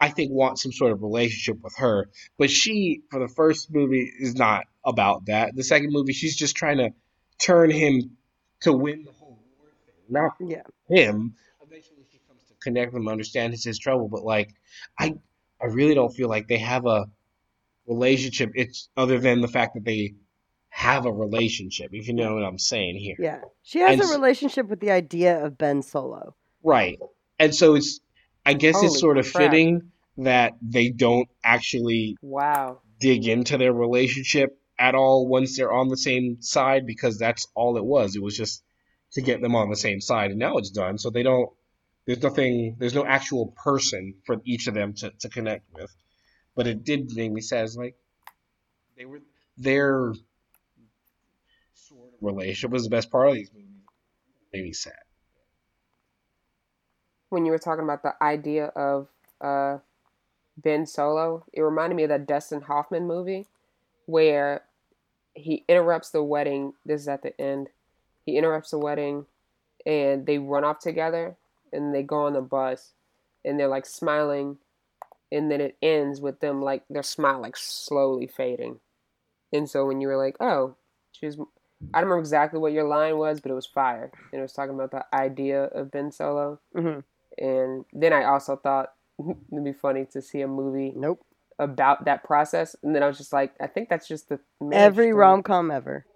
i 0.00 0.08
think 0.08 0.30
wants 0.32 0.62
some 0.62 0.72
sort 0.72 0.92
of 0.92 1.02
relationship 1.02 1.62
with 1.62 1.74
her 1.76 2.08
but 2.38 2.48
she 2.50 3.00
for 3.10 3.18
the 3.20 3.28
first 3.28 3.72
movie 3.72 4.10
is 4.20 4.34
not 4.36 4.64
about 4.84 5.26
that 5.26 5.54
the 5.54 5.64
second 5.64 5.90
movie 5.92 6.12
she's 6.12 6.36
just 6.36 6.56
trying 6.56 6.78
to 6.78 6.90
turn 7.38 7.70
him 7.70 8.16
to 8.60 8.72
win 8.72 9.04
the 9.04 9.12
whole 9.12 9.38
war 9.58 9.68
thing 9.84 9.94
not 10.08 10.32
Yeah. 10.40 10.62
him 10.88 11.34
eventually 11.60 12.06
she 12.10 12.20
comes 12.28 12.42
to 12.48 12.54
connect 12.62 12.92
with 12.92 13.02
him 13.02 13.08
understand 13.08 13.52
his, 13.52 13.64
his 13.64 13.78
trouble 13.78 14.08
but 14.08 14.22
like 14.24 14.54
i 14.98 15.14
i 15.60 15.66
really 15.66 15.94
don't 15.94 16.14
feel 16.14 16.28
like 16.28 16.46
they 16.48 16.58
have 16.58 16.86
a 16.86 17.06
relationship 17.86 18.52
it's 18.54 18.88
other 18.96 19.18
than 19.18 19.40
the 19.40 19.48
fact 19.48 19.74
that 19.74 19.84
they 19.84 20.14
have 20.68 21.06
a 21.06 21.12
relationship 21.12 21.88
if 21.92 22.06
you 22.06 22.14
know 22.14 22.34
what 22.34 22.42
i'm 22.44 22.58
saying 22.58 22.96
here 22.96 23.16
Yeah. 23.18 23.40
She 23.62 23.80
has 23.80 23.98
And 23.98 24.02
a 24.10 24.12
relationship 24.12 24.68
with 24.68 24.78
the 24.80 24.90
idea 24.92 25.44
of 25.44 25.58
Ben 25.58 25.82
Solo. 25.82 26.36
Right. 26.62 26.98
And 27.38 27.52
so 27.54 27.74
it's 27.74 27.98
I 28.46 28.54
guess 28.54 28.76
Holy 28.76 28.86
it's 28.86 29.00
sort 29.00 29.18
of 29.18 29.30
crap. 29.30 29.50
fitting 29.50 29.92
that 30.18 30.54
they 30.62 30.90
don't 30.90 31.28
actually 31.44 32.16
Wow. 32.22 32.80
dig 33.00 33.26
into 33.28 33.58
their 33.58 33.72
relationship 33.72 34.58
at 34.78 34.94
all 34.94 35.26
once 35.28 35.56
they're 35.56 35.72
on 35.72 35.88
the 35.88 35.96
same 35.96 36.40
side 36.40 36.86
because 36.86 37.18
that's 37.18 37.46
all 37.54 37.76
it 37.76 37.84
was. 37.84 38.16
It 38.16 38.22
was 38.22 38.36
just 38.36 38.62
to 39.12 39.20
get 39.22 39.40
them 39.40 39.54
on 39.56 39.68
the 39.70 39.76
same 39.76 40.00
side 40.00 40.30
and 40.30 40.38
now 40.38 40.58
it's 40.58 40.70
done. 40.70 40.98
So 40.98 41.10
they 41.10 41.22
don't 41.22 41.50
there's 42.06 42.22
nothing 42.22 42.76
there's 42.78 42.94
no 42.94 43.04
actual 43.04 43.52
person 43.64 44.14
for 44.24 44.40
each 44.44 44.68
of 44.68 44.74
them 44.74 44.94
to, 44.94 45.10
to 45.20 45.28
connect 45.28 45.64
with. 45.74 45.94
But 46.54 46.66
it 46.66 46.84
did 46.84 47.14
make 47.14 47.32
me 47.32 47.40
sad. 47.40 47.64
It's 47.64 47.76
like 47.76 47.96
they 48.96 49.04
were 49.04 49.20
their 49.58 50.12
sort 51.74 52.12
of 52.14 52.18
relationship 52.22 52.70
was 52.70 52.84
the 52.84 52.90
best 52.90 53.10
part 53.10 53.28
of 53.28 53.34
these 53.34 53.50
movies. 53.52 53.66
Made 54.52 54.64
me 54.64 54.72
sad. 54.72 54.94
When 57.30 57.44
you 57.44 57.52
were 57.52 57.58
talking 57.58 57.84
about 57.84 58.02
the 58.02 58.14
idea 58.22 58.66
of 58.66 59.08
uh, 59.40 59.78
Ben 60.56 60.86
Solo, 60.86 61.44
it 61.52 61.60
reminded 61.60 61.96
me 61.96 62.04
of 62.04 62.08
that 62.10 62.26
Dustin 62.26 62.62
Hoffman 62.62 63.06
movie 63.06 63.46
where 64.06 64.62
he 65.34 65.64
interrupts 65.68 66.10
the 66.10 66.22
wedding. 66.22 66.74
This 66.84 67.02
is 67.02 67.08
at 67.08 67.22
the 67.22 67.38
end. 67.40 67.68
He 68.24 68.36
interrupts 68.36 68.70
the 68.70 68.78
wedding 68.78 69.26
and 69.84 70.26
they 70.26 70.38
run 70.38 70.64
off 70.64 70.78
together 70.78 71.36
and 71.72 71.94
they 71.94 72.02
go 72.02 72.24
on 72.24 72.32
the 72.32 72.40
bus 72.40 72.92
and 73.44 73.58
they're 73.58 73.68
like 73.68 73.86
smiling 73.86 74.58
and 75.30 75.50
then 75.50 75.60
it 75.60 75.76
ends 75.82 76.20
with 76.20 76.40
them 76.40 76.62
like 76.62 76.84
their 76.88 77.02
smile 77.02 77.40
like 77.40 77.56
slowly 77.56 78.26
fading. 78.26 78.80
And 79.52 79.68
so 79.68 79.86
when 79.86 80.00
you 80.00 80.08
were 80.08 80.16
like, 80.16 80.36
oh, 80.40 80.76
she 81.12 81.26
was, 81.26 81.38
I 81.94 82.00
don't 82.00 82.08
remember 82.08 82.20
exactly 82.20 82.58
what 82.58 82.72
your 82.72 82.84
line 82.84 83.16
was, 83.16 83.40
but 83.40 83.50
it 83.50 83.54
was 83.54 83.66
fire. 83.66 84.10
And 84.32 84.38
it 84.38 84.42
was 84.42 84.52
talking 84.52 84.74
about 84.74 84.90
the 84.90 85.04
idea 85.14 85.64
of 85.64 85.90
Ben 85.90 86.10
Solo. 86.10 86.60
hmm 86.74 87.00
And 87.38 87.84
then 87.92 88.12
I 88.12 88.24
also 88.24 88.56
thought 88.56 88.92
it'd 89.18 89.64
be 89.64 89.72
funny 89.72 90.06
to 90.12 90.22
see 90.22 90.40
a 90.42 90.48
movie 90.48 90.92
Nope. 90.96 91.24
about 91.58 92.04
that 92.06 92.24
process. 92.24 92.76
And 92.82 92.94
then 92.94 93.02
I 93.02 93.06
was 93.06 93.18
just 93.18 93.32
like, 93.32 93.52
I 93.60 93.66
think 93.66 93.88
that's 93.88 94.08
just 94.08 94.28
the 94.28 94.40
Every 94.72 95.12
rom 95.12 95.42
com 95.42 95.70
ever. 95.70 96.06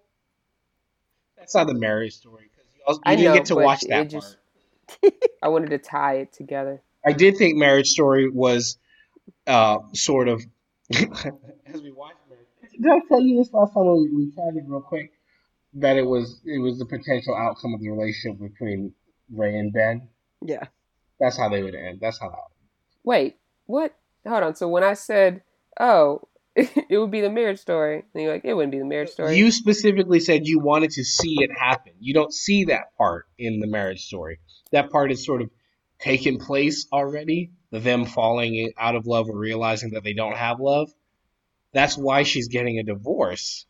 That's 1.39 1.55
not 1.55 1.67
the 1.67 1.75
marriage 1.75 2.15
story 2.15 2.51
because 2.51 2.67
you, 2.77 2.83
also, 2.87 2.99
you 2.99 3.03
I 3.07 3.17
didn't 3.17 3.33
know, 3.33 3.35
get 3.39 3.45
to 3.47 3.55
watch 3.57 3.83
it 3.85 3.89
that 3.91 4.11
just- 4.11 4.37
part. 5.03 5.15
I 5.43 5.49
wanted 5.49 5.71
to 5.71 5.79
tie 5.79 6.17
it 6.17 6.33
together. 6.33 6.83
I 7.07 7.13
did 7.13 7.37
think 7.39 7.57
Marriage 7.57 7.89
Story 7.89 8.29
was 8.29 8.77
uh, 9.47 9.79
sort 9.95 10.27
of 10.29 10.43
as 10.93 11.81
we 11.81 11.93
watched 11.93 12.19
Marriage. 12.29 12.47
Did 12.73 12.91
I 12.91 12.99
tell 13.09 13.21
you 13.21 13.39
this 13.39 13.53
last 13.53 13.73
time 13.73 13.87
we, 13.87 14.11
we 14.13 14.31
chatted 14.35 14.65
real 14.69 14.81
quick 14.81 15.13
that 15.75 15.97
it 15.97 16.03
was 16.03 16.41
it 16.45 16.59
was 16.59 16.79
the 16.81 16.85
potential 16.87 17.35
outcome 17.37 17.73
of 17.73 17.81
the 17.81 17.89
relationship 17.89 18.41
between 18.41 18.93
Rey 19.33 19.57
and 19.57 19.73
Ben? 19.73 20.09
Yeah. 20.45 20.67
That's 21.21 21.37
how 21.37 21.49
they 21.49 21.63
would 21.63 21.75
end. 21.75 21.99
That's 22.01 22.19
how 22.19 22.31
that. 22.31 22.39
Wait, 23.05 23.37
what? 23.67 23.95
Hold 24.27 24.43
on. 24.43 24.55
So 24.55 24.69
when 24.69 24.83
I 24.83 24.95
said, 24.95 25.43
oh, 25.79 26.23
it 26.57 26.99
would 26.99 27.11
be 27.11 27.21
the 27.21 27.31
marriage 27.31 27.61
story, 27.61 28.05
then 28.13 28.23
you're 28.23 28.33
like, 28.33 28.45
it 28.45 28.55
wouldn't 28.55 28.73
be 28.73 28.79
the 28.79 28.85
marriage 28.85 29.11
story. 29.11 29.37
You 29.37 29.51
specifically 29.51 30.21
said 30.21 30.47
you 30.47 30.59
wanted 30.59 30.91
to 30.93 31.05
see 31.05 31.37
it 31.39 31.51
happen. 31.57 31.93
You 32.01 32.15
don't 32.15 32.33
see 32.33 32.65
that 32.65 32.97
part 32.97 33.27
in 33.39 33.61
the 33.61 33.69
marriage 33.69 34.05
story. 34.05 34.41
That 34.73 34.91
part 34.91 35.13
is 35.13 35.25
sort 35.25 35.43
of 35.43 35.51
taken 36.01 36.39
place 36.39 36.87
already. 36.93 37.53
Them 37.71 38.05
falling 38.05 38.73
out 38.77 38.97
of 38.97 39.07
love 39.07 39.29
or 39.29 39.39
realizing 39.39 39.93
that 39.93 40.03
they 40.03 40.15
don't 40.15 40.37
have 40.37 40.59
love. 40.59 40.91
That's 41.73 41.97
why 41.97 42.25
she's 42.25 42.49
getting 42.49 42.79
a 42.79 42.83
divorce. 42.83 43.65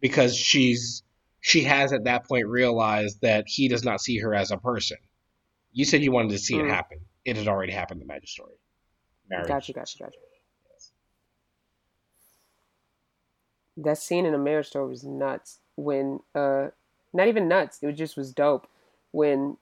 Because 0.00 0.36
she's 0.36 1.04
she 1.40 1.62
has 1.62 1.92
at 1.92 2.04
that 2.04 2.26
point 2.26 2.48
realized 2.48 3.20
that 3.22 3.44
he 3.46 3.68
does 3.68 3.84
not 3.84 4.00
see 4.00 4.18
her 4.18 4.34
as 4.34 4.50
a 4.50 4.56
person. 4.56 4.96
You 5.72 5.84
said 5.84 6.02
you 6.02 6.12
wanted 6.12 6.30
to 6.30 6.38
see 6.38 6.56
it 6.58 6.64
Mm. 6.64 6.70
happen. 6.70 7.00
It 7.24 7.36
had 7.36 7.48
already 7.48 7.72
happened 7.72 8.00
in 8.00 8.06
the 8.06 8.12
marriage 8.12 8.30
story. 8.30 8.54
Marriage. 9.28 9.48
Gotcha, 9.48 9.72
gotcha, 9.72 9.98
gotcha. 9.98 10.18
That 13.76 13.98
scene 13.98 14.26
in 14.26 14.34
a 14.34 14.38
marriage 14.38 14.66
story 14.66 14.88
was 14.88 15.04
nuts. 15.04 15.60
When, 15.76 16.20
uh, 16.34 16.70
not 17.12 17.28
even 17.28 17.46
nuts, 17.46 17.78
it 17.82 17.92
just 17.92 18.16
was 18.16 18.32
dope. 18.32 18.68
When 19.12 19.56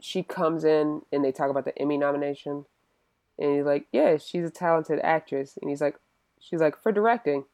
she 0.00 0.22
comes 0.22 0.64
in 0.64 1.02
and 1.12 1.24
they 1.24 1.32
talk 1.32 1.50
about 1.50 1.64
the 1.64 1.78
Emmy 1.78 1.96
nomination, 1.96 2.66
and 3.38 3.56
he's 3.56 3.64
like, 3.64 3.86
"Yeah, 3.92 4.16
she's 4.16 4.44
a 4.44 4.50
talented 4.50 4.98
actress," 5.02 5.56
and 5.58 5.70
he's 5.70 5.80
like, 5.80 5.98
"She's 6.40 6.60
like 6.60 6.76
for 6.76 6.90
directing." 6.90 7.44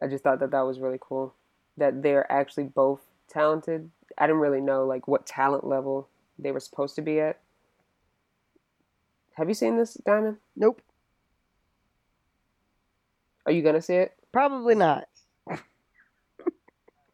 I 0.00 0.06
just 0.06 0.22
thought 0.22 0.38
that 0.40 0.50
that 0.52 0.60
was 0.60 0.78
really 0.78 0.98
cool. 1.00 1.34
That 1.76 2.02
they're 2.02 2.30
actually 2.30 2.64
both 2.64 3.00
talented. 3.28 3.90
I 4.16 4.26
didn't 4.26 4.40
really 4.40 4.60
know 4.60 4.86
like 4.86 5.08
what 5.08 5.26
talent 5.26 5.64
level 5.64 6.08
they 6.38 6.52
were 6.52 6.60
supposed 6.60 6.94
to 6.96 7.02
be 7.02 7.20
at. 7.20 7.38
Have 9.34 9.48
you 9.48 9.54
seen 9.54 9.76
this, 9.76 9.94
Diamond? 9.94 10.38
Nope. 10.56 10.80
Are 13.44 13.52
you 13.52 13.62
gonna 13.62 13.82
see 13.82 13.94
it? 13.94 14.12
Probably 14.32 14.74
not. 14.74 15.08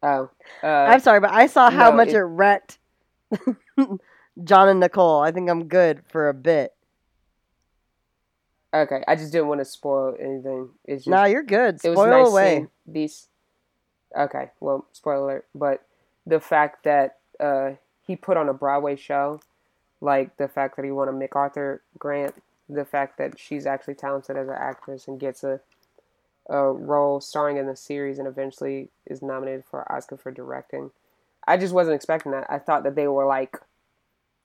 Oh, 0.05 0.29
uh, 0.61 0.67
I'm 0.67 0.99
sorry, 0.99 1.21
but 1.21 1.31
I 1.31 1.47
saw 1.47 1.69
how 1.71 1.89
no, 1.91 1.95
much 1.95 2.09
it- 2.09 2.15
it 2.15 2.23
wrecked 2.23 2.77
John 4.43 4.67
and 4.67 4.81
Nicole. 4.81 5.21
I 5.21 5.31
think 5.31 5.49
I'm 5.49 5.69
good 5.69 6.03
for 6.09 6.27
a 6.27 6.33
bit. 6.33 6.73
Okay, 8.73 9.01
I 9.07 9.15
just 9.15 9.31
didn't 9.31 9.47
want 9.47 9.61
to 9.61 9.65
spoil 9.65 10.13
anything. 10.19 10.71
It's 10.83 11.05
just 11.05 11.09
Nah, 11.09 11.23
you're 11.23 11.41
good. 11.43 11.75
it 11.85 11.89
was 11.89 11.97
Spoil 11.99 12.07
nice 12.23 12.27
away. 12.27 12.67
these. 12.85 13.29
Okay, 14.17 14.49
well, 14.59 14.85
spoiler 14.91 15.23
alert, 15.23 15.47
but 15.55 15.85
the 16.27 16.41
fact 16.41 16.83
that 16.83 17.19
uh, 17.39 17.71
he 18.05 18.15
put 18.15 18.37
on 18.37 18.49
a 18.49 18.53
Broadway 18.53 18.95
show, 18.95 19.41
like 20.01 20.37
the 20.37 20.47
fact 20.47 20.75
that 20.75 20.85
he 20.85 20.91
won 20.91 21.07
a 21.07 21.11
MacArthur 21.11 21.81
grant, 21.97 22.35
the 22.69 22.85
fact 22.85 23.17
that 23.17 23.39
she's 23.39 23.65
actually 23.65 23.95
talented 23.95 24.37
as 24.37 24.47
an 24.47 24.55
actress 24.57 25.07
and 25.07 25.19
gets 25.19 25.43
a 25.43 25.61
a 26.49 26.71
role 26.71 27.21
starring 27.21 27.57
in 27.57 27.67
the 27.67 27.75
series 27.75 28.19
and 28.19 28.27
eventually 28.27 28.89
is 29.05 29.21
nominated 29.21 29.63
for 29.63 29.89
Oscar 29.91 30.17
for 30.17 30.31
directing. 30.31 30.91
I 31.47 31.57
just 31.57 31.73
wasn't 31.73 31.95
expecting 31.95 32.31
that. 32.31 32.47
I 32.49 32.59
thought 32.59 32.83
that 32.83 32.95
they 32.95 33.07
were 33.07 33.25
like 33.25 33.57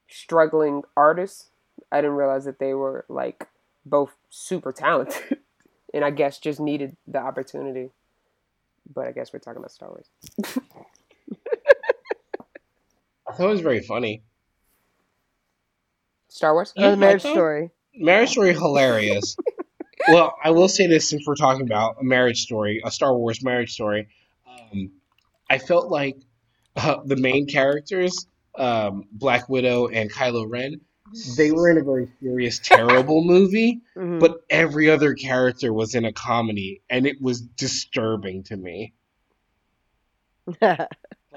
struggling 0.09 0.83
artists. 0.97 1.51
I 1.91 2.01
didn't 2.01 2.17
realize 2.17 2.45
that 2.45 2.59
they 2.59 2.75
were 2.75 3.05
like 3.09 3.49
both 3.85 4.15
super 4.31 4.73
talented 4.73 5.39
and 5.95 6.05
I 6.05 6.11
guess 6.11 6.39
just 6.39 6.61
needed 6.61 6.97
the 7.07 7.19
opportunity. 7.19 7.91
But 8.93 9.07
I 9.07 9.13
guess 9.13 9.33
we're 9.33 9.41
talking 9.41 9.59
about 9.59 9.73
Star 9.73 9.89
Wars. 9.89 10.09
I 13.29 13.33
thought 13.35 13.47
it 13.47 13.51
was 13.51 13.61
very 13.61 13.81
funny. 13.81 14.23
Star 16.29 16.55
Wars? 16.55 16.73
Yeah, 16.77 16.87
Uh, 16.89 16.91
the 16.93 16.97
marriage 16.97 17.23
thought- 17.23 17.35
story. 17.35 17.71
Marriage 17.95 18.31
Story 18.31 18.53
hilarious. 18.53 19.37
well, 20.09 20.37
I 20.45 20.51
will 20.51 20.69
say 20.69 20.87
this 20.87 21.09
since 21.11 21.27
we're 21.27 21.35
talking 21.35 21.63
about 21.67 21.97
a 22.01 22.05
marriage 22.05 22.43
story, 22.43 22.81
a 22.85 22.91
Star 22.93 23.17
Wars 23.17 23.43
marriage 23.43 23.73
story. 23.73 24.07
Um, 24.47 24.93
I 25.51 25.59
felt 25.59 25.89
like 25.91 26.17
uh, 26.77 26.99
the 27.05 27.17
main 27.17 27.47
characters, 27.49 28.27
um, 28.57 29.07
Black 29.11 29.49
Widow 29.49 29.89
and 29.89 30.13
Kylo 30.13 30.49
Ren, 30.49 30.81
they 31.37 31.51
were 31.51 31.71
in 31.71 31.79
a 31.79 31.83
very 31.83 32.07
serious, 32.23 32.59
terrible 32.61 33.25
movie, 33.25 33.81
Mhm. 33.97 34.21
but 34.21 34.45
every 34.51 34.89
other 34.91 35.15
character 35.15 35.73
was 35.73 35.95
in 35.97 36.05
a 36.05 36.13
comedy, 36.13 36.83
and 36.89 37.05
it 37.07 37.21
was 37.21 37.41
disturbing 37.41 38.45
to 38.45 38.57
me. 38.57 38.93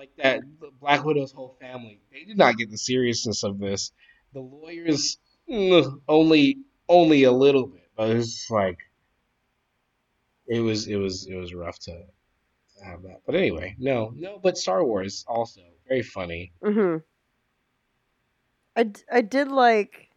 Like 0.02 0.16
that, 0.18 0.42
Black 0.80 1.06
Widow's 1.06 1.32
whole 1.32 1.56
family, 1.62 2.02
they 2.12 2.24
did 2.24 2.36
not 2.36 2.58
get 2.58 2.72
the 2.72 2.78
seriousness 2.78 3.44
of 3.44 3.60
this. 3.60 3.92
The 4.34 4.40
lawyers, 4.40 5.20
only 6.08 6.58
only 6.90 7.24
a 7.26 7.32
little 7.32 7.68
bit, 7.68 7.88
but 7.96 8.10
it 8.10 8.16
was 8.16 8.48
like 8.50 8.80
it 10.48 10.60
was 10.60 10.88
it 10.88 10.96
was 10.96 11.28
it 11.28 11.36
was 11.36 11.54
rough 11.54 11.78
to, 11.82 11.92
to 11.92 12.84
have 12.84 13.04
that. 13.04 13.22
But 13.28 13.36
anyway, 13.36 13.76
no, 13.78 14.12
no, 14.16 14.40
but 14.42 14.58
Star 14.58 14.84
Wars 14.84 15.24
also 15.28 15.62
very 15.88 16.02
funny. 16.02 16.52
hmm 16.64 16.98
I, 18.76 18.84
d- 18.84 19.02
I 19.12 19.22
did 19.22 19.50
like 19.50 20.10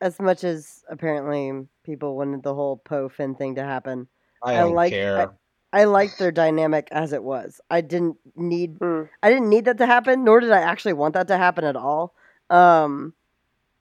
as 0.00 0.20
much 0.20 0.44
as 0.44 0.84
apparently 0.88 1.66
people 1.82 2.16
wanted 2.16 2.44
the 2.44 2.54
whole 2.54 2.76
Poe 2.76 3.08
Finn 3.08 3.34
thing 3.34 3.56
to 3.56 3.64
happen. 3.64 4.06
I 4.40 4.52
I 4.54 4.58
don't 4.58 4.74
like- 4.74 4.92
care. 4.92 5.32
I 5.72 5.84
liked 5.84 6.18
their 6.18 6.32
dynamic 6.32 6.88
as 6.90 7.12
it 7.12 7.22
was. 7.22 7.60
I 7.70 7.80
didn't 7.82 8.16
need 8.34 8.78
Mm. 8.78 9.08
I 9.22 9.30
didn't 9.30 9.48
need 9.50 9.66
that 9.66 9.78
to 9.78 9.86
happen, 9.86 10.24
nor 10.24 10.40
did 10.40 10.50
I 10.50 10.60
actually 10.60 10.94
want 10.94 11.14
that 11.14 11.28
to 11.28 11.36
happen 11.36 11.64
at 11.64 11.76
all. 11.76 12.14
Um, 12.50 13.12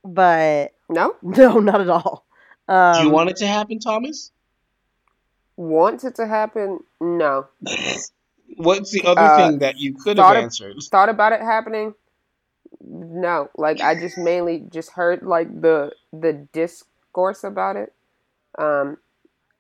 but 0.04 0.74
No? 0.90 1.16
no, 1.22 1.60
not 1.60 1.82
at 1.82 1.90
all. 1.90 2.26
Um, 2.68 2.96
Do 3.02 3.04
you 3.08 3.10
want 3.14 3.30
it 3.30 3.38
to 3.38 3.48
happen, 3.48 3.80
Thomas? 3.80 4.32
Want 5.56 6.04
it 6.04 6.16
to 6.16 6.28
happen? 6.28 6.82
No. 7.00 7.48
What's 8.58 8.92
the 8.92 9.04
other 9.06 9.22
Uh, 9.22 9.38
thing 9.38 9.60
that 9.60 9.78
you 9.78 9.94
could 9.96 10.18
have 10.18 10.26
thought 10.26 10.36
of- 10.38 10.44
answered? 10.44 10.76
Thought 10.92 11.10
about 11.10 11.32
it 11.34 11.42
happening? 11.42 11.94
No. 12.82 13.50
Like 13.56 13.80
I 13.82 13.96
just 13.96 14.18
mainly 14.18 14.66
just 14.70 14.92
heard 14.92 15.24
like 15.24 15.62
the 15.62 15.94
the 16.12 16.34
discourse 16.34 17.44
about 17.44 17.76
it. 17.78 17.94
Um 18.58 18.98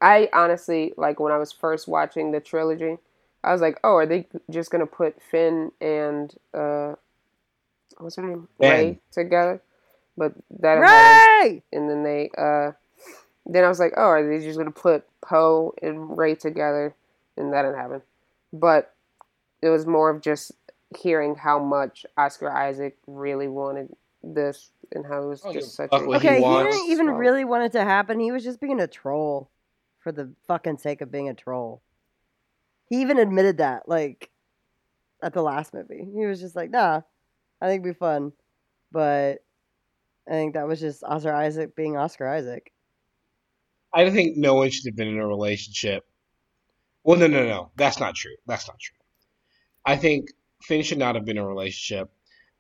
I 0.01 0.29
honestly 0.33 0.93
like 0.97 1.19
when 1.19 1.31
I 1.31 1.38
was 1.38 1.51
first 1.51 1.88
watching 1.88 2.31
the 2.31 2.39
trilogy, 2.39 2.97
I 3.43 3.51
was 3.51 3.62
like, 3.62 3.79
"Oh, 3.83 3.95
are 3.95 4.05
they 4.05 4.27
just 4.49 4.71
gonna 4.71 4.86
put 4.86 5.21
Finn 5.21 5.71
and 5.81 6.33
uh, 6.53 6.95
what's 7.97 8.15
her 8.15 8.21
name, 8.21 8.47
Ben. 8.60 8.71
Rey 8.71 8.99
together?" 9.12 9.62
But 10.17 10.33
that 10.60 10.75
didn't 10.75 10.88
happen. 10.88 11.51
Rey. 11.51 11.63
and 11.71 11.89
then 11.89 12.03
they 12.03 12.31
uh 12.38 12.71
then 13.47 13.63
I 13.63 13.69
was 13.69 13.79
like, 13.79 13.93
oh, 13.95 14.01
are 14.01 14.27
they 14.27 14.43
just 14.43 14.57
gonna 14.57 14.71
put 14.71 15.05
Poe 15.21 15.73
and 15.81 16.17
Rey 16.17 16.36
together? 16.36 16.93
And 17.38 17.53
that 17.53 17.62
didn't 17.62 17.77
happen. 17.77 18.01
But 18.51 18.93
it 19.62 19.69
was 19.69 19.86
more 19.86 20.10
of 20.10 20.21
just 20.21 20.51
hearing 20.97 21.36
how 21.36 21.60
much 21.60 22.05
Oscar 22.17 22.51
Isaac 22.51 22.97
really 23.07 23.47
wanted 23.47 23.95
this 24.23 24.69
and 24.91 25.05
how 25.05 25.23
it 25.23 25.27
was 25.27 25.41
Oh, 25.45 25.53
just 25.53 25.75
such 25.75 25.89
a 25.93 26.05
what 26.05 26.21
he 26.21 26.27
Okay, 26.27 26.41
he, 26.41 26.63
didn't 26.63 26.91
even 26.91 27.10
really 27.12 27.45
want 27.45 27.63
it 27.63 27.71
to 27.73 27.83
happen. 27.83 28.19
He 28.19 28.31
was 28.31 28.43
just 28.43 28.60
being 28.60 28.79
a 28.79 28.88
troll 28.88 29.49
for 29.99 30.12
the 30.12 30.31
fucking 30.47 30.77
sake 30.77 31.01
of 31.01 31.12
being 31.12 31.29
a 31.29 31.33
troll. 31.33 31.81
He 32.89 33.01
even 33.01 33.19
admitted 33.19 33.57
that, 33.57 33.88
like, 33.89 34.29
at 35.21 35.33
the 35.33 35.41
last 35.41 35.73
movie. 35.73 36.07
He 36.13 36.25
was 36.25 36.39
just 36.39 36.55
like, 36.55 36.69
nah, 36.69 37.01
I 37.62 37.67
think 37.67 37.81
it'd 37.81 37.95
be 37.95 37.97
fun. 37.97 38.31
But 38.91 39.43
I 40.27 40.31
think 40.31 40.53
that 40.53 40.67
was 40.67 40.79
just 40.79 41.03
Oscar 41.03 41.33
Isaac 41.33 41.75
being 41.75 41.97
Oscar 41.97 42.27
Isaac. 42.27 42.71
I 43.93 44.10
think 44.10 44.38
no 44.38 44.55
one 44.55 44.69
should 44.69 44.86
have 44.86 44.95
been 44.95 45.07
in 45.07 45.17
a 45.17 45.27
relationship. 45.27 46.05
Well, 47.03 47.17
no, 47.17 47.27
no, 47.27 47.45
no. 47.45 47.71
That's 47.75 47.99
not 47.99 48.15
true. 48.15 48.36
That's 48.45 48.67
not 48.67 48.79
true. 48.79 48.97
I 49.86 49.95
think 49.95 50.29
Finn 50.62 50.83
should 50.83 50.97
not 50.97 51.15
have 51.15 51.25
been 51.25 51.38
in 51.38 51.43
a 51.43 51.47
relationship, 51.47 52.10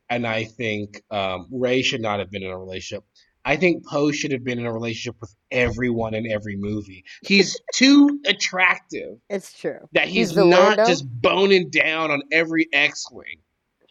and 0.09 0.25
I 0.25 0.45
think 0.45 1.03
um, 1.11 1.47
Rey 1.51 1.81
should 1.81 2.01
not 2.01 2.19
have 2.19 2.31
been 2.31 2.43
in 2.43 2.51
a 2.51 2.57
relationship. 2.57 3.03
I 3.47 3.55
think 3.55 3.85
Poe 3.87 4.11
should 4.11 4.33
have 4.33 4.43
been 4.43 4.59
in 4.59 4.65
a 4.65 4.73
relationship 4.73 5.15
with 5.21 5.33
everyone 5.51 6.13
in 6.13 6.29
every 6.29 6.57
movie. 6.57 7.05
He's 7.25 7.57
too 7.73 8.19
attractive 8.27 9.19
It's 9.29 9.57
true. 9.57 9.79
that 9.93 10.09
he's, 10.09 10.29
He's 10.31 10.37
not 10.37 10.47
Lando? 10.77 10.85
just 10.85 11.05
boning 11.21 11.69
down 11.69 12.11
on 12.11 12.21
every 12.31 12.67
X-wing. 12.73 13.37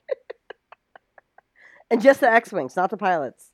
And 1.91 2.03
just 2.03 2.21
the 2.21 2.29
X 2.31 2.53
Wings, 2.53 2.75
not 2.77 2.91
the 2.91 2.97
pilots. 2.97 3.53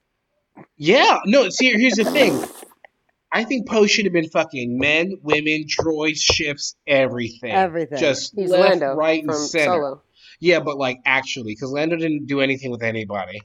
Yeah, 0.76 1.18
no. 1.26 1.50
See, 1.50 1.70
here's 1.78 1.94
the 1.96 2.04
thing. 2.04 2.42
I 3.32 3.44
think 3.44 3.68
Poe 3.68 3.86
should 3.86 4.04
have 4.06 4.12
been 4.14 4.28
fucking 4.28 4.78
men, 4.78 5.18
women, 5.22 5.64
droids, 5.66 6.18
ships, 6.20 6.74
everything. 6.86 7.50
Everything. 7.52 7.98
Just 7.98 8.34
He's 8.34 8.50
left, 8.50 8.70
Lando 8.80 8.94
right, 8.94 9.22
and 9.22 9.30
from 9.30 9.40
center. 9.42 9.64
Solo. 9.72 10.02
Yeah, 10.40 10.60
but 10.60 10.78
like 10.78 10.98
actually, 11.04 11.52
because 11.52 11.70
Lando 11.72 11.96
didn't 11.96 12.26
do 12.26 12.40
anything 12.40 12.70
with 12.70 12.82
anybody. 12.82 13.40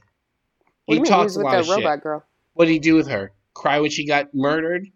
What 0.86 0.94
He 0.94 0.98
you? 1.00 1.04
He 1.04 1.08
talks 1.10 1.24
was 1.24 1.36
a 1.36 1.38
with 1.40 1.44
lot 1.44 1.50
that 1.52 1.60
of 1.60 1.66
shit. 1.66 1.76
robot 1.76 2.02
girl. 2.02 2.24
What 2.58 2.64
did 2.64 2.72
he 2.72 2.80
do 2.80 2.96
with 2.96 3.06
her? 3.06 3.30
Cry 3.54 3.78
when 3.78 3.92
she 3.92 4.04
got 4.04 4.34
murdered? 4.34 4.88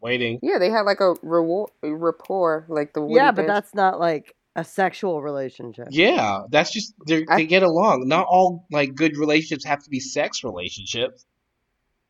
Waiting. 0.00 0.38
Yeah, 0.42 0.56
they 0.58 0.70
had 0.70 0.86
like 0.86 1.00
a 1.00 1.16
reward, 1.22 1.68
rapport, 1.82 2.64
like 2.70 2.94
the 2.94 3.06
yeah, 3.10 3.30
but 3.30 3.42
Bench. 3.42 3.48
that's 3.48 3.74
not 3.74 4.00
like 4.00 4.34
a 4.56 4.64
sexual 4.64 5.20
relationship. 5.20 5.88
Yeah, 5.90 6.44
that's 6.48 6.72
just 6.72 6.94
they're- 7.04 7.26
I- 7.28 7.36
they 7.36 7.44
get 7.44 7.62
along. 7.62 8.08
Not 8.08 8.26
all 8.26 8.64
like 8.70 8.94
good 8.94 9.18
relationships 9.18 9.66
have 9.66 9.84
to 9.84 9.90
be 9.90 10.00
sex 10.00 10.42
relationships. 10.44 11.26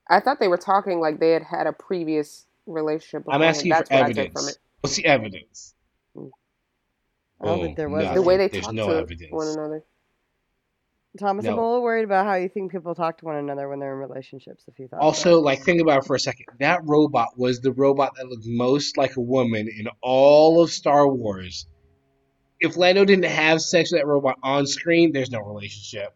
I 0.09 0.21
thought 0.21 0.39
they 0.39 0.47
were 0.47 0.59
talking 0.59 1.01
like 1.01 1.19
they 1.19 1.33
had 1.33 1.43
had 1.43 1.67
a 1.67 1.73
previous 1.73 2.47
relationship. 2.67 3.25
I'm 3.29 3.43
asking 3.43 3.67
you 3.67 3.75
That's 3.75 3.89
for 3.89 3.97
what 3.97 4.05
I 4.05 4.13
took 4.13 4.15
from 4.15 4.43
evidence. 4.43 4.59
What's 4.81 4.95
the 4.95 5.07
evidence? 5.07 5.75
I 6.17 7.47
don't 7.47 7.63
think 7.63 7.77
there 7.77 7.89
was 7.89 8.03
oh, 8.05 8.07
nothing. 8.07 8.15
The 8.15 8.23
way 8.23 8.37
they 8.37 8.47
There's 8.47 8.67
talk 8.67 8.75
no 8.75 8.87
to 8.91 8.97
evidence. 8.99 9.33
one 9.33 9.49
another. 9.49 9.85
Thomas, 11.19 11.45
I'm 11.45 11.55
a 11.55 11.57
little 11.57 11.83
worried 11.83 12.05
about 12.05 12.25
how 12.25 12.35
you 12.35 12.49
think 12.49 12.71
people 12.71 12.95
talk 12.95 13.19
to 13.19 13.25
one 13.25 13.35
another 13.37 13.69
when 13.69 13.81
they're 13.81 13.93
in 13.93 13.99
relationships. 13.99 14.65
If 14.69 14.79
you 14.79 14.87
thought 14.87 15.01
Also, 15.01 15.41
like, 15.41 15.63
think 15.63 15.81
about 15.81 15.99
it 15.99 16.05
for 16.07 16.15
a 16.15 16.21
second. 16.21 16.47
That 16.61 16.83
robot 16.85 17.37
was 17.37 17.61
the 17.61 17.73
robot 17.73 18.15
that 18.17 18.29
looked 18.29 18.47
most 18.47 18.97
like 18.97 19.17
a 19.17 19.21
woman 19.21 19.69
in 19.69 19.89
all 20.01 20.63
of 20.63 20.71
Star 20.71 21.09
Wars. 21.09 21.67
If 22.61 22.77
Lando 22.77 23.05
didn't 23.05 23.25
have 23.25 23.61
sex 23.61 23.91
with 23.91 24.01
that 24.01 24.07
robot 24.07 24.39
on 24.43 24.67
screen, 24.67 25.13
there's 25.13 25.31
no 25.31 25.41
relationship. 25.41 26.15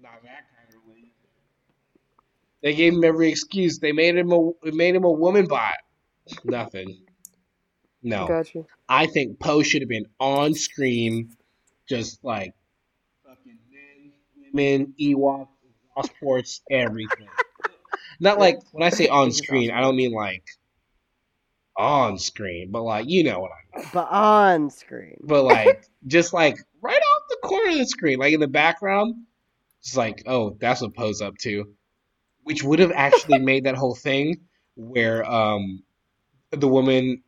Not 0.00 0.22
that 0.22 0.44
kind 0.56 0.74
of 0.74 0.86
relationship. 0.86 1.16
They 2.62 2.74
gave 2.74 2.94
him 2.94 3.04
every 3.04 3.28
excuse. 3.28 3.78
They 3.78 3.92
made 3.92 4.16
him 4.16 4.32
a 4.32 4.52
made 4.72 4.94
him 4.94 5.04
a 5.04 5.10
woman 5.10 5.46
bot. 5.48 5.74
Nothing. 6.44 7.02
No. 8.02 8.26
Got 8.26 8.54
you. 8.54 8.66
I 8.88 9.06
think 9.06 9.38
Poe 9.38 9.62
should 9.62 9.82
have 9.82 9.88
been 9.88 10.06
on 10.18 10.54
screen, 10.54 11.32
just 11.88 12.24
like 12.24 12.54
fucking 12.54 12.58
men, 12.58 12.59
women, 14.52 14.94
Ewoks, 15.00 15.48
exhaust 15.96 16.62
everything. 16.70 17.28
Not 18.20 18.38
like 18.38 18.58
when 18.72 18.82
I 18.82 18.90
say 18.90 19.08
on 19.08 19.32
screen, 19.32 19.70
I 19.70 19.80
don't 19.80 19.96
mean 19.96 20.12
like 20.12 20.44
on 21.76 22.18
screen, 22.18 22.70
but 22.70 22.82
like 22.82 23.08
you 23.08 23.24
know 23.24 23.40
what 23.40 23.50
I 23.52 23.78
mean. 23.78 23.88
But 23.92 24.08
on 24.10 24.70
screen. 24.70 25.16
But 25.22 25.44
like 25.44 25.88
just 26.06 26.32
like 26.32 26.58
right 26.82 27.00
off 27.00 27.22
the 27.28 27.38
corner 27.42 27.70
of 27.70 27.78
the 27.78 27.86
screen, 27.86 28.18
like 28.18 28.34
in 28.34 28.40
the 28.40 28.48
background, 28.48 29.24
it's 29.80 29.96
like, 29.96 30.22
oh, 30.26 30.56
that's 30.60 30.82
what 30.82 30.94
Poe's 30.94 31.22
up 31.22 31.38
to, 31.38 31.72
which 32.42 32.62
would 32.62 32.78
have 32.78 32.92
actually 32.92 33.38
made 33.50 33.64
that 33.64 33.76
whole 33.76 33.94
thing 33.94 34.40
where 34.76 35.28
um 35.28 35.82
the 36.50 36.68
woman 36.68 37.22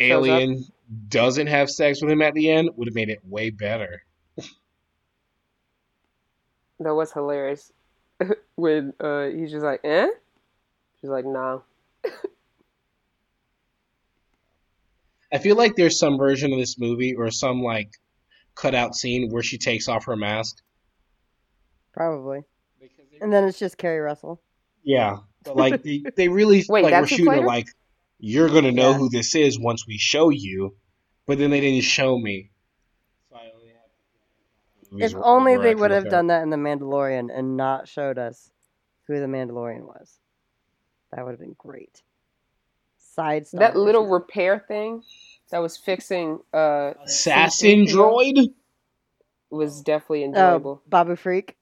alien 0.00 0.64
doesn't 1.08 1.46
have 1.46 1.70
sex 1.70 2.00
with 2.02 2.10
him 2.10 2.22
at 2.22 2.34
the 2.34 2.50
end 2.50 2.70
would 2.76 2.88
have 2.88 2.94
made 2.94 3.10
it 3.10 3.20
way 3.24 3.50
better. 3.50 4.02
That 6.84 6.94
was 6.94 7.12
hilarious. 7.12 7.72
when 8.56 8.92
uh, 9.00 9.24
he's 9.26 9.50
just 9.50 9.64
like, 9.64 9.80
eh? 9.84 10.08
She's 11.00 11.10
like, 11.10 11.24
no. 11.24 11.64
I 15.32 15.38
feel 15.38 15.56
like 15.56 15.74
there's 15.76 15.98
some 15.98 16.16
version 16.18 16.52
of 16.52 16.58
this 16.58 16.78
movie 16.78 17.14
or 17.14 17.30
some 17.30 17.62
like 17.62 17.90
cutout 18.54 18.94
scene 18.94 19.30
where 19.30 19.42
she 19.42 19.58
takes 19.58 19.88
off 19.88 20.04
her 20.04 20.16
mask. 20.16 20.56
Probably. 21.92 22.42
And 23.20 23.32
then 23.32 23.44
it's 23.44 23.58
just 23.58 23.78
Keri 23.78 24.00
Russell. 24.00 24.40
Yeah, 24.82 25.18
but 25.42 25.56
like 25.56 25.82
they, 25.82 26.04
they 26.16 26.28
really 26.28 26.64
Wait, 26.68 26.84
like 26.84 26.92
were 26.92 27.00
that's 27.00 27.10
who 27.10 27.16
shooting 27.16 27.26
played 27.26 27.36
her 27.38 27.42
her? 27.42 27.46
like 27.46 27.66
you're 28.18 28.48
gonna 28.48 28.72
know 28.72 28.92
Yeah. 28.92 28.98
who 28.98 29.08
this 29.08 29.34
is 29.34 29.58
once 29.58 29.86
we 29.86 29.96
show 29.98 30.28
you, 30.28 30.76
but 31.26 31.38
then 31.38 31.50
they 31.50 31.60
didn't 31.60 31.84
show 31.84 32.18
me. 32.18 32.50
So 33.30 33.36
I 33.36 33.50
only 33.54 33.68
have 33.68 33.88
movies 34.76 34.83
If 35.02 35.12
where- 35.14 35.24
only 35.24 35.52
where 35.56 35.62
they 35.62 35.74
would 35.74 35.90
have 35.90 36.08
done 36.08 36.26
that 36.28 36.42
in 36.42 36.50
The 36.50 36.56
Mandalorian 36.56 37.30
and 37.36 37.56
not 37.56 37.88
showed 37.88 38.18
us 38.18 38.50
who 39.06 39.18
the 39.20 39.26
Mandalorian 39.26 39.86
was. 39.86 40.18
That 41.12 41.24
would 41.24 41.32
have 41.32 41.40
been 41.40 41.56
great. 41.58 42.02
Side 42.98 43.46
Star 43.46 43.60
That 43.60 43.76
little 43.76 44.06
repair 44.08 44.58
thing 44.58 45.02
that 45.50 45.58
was 45.60 45.76
fixing 45.76 46.40
uh 46.52 46.94
assassin 47.04 47.86
droid. 47.86 48.52
was 49.50 49.82
definitely 49.82 50.24
Oh, 50.24 50.28
enjoyable. 50.28 50.82
Babu 50.88 51.14
Frik. 51.16 51.56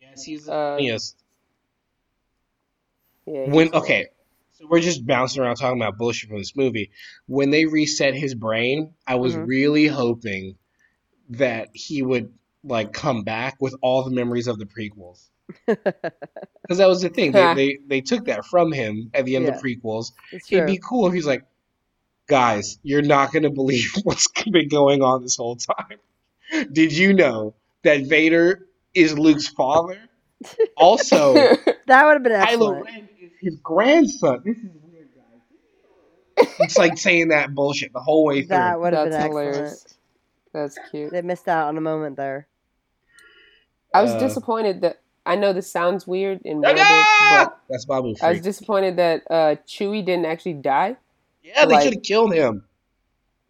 Yes, 0.00 0.22
he's 0.22 0.48
Uh, 0.48 0.78
yes. 0.80 1.14
yeah. 3.26 3.50
When 3.52 3.74
okay, 3.74 4.06
so 4.52 4.66
we're 4.68 4.80
just 4.80 5.06
bouncing 5.06 5.42
around 5.42 5.56
talking 5.56 5.80
about 5.80 5.98
bullshit 5.98 6.30
from 6.30 6.38
this 6.38 6.56
movie. 6.56 6.90
When 7.26 7.50
they 7.50 7.66
reset 7.66 8.14
his 8.14 8.34
brain, 8.34 8.94
I 9.06 9.16
was 9.16 9.34
Mhm. 9.36 9.46
really 9.46 9.86
hoping 9.86 10.56
that 11.30 11.68
he 11.72 12.02
would 12.02 12.32
like 12.62 12.92
come 12.92 13.22
back 13.22 13.56
with 13.60 13.74
all 13.82 14.02
the 14.04 14.10
memories 14.10 14.46
of 14.46 14.58
the 14.58 14.66
prequels. 14.66 15.28
Because 16.62 16.78
that 16.78 16.88
was 16.88 17.02
the 17.02 17.10
thing. 17.10 17.32
They, 17.32 17.54
they 17.54 17.78
they 17.86 18.00
took 18.00 18.24
that 18.24 18.46
from 18.46 18.72
him 18.72 19.10
at 19.12 19.26
the 19.26 19.36
end 19.36 19.46
of 19.46 19.60
the 19.60 19.60
prequels. 19.60 20.12
It'd 20.48 20.66
be 20.66 20.78
cool 20.82 21.06
if 21.06 21.12
he's 21.12 21.26
like, 21.26 21.44
guys, 22.26 22.78
you're 22.82 23.02
not 23.02 23.32
gonna 23.34 23.50
believe 23.50 23.90
what's 24.04 24.26
been 24.50 24.68
going 24.68 25.02
on 25.02 25.22
this 25.22 25.36
whole 25.36 25.56
time. 25.56 25.98
Did 26.72 26.96
you 26.96 27.12
know 27.12 27.54
that 27.82 28.06
Vader 28.06 28.66
is 28.94 29.18
Luke's 29.18 29.46
father? 29.48 29.98
Also, 30.76 31.34
That 31.86 32.04
would 32.06 32.14
have 32.14 32.22
been 32.22 32.32
Kylo. 32.32 32.82
Ren 32.82 33.08
is 33.20 33.30
his 33.40 33.56
grandson. 33.62 34.40
This 34.42 34.56
is 34.56 34.70
weird, 34.82 35.08
guys. 35.14 36.54
It's 36.60 36.78
like 36.78 36.96
saying 36.96 37.28
that 37.28 37.54
bullshit 37.54 37.92
the 37.92 38.00
whole 38.00 38.24
way 38.24 38.40
through. 38.40 38.56
That 38.56 38.80
would 38.80 38.94
have 38.94 39.10
That's 39.10 39.22
been 39.22 39.30
hilarious. 39.30 39.72
excellent. 39.72 39.93
That's 40.54 40.78
cute. 40.90 41.10
They 41.10 41.20
missed 41.20 41.48
out 41.48 41.68
on 41.68 41.76
a 41.76 41.80
moment 41.82 42.16
there. 42.16 42.46
I 43.92 44.00
was 44.02 44.12
Uh, 44.12 44.18
disappointed 44.20 44.80
that 44.80 45.00
I 45.26 45.36
know 45.36 45.52
this 45.52 45.70
sounds 45.70 46.06
weird 46.06 46.40
and 46.44 46.64
Ah! 46.64 46.68
morbid, 46.68 47.48
but 47.48 47.60
That's 47.68 47.84
Babu 47.84 48.14
I 48.22 48.30
was 48.30 48.40
disappointed 48.40 48.96
that 48.96 49.22
uh, 49.30 49.56
Chewie 49.66 50.04
didn't 50.04 50.26
actually 50.26 50.54
die. 50.54 50.96
Yeah, 51.42 51.66
they 51.66 51.74
like- 51.74 51.82
should 51.84 51.94
have 51.94 52.02
killed 52.02 52.32
him. 52.34 52.64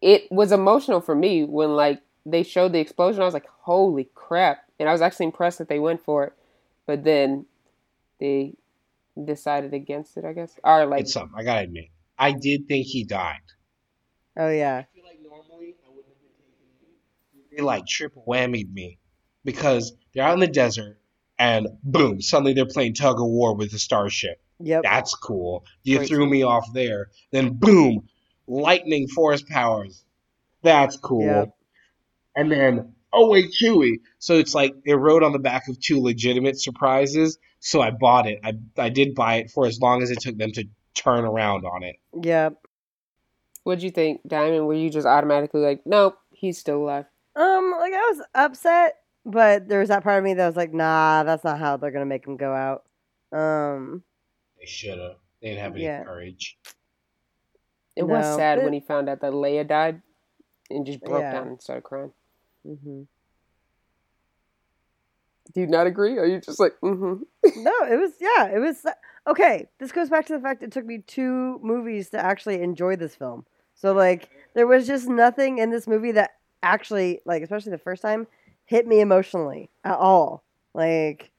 It 0.01 0.29
was 0.31 0.51
emotional 0.51 0.99
for 0.99 1.15
me 1.15 1.43
when 1.45 1.75
like 1.75 2.01
they 2.25 2.43
showed 2.43 2.73
the 2.73 2.79
explosion. 2.79 3.21
I 3.21 3.25
was 3.25 3.33
like, 3.33 3.47
"Holy 3.61 4.09
crap!" 4.15 4.65
And 4.79 4.89
I 4.89 4.91
was 4.91 5.01
actually 5.01 5.27
impressed 5.27 5.57
that 5.59 5.69
they 5.69 5.79
went 5.79 6.01
for 6.03 6.25
it. 6.25 6.33
But 6.85 7.03
then 7.03 7.45
they 8.19 8.53
decided 9.23 9.73
against 9.73 10.17
it. 10.17 10.25
I 10.25 10.33
guess, 10.33 10.59
or 10.63 10.85
like 10.85 11.01
It's 11.01 11.13
something 11.13 11.37
I 11.37 11.43
gotta 11.43 11.61
admit. 11.61 11.89
I 12.19 12.31
did 12.33 12.67
think 12.67 12.85
he 12.87 13.03
died. 13.03 13.41
Oh 14.37 14.49
yeah. 14.49 14.77
I 14.83 14.87
feel 14.95 15.03
like 15.05 15.19
normally 15.21 15.75
I 15.85 15.89
wouldn't 15.89 16.05
have 16.07 16.21
been 16.21 16.31
taking. 16.37 17.44
They 17.55 17.63
like 17.63 17.85
triple 17.85 18.23
whammied 18.27 18.71
me 18.73 18.99
because 19.43 19.93
they're 20.13 20.23
out 20.23 20.33
in 20.33 20.39
the 20.39 20.47
desert 20.47 20.99
and 21.37 21.67
boom, 21.83 22.21
suddenly 22.21 22.53
they're 22.53 22.65
playing 22.65 22.93
tug 22.93 23.19
of 23.19 23.27
war 23.27 23.55
with 23.55 23.71
the 23.71 23.79
starship. 23.79 24.41
Yep. 24.59 24.83
That's 24.83 25.13
cool. 25.15 25.65
You 25.83 25.97
Great. 25.97 26.07
threw 26.07 26.29
me 26.29 26.43
off 26.43 26.71
there. 26.73 27.09
Then 27.31 27.53
boom, 27.53 28.07
lightning 28.47 29.07
force 29.07 29.41
powers. 29.41 30.03
That's 30.63 30.97
cool. 30.97 31.25
Yep. 31.25 31.49
And 32.35 32.51
then 32.51 32.95
oh 33.11 33.29
wait, 33.29 33.51
Chewie. 33.51 33.99
So 34.19 34.35
it's 34.35 34.55
like 34.55 34.73
they 34.85 34.93
rode 34.93 35.23
on 35.23 35.33
the 35.33 35.39
back 35.39 35.67
of 35.67 35.79
two 35.79 36.01
legitimate 36.01 36.59
surprises. 36.59 37.37
So 37.59 37.81
I 37.81 37.91
bought 37.91 38.27
it. 38.27 38.39
I 38.43 38.53
I 38.77 38.89
did 38.89 39.15
buy 39.15 39.35
it 39.35 39.51
for 39.51 39.65
as 39.65 39.79
long 39.79 40.01
as 40.01 40.11
it 40.11 40.21
took 40.21 40.37
them 40.37 40.51
to 40.53 40.65
turn 40.93 41.25
around 41.25 41.65
on 41.65 41.83
it. 41.83 41.97
Yep. 42.21 42.55
what'd 43.63 43.83
you 43.83 43.91
think, 43.91 44.21
Diamond? 44.27 44.67
Were 44.67 44.73
you 44.73 44.89
just 44.89 45.07
automatically 45.07 45.61
like, 45.61 45.81
"Nope, 45.85 46.17
he's 46.31 46.57
still 46.57 46.77
alive"? 46.77 47.05
Um, 47.35 47.75
like 47.79 47.93
I 47.93 48.11
was 48.11 48.21
upset, 48.33 48.97
but 49.25 49.67
there 49.67 49.79
was 49.79 49.89
that 49.89 50.03
part 50.03 50.17
of 50.17 50.23
me 50.23 50.33
that 50.35 50.47
was 50.47 50.55
like, 50.55 50.73
nah, 50.73 51.23
that's 51.23 51.43
not 51.43 51.59
how 51.59 51.77
they're 51.77 51.91
gonna 51.91 52.05
make 52.05 52.25
him 52.25 52.37
go 52.37 52.53
out. 52.53 52.85
Um, 53.37 54.03
They 54.59 54.65
should 54.65 54.97
have. 54.99 55.17
They 55.41 55.49
didn't 55.49 55.61
have 55.61 55.73
any 55.75 55.83
Yeah. 55.83 56.03
courage. 56.03 56.57
It 57.95 58.03
was 58.03 58.25
sad 58.35 58.59
it- 58.59 58.63
when 58.63 58.73
he 58.73 58.79
found 58.79 59.09
out 59.09 59.21
that 59.21 59.33
Leia 59.33 59.67
died, 59.67 60.01
and 60.69 60.85
just 60.85 61.01
broke 61.01 61.21
Yeah. 61.21 61.31
down 61.33 61.47
and 61.49 61.61
started 61.61 61.83
crying. 61.83 62.13
Mm-hmm. 62.65 63.03
Do 65.53 65.61
you 65.61 65.67
not 65.67 65.87
agree? 65.87 66.17
Are 66.17 66.25
you 66.25 66.39
just 66.41 66.59
like, 66.59 66.73
mm-hmm? 66.81 67.21
no, 67.63 67.73
it 67.89 67.99
was 67.99 68.13
yeah, 68.19 68.47
it 68.47 68.59
was 68.59 68.85
okay. 69.27 69.67
This 69.79 69.91
goes 69.91 70.09
back 70.09 70.25
to 70.27 70.33
the 70.33 70.39
fact 70.41 70.63
it 70.63 70.71
took 70.71 70.85
me 70.85 70.99
two 71.05 71.59
movies 71.61 72.09
to 72.11 72.17
actually 72.17 72.61
enjoy 72.61 72.95
this 72.95 73.15
film. 73.15 73.45
So 73.75 73.93
like, 73.93 74.29
there 74.53 74.67
was 74.67 74.87
just 74.87 75.07
nothing 75.07 75.59
in 75.59 75.69
this 75.69 75.87
movie 75.87 76.11
that 76.13 76.31
actually, 76.65 77.21
like, 77.25 77.43
especially 77.43 77.71
the 77.71 77.77
first 77.77 78.01
time, 78.01 78.27
hit 78.65 78.87
me 78.87 78.99
emotionally 78.99 79.69
at 79.83 79.97
all. 79.97 80.43
Like, 80.73 81.31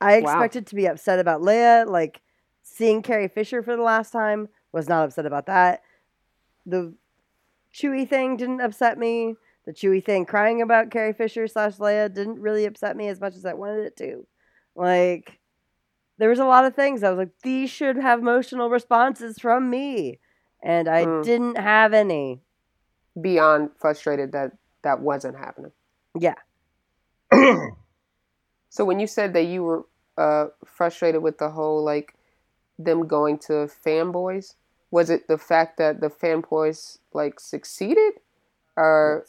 I 0.00 0.20
Wow. 0.20 0.32
expected 0.32 0.66
to 0.68 0.74
be 0.74 0.86
upset 0.86 1.18
about 1.18 1.40
Leia. 1.40 1.86
Like, 1.86 2.20
seeing 2.62 3.02
Carrie 3.02 3.28
Fisher 3.28 3.62
for 3.62 3.76
the 3.76 3.82
last 3.82 4.10
time 4.10 4.48
was 4.72 4.88
not 4.88 5.04
upset 5.04 5.26
about 5.26 5.46
that. 5.46 5.82
The 6.66 6.94
Chewie 7.72 8.08
thing 8.08 8.36
didn't 8.36 8.60
upset 8.60 8.98
me. 8.98 9.34
The 9.64 9.72
Chewie 9.72 10.04
thing 10.04 10.26
crying 10.26 10.60
about 10.60 10.90
Carrie 10.90 11.14
Fisher 11.14 11.48
slash 11.48 11.76
Leia 11.76 12.12
didn't 12.12 12.40
really 12.40 12.66
upset 12.66 12.96
me 12.96 13.08
as 13.08 13.20
much 13.20 13.34
as 13.34 13.46
I 13.46 13.54
wanted 13.54 13.86
it 13.86 13.96
to. 13.96 14.26
Like, 14.76 15.40
there 16.18 16.28
was 16.28 16.38
a 16.38 16.44
lot 16.44 16.64
of 16.64 16.74
things 16.74 17.02
I 17.02 17.08
was 17.10 17.18
like, 17.18 17.38
these 17.42 17.70
should 17.70 17.96
have 17.96 18.20
emotional 18.20 18.68
responses 18.70 19.38
from 19.38 19.70
me, 19.70 20.20
and 20.62 20.88
I 20.88 21.04
Mm. 21.06 21.24
didn't 21.24 21.56
have 21.56 21.92
any. 21.94 22.42
Beyond 23.20 23.70
frustrated 23.78 24.32
that 24.32 24.52
that 24.84 25.00
wasn't 25.00 25.36
happening. 25.36 25.72
Yeah, 26.18 26.36
So 28.74 28.84
when 28.84 28.98
you 28.98 29.06
said 29.06 29.34
that 29.34 29.44
you 29.44 29.62
were 29.62 29.86
uh, 30.18 30.46
frustrated 30.64 31.22
with 31.22 31.38
the 31.38 31.50
whole 31.50 31.84
like 31.84 32.14
them 32.76 33.06
going 33.06 33.38
to 33.38 33.70
fanboys, 33.86 34.54
was 34.90 35.10
it 35.10 35.28
the 35.28 35.38
fact 35.38 35.78
that 35.78 36.00
the 36.00 36.08
fanboys 36.10 36.98
like 37.12 37.38
succeeded, 37.38 38.14
or 38.76 39.26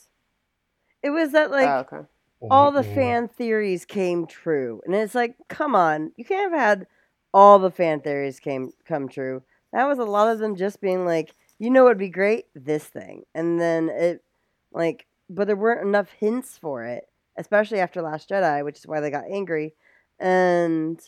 it 1.04 1.12
was 1.12 1.32
that 1.34 1.52
like 1.52 1.68
oh, 1.70 1.78
okay, 1.98 2.08
all 2.50 2.72
the 2.72 2.82
fan 2.84 3.28
theories 3.28 3.86
came 3.86 4.26
true, 4.26 4.82
and 4.84 4.96
it's 4.96 5.14
like, 5.14 5.36
come 5.48 5.76
on, 5.76 6.12
you 6.18 6.26
can't 6.26 6.52
have 6.52 6.60
had 6.60 6.88
all 7.32 7.60
the 7.60 7.70
fan 7.70 8.02
theories 8.02 8.40
came 8.40 8.72
come 8.84 9.08
true. 9.08 9.44
That 9.74 9.86
was 9.86 10.00
a 10.00 10.06
lot 10.06 10.32
of 10.32 10.40
them 10.40 10.56
just 10.56 10.82
being 10.82 11.06
like, 11.06 11.36
you 11.60 11.70
know, 11.70 11.84
what'd 11.84 12.00
be 12.00 12.10
great? 12.10 12.46
This 12.56 12.86
thing, 12.86 13.26
and 13.36 13.62
then 13.62 13.90
it 13.90 14.24
like, 14.72 15.06
but 15.30 15.48
there 15.48 15.56
weren't 15.56 15.88
enough 15.88 16.10
hints 16.20 16.58
for 16.58 16.84
it, 16.84 17.08
especially 17.38 17.80
after 17.80 18.02
Last 18.02 18.30
Jedi, 18.30 18.64
which 18.64 18.78
is 18.80 18.88
why 18.88 19.00
they 19.00 19.10
got 19.10 19.26
angry, 19.30 19.74
and 20.20 21.00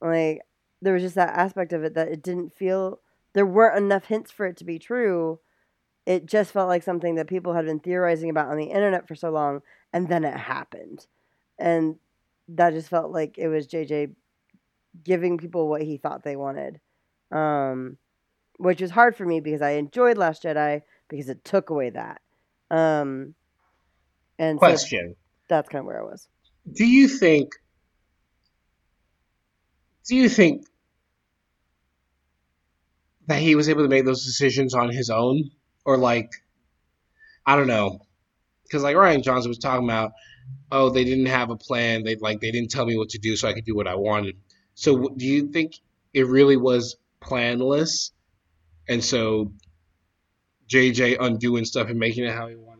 like 0.00 0.40
there 0.80 0.94
was 0.94 1.02
just 1.02 1.14
that 1.14 1.36
aspect 1.36 1.72
of 1.72 1.84
it 1.84 1.94
that 1.94 2.08
it 2.08 2.22
didn't 2.22 2.52
feel 2.54 3.00
there 3.34 3.46
weren't 3.46 3.78
enough 3.78 4.06
hints 4.06 4.30
for 4.30 4.46
it 4.46 4.56
to 4.58 4.64
be 4.64 4.78
true. 4.78 5.38
It 6.04 6.26
just 6.26 6.52
felt 6.52 6.68
like 6.68 6.82
something 6.82 7.14
that 7.14 7.28
people 7.28 7.54
had 7.54 7.66
been 7.66 7.78
theorizing 7.78 8.28
about 8.28 8.48
on 8.48 8.56
the 8.56 8.64
internet 8.64 9.06
for 9.06 9.14
so 9.14 9.30
long, 9.30 9.62
and 9.92 10.08
then 10.08 10.24
it 10.24 10.36
happened. 10.36 11.06
And 11.58 11.96
that 12.48 12.72
just 12.72 12.88
felt 12.88 13.12
like 13.12 13.38
it 13.38 13.48
was 13.48 13.68
JJ 13.68 14.14
giving 15.04 15.38
people 15.38 15.68
what 15.68 15.82
he 15.82 15.96
thought 15.96 16.24
they 16.24 16.36
wanted. 16.36 16.80
Um, 17.30 17.98
which 18.58 18.80
was 18.80 18.90
hard 18.90 19.16
for 19.16 19.24
me 19.24 19.40
because 19.40 19.62
I 19.62 19.70
enjoyed 19.70 20.18
Last 20.18 20.42
Jedi 20.42 20.82
because 21.08 21.28
it 21.28 21.44
took 21.44 21.70
away 21.70 21.90
that. 21.90 22.20
Um, 22.70 23.34
and 24.38 24.56
so 24.56 24.58
Question: 24.58 25.16
that's 25.48 25.68
kind 25.68 25.80
of 25.80 25.86
where 25.86 26.00
I 26.00 26.04
was. 26.04 26.28
Do 26.70 26.84
you 26.84 27.08
think? 27.08 27.50
Do 30.06 30.16
you 30.16 30.28
think 30.28 30.66
that 33.26 33.40
he 33.40 33.54
was 33.54 33.68
able 33.68 33.82
to 33.82 33.88
make 33.88 34.04
those 34.04 34.24
decisions 34.24 34.74
on 34.74 34.90
his 34.90 35.10
own, 35.10 35.50
or 35.84 35.96
like, 35.96 36.30
I 37.46 37.56
don't 37.56 37.68
know, 37.68 38.00
because 38.64 38.82
like 38.82 38.96
Rian 38.96 39.22
Johnson 39.22 39.48
was 39.48 39.58
talking 39.58 39.84
about, 39.84 40.12
oh, 40.72 40.90
they 40.90 41.04
didn't 41.04 41.26
have 41.26 41.50
a 41.50 41.56
plan. 41.56 42.02
They 42.02 42.16
like 42.16 42.40
they 42.40 42.50
didn't 42.50 42.70
tell 42.70 42.86
me 42.86 42.96
what 42.96 43.10
to 43.10 43.18
do, 43.18 43.36
so 43.36 43.48
I 43.48 43.52
could 43.52 43.64
do 43.64 43.76
what 43.76 43.86
I 43.86 43.94
wanted. 43.94 44.36
So 44.74 45.08
do 45.16 45.26
you 45.26 45.48
think 45.52 45.74
it 46.12 46.26
really 46.26 46.56
was 46.56 46.96
planless, 47.20 48.10
and 48.88 49.04
so 49.04 49.52
JJ 50.68 51.18
undoing 51.20 51.64
stuff 51.64 51.88
and 51.88 51.98
making 51.98 52.24
it 52.24 52.32
how 52.32 52.48
he 52.48 52.56
wanted 52.56 52.71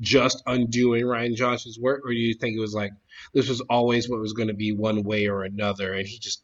just 0.00 0.42
undoing 0.46 1.04
Rian 1.04 1.34
Johnson's 1.34 1.78
work, 1.78 2.02
or 2.04 2.10
do 2.10 2.16
you 2.16 2.34
think 2.34 2.56
it 2.56 2.60
was 2.60 2.74
like 2.74 2.92
this 3.32 3.48
was 3.48 3.60
always 3.62 4.08
what 4.08 4.20
was 4.20 4.32
going 4.32 4.48
to 4.48 4.54
be 4.54 4.72
one 4.72 5.02
way 5.02 5.26
or 5.28 5.44
another, 5.44 5.92
and 5.94 6.06
he 6.06 6.18
just 6.18 6.42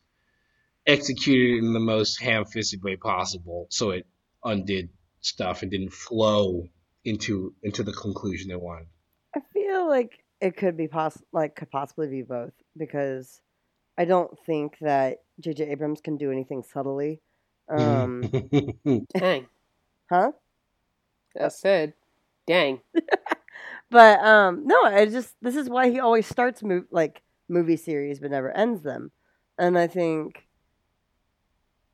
executed 0.86 1.56
it 1.56 1.64
in 1.64 1.72
the 1.72 1.80
most 1.80 2.20
ham-fisted 2.20 2.82
way 2.82 2.96
possible, 2.96 3.66
so 3.70 3.90
it 3.90 4.06
undid 4.44 4.88
stuff 5.20 5.62
and 5.62 5.70
didn't 5.70 5.92
flow 5.92 6.68
into 7.04 7.54
into 7.62 7.82
the 7.82 7.92
conclusion 7.92 8.48
they 8.48 8.56
wanted. 8.56 8.86
I 9.34 9.40
feel 9.52 9.88
like 9.88 10.24
it 10.40 10.56
could 10.56 10.76
be 10.76 10.88
poss- 10.88 11.22
like 11.32 11.54
could 11.56 11.70
possibly 11.70 12.08
be 12.08 12.22
both 12.22 12.52
because 12.76 13.40
I 13.96 14.04
don't 14.04 14.36
think 14.46 14.78
that 14.80 15.18
J.J. 15.40 15.68
Abrams 15.70 16.00
can 16.00 16.16
do 16.16 16.32
anything 16.32 16.62
subtly. 16.62 17.20
Um, 17.68 18.22
Dang. 19.16 19.46
huh? 20.10 20.32
I 21.40 21.48
said, 21.48 21.94
dang. 22.46 22.80
But 23.92 24.20
um, 24.24 24.66
no, 24.66 24.84
I 24.84 25.04
just 25.04 25.34
this 25.42 25.54
is 25.54 25.68
why 25.68 25.90
he 25.90 26.00
always 26.00 26.26
starts 26.26 26.62
mov- 26.62 26.86
like 26.90 27.20
movie 27.46 27.76
series 27.76 28.20
but 28.20 28.30
never 28.30 28.50
ends 28.50 28.80
them, 28.80 29.12
and 29.58 29.78
I 29.78 29.86
think. 29.86 30.46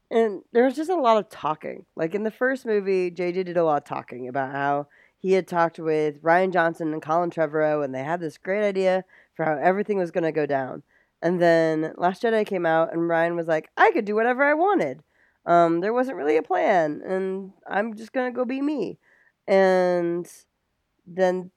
And 0.08 0.42
there 0.52 0.64
was 0.64 0.76
just 0.76 0.90
a 0.90 0.94
lot 0.94 1.18
of 1.18 1.28
talking. 1.28 1.86
Like 1.96 2.14
in 2.14 2.22
the 2.22 2.30
first 2.30 2.64
movie, 2.64 3.10
JJ 3.10 3.44
did 3.44 3.56
a 3.56 3.64
lot 3.64 3.82
of 3.82 3.84
talking 3.84 4.28
about 4.28 4.52
how 4.52 4.86
he 5.18 5.32
had 5.32 5.48
talked 5.48 5.80
with 5.80 6.22
Rian 6.22 6.52
Johnson 6.52 6.92
and 6.92 7.02
Colin 7.02 7.30
Trevorrow, 7.30 7.84
and 7.84 7.92
they 7.92 8.04
had 8.04 8.20
this 8.20 8.38
great 8.38 8.64
idea 8.64 9.04
for 9.34 9.44
how 9.44 9.58
everything 9.60 9.98
was 9.98 10.12
going 10.12 10.24
to 10.24 10.32
go 10.32 10.46
down. 10.46 10.84
And 11.20 11.42
then 11.42 11.94
Last 11.98 12.22
Jedi 12.22 12.46
came 12.46 12.64
out, 12.64 12.92
and 12.92 13.02
Rian 13.10 13.34
was 13.34 13.48
like, 13.48 13.70
"I 13.76 13.90
could 13.90 14.04
do 14.04 14.14
whatever 14.14 14.44
I 14.44 14.54
wanted. 14.54 15.02
Um, 15.44 15.80
there 15.80 15.92
wasn't 15.92 16.16
really 16.16 16.36
a 16.36 16.42
plan, 16.42 17.02
and 17.04 17.52
I'm 17.66 17.96
just 17.96 18.12
gonna 18.12 18.30
go 18.30 18.44
be 18.44 18.62
me." 18.62 18.98
And 19.48 20.30
then 21.06 21.50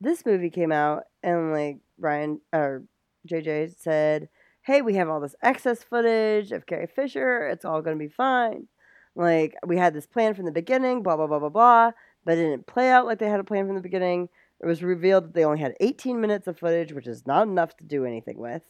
this 0.00 0.24
movie 0.24 0.50
came 0.50 0.72
out, 0.72 1.04
and 1.22 1.52
like 1.52 1.78
Rian 2.00 2.40
or 2.52 2.84
JJ 3.28 3.78
said, 3.78 4.28
"Hey, 4.62 4.82
we 4.82 4.94
have 4.94 5.08
all 5.08 5.20
this 5.20 5.36
excess 5.42 5.82
footage 5.82 6.52
of 6.52 6.66
Carrie 6.66 6.86
Fisher. 6.86 7.46
It's 7.46 7.64
all 7.64 7.82
gonna 7.82 7.96
be 7.96 8.08
fine. 8.08 8.68
Like 9.14 9.54
we 9.66 9.76
had 9.76 9.94
this 9.94 10.06
plan 10.06 10.34
from 10.34 10.46
the 10.46 10.52
beginning. 10.52 11.02
Blah 11.02 11.16
blah 11.16 11.26
blah 11.26 11.38
blah 11.38 11.48
blah." 11.48 11.92
But 12.24 12.38
it 12.38 12.42
didn't 12.42 12.66
play 12.66 12.90
out 12.90 13.06
like 13.06 13.18
they 13.18 13.28
had 13.28 13.40
a 13.40 13.44
plan 13.44 13.66
from 13.66 13.76
the 13.76 13.82
beginning. 13.82 14.28
It 14.60 14.66
was 14.66 14.82
revealed 14.82 15.24
that 15.24 15.34
they 15.34 15.44
only 15.44 15.60
had 15.60 15.74
18 15.80 16.20
minutes 16.20 16.46
of 16.46 16.58
footage, 16.58 16.92
which 16.92 17.06
is 17.06 17.26
not 17.26 17.48
enough 17.48 17.76
to 17.78 17.84
do 17.84 18.04
anything 18.04 18.38
with. 18.38 18.62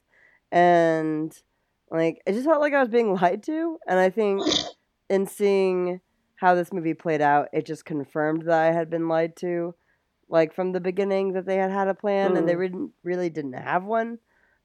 And 0.53 1.37
like 1.91 2.23
it 2.27 2.33
just 2.33 2.47
felt 2.47 2.61
like 2.61 2.75
I 2.75 2.81
was 2.81 2.89
being 2.89 3.15
lied 3.21 3.43
to. 3.45 3.79
And 3.87 3.99
I 3.99 4.11
think 4.11 4.43
in 5.11 5.27
seeing 5.27 6.01
how 6.37 6.55
this 6.55 6.73
movie 6.73 6.95
played 6.95 7.21
out, 7.21 7.49
it 7.53 7.67
just 7.67 7.85
confirmed 7.85 8.43
that 8.43 8.61
I 8.61 8.73
had 8.73 8.89
been 8.89 9.09
lied 9.09 9.37
to. 9.37 9.75
Like 10.31 10.55
from 10.55 10.73
the 10.73 10.81
beginning 10.81 11.33
that 11.35 11.45
they 11.45 11.57
had 11.57 11.71
had 11.71 11.89
a 11.89 11.95
plan 11.95 12.37
and 12.37 12.49
they 12.49 12.55
Mm. 12.55 12.59
really, 12.59 12.89
really 13.03 13.31
didn't 13.31 13.55
have 13.55 13.85
one. 13.85 14.19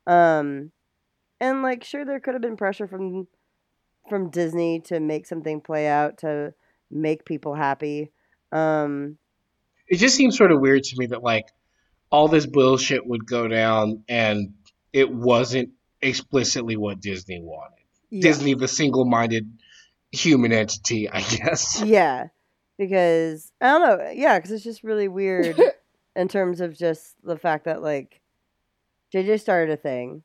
Um, 0.08 0.72
and 1.42 1.62
like 1.64 1.84
sure 1.84 2.06
there 2.06 2.20
could 2.20 2.36
have 2.36 2.42
been 2.42 2.56
pressure 2.58 2.88
from 2.88 3.28
from 4.08 4.30
Disney 4.30 4.80
to 4.82 5.00
make 5.00 5.26
something 5.26 5.60
play 5.62 5.88
out 5.88 6.20
to 6.20 6.54
make 6.92 7.26
people 7.26 7.56
happy. 7.56 8.12
Um, 8.52 9.18
it 9.88 9.98
just 9.98 10.16
seems 10.16 10.38
sort 10.38 10.52
of 10.52 10.62
weird 10.62 10.84
to 10.84 10.96
me 10.98 11.08
that 11.08 11.24
like 11.24 11.48
all 12.12 12.28
this 12.28 12.46
bullshit 12.46 13.06
would 13.06 13.26
go 13.26 13.48
down 13.48 14.04
and 14.08 14.54
it 14.94 15.12
wasn't 15.12 15.70
explicitly 16.02 16.78
what 16.78 17.02
Disney 17.02 17.42
wanted. 17.42 17.84
yeah. 18.12 18.22
Disney, 18.22 18.54
the 18.54 18.68
single-minded 18.68 19.52
human 20.12 20.52
entity, 20.54 21.10
I 21.10 21.22
guess. 21.22 21.82
Yeah, 21.82 22.28
because 22.78 23.52
I 23.62 23.68
don't 23.68 23.82
know. 23.82 24.12
Yeah, 24.12 24.38
because 24.38 24.52
it's 24.52 24.64
just 24.64 24.84
really 24.84 25.08
weird 25.08 25.60
in 26.16 26.28
terms 26.28 26.62
of 26.62 26.78
just 26.78 27.16
the 27.24 27.38
fact 27.38 27.66
that 27.66 27.82
like 27.82 28.22
JJ 29.14 29.40
started 29.40 29.74
a 29.74 29.78
thing, 29.78 30.24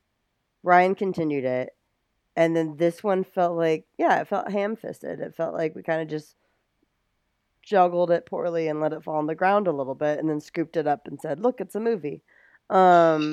Rian 0.64 0.96
continued 0.96 1.44
it, 1.44 1.70
and 2.36 2.56
then 2.56 2.76
this 2.76 3.02
one 3.02 3.24
felt 3.24 3.56
like 3.56 3.86
yeah, 3.98 4.20
it 4.20 4.28
felt 4.28 4.50
ham-fisted. 4.50 5.20
It 5.20 5.34
felt 5.34 5.54
like 5.54 5.74
we 5.74 5.82
kind 5.82 6.02
of 6.02 6.08
just 6.08 6.36
juggled 7.62 8.10
it 8.10 8.26
poorly 8.26 8.68
and 8.68 8.80
let 8.80 8.92
it 8.92 9.04
fall 9.04 9.16
on 9.16 9.26
the 9.26 9.34
ground 9.34 9.66
a 9.66 9.72
little 9.72 9.94
bit, 9.94 10.18
and 10.18 10.28
then 10.28 10.40
scooped 10.40 10.76
it 10.76 10.86
up 10.86 11.06
and 11.06 11.20
said, 11.20 11.40
"Look, 11.40 11.60
it's 11.60 11.74
a 11.74 11.80
movie." 11.80 12.22
Um, 12.68 13.32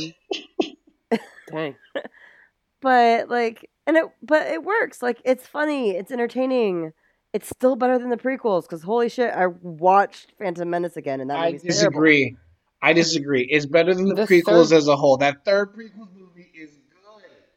Dang. 1.51 1.75
but 2.81 3.29
like 3.29 3.69
and 3.85 3.97
it 3.97 4.05
but 4.21 4.47
it 4.47 4.63
works 4.63 5.01
like 5.01 5.21
it's 5.23 5.47
funny 5.47 5.91
it's 5.91 6.11
entertaining 6.11 6.93
it's 7.33 7.49
still 7.49 7.75
better 7.75 7.99
than 7.99 8.09
the 8.09 8.17
prequels 8.17 8.63
because 8.63 8.81
holy 8.83 9.09
shit 9.09 9.31
i 9.33 9.47
watched 9.61 10.33
phantom 10.39 10.69
menace 10.69 10.97
again 10.97 11.19
and 11.21 11.29
that 11.29 11.37
I 11.37 11.45
movie's 11.51 11.61
terrible. 11.63 11.73
disagree. 12.01 12.37
I 12.81 12.93
disagree. 12.93 13.41
It's 13.49 13.65
better 13.65 13.93
than 13.95 14.05
the, 14.09 14.13
The 14.13 14.21
prequels 14.27 14.69
third- 14.69 14.77
as 14.77 14.87
a 14.87 14.95
whole. 14.95 15.17
That 15.17 15.43
third 15.43 15.73
prequel 15.73 16.07
movie 16.15 16.51
is 16.53 16.69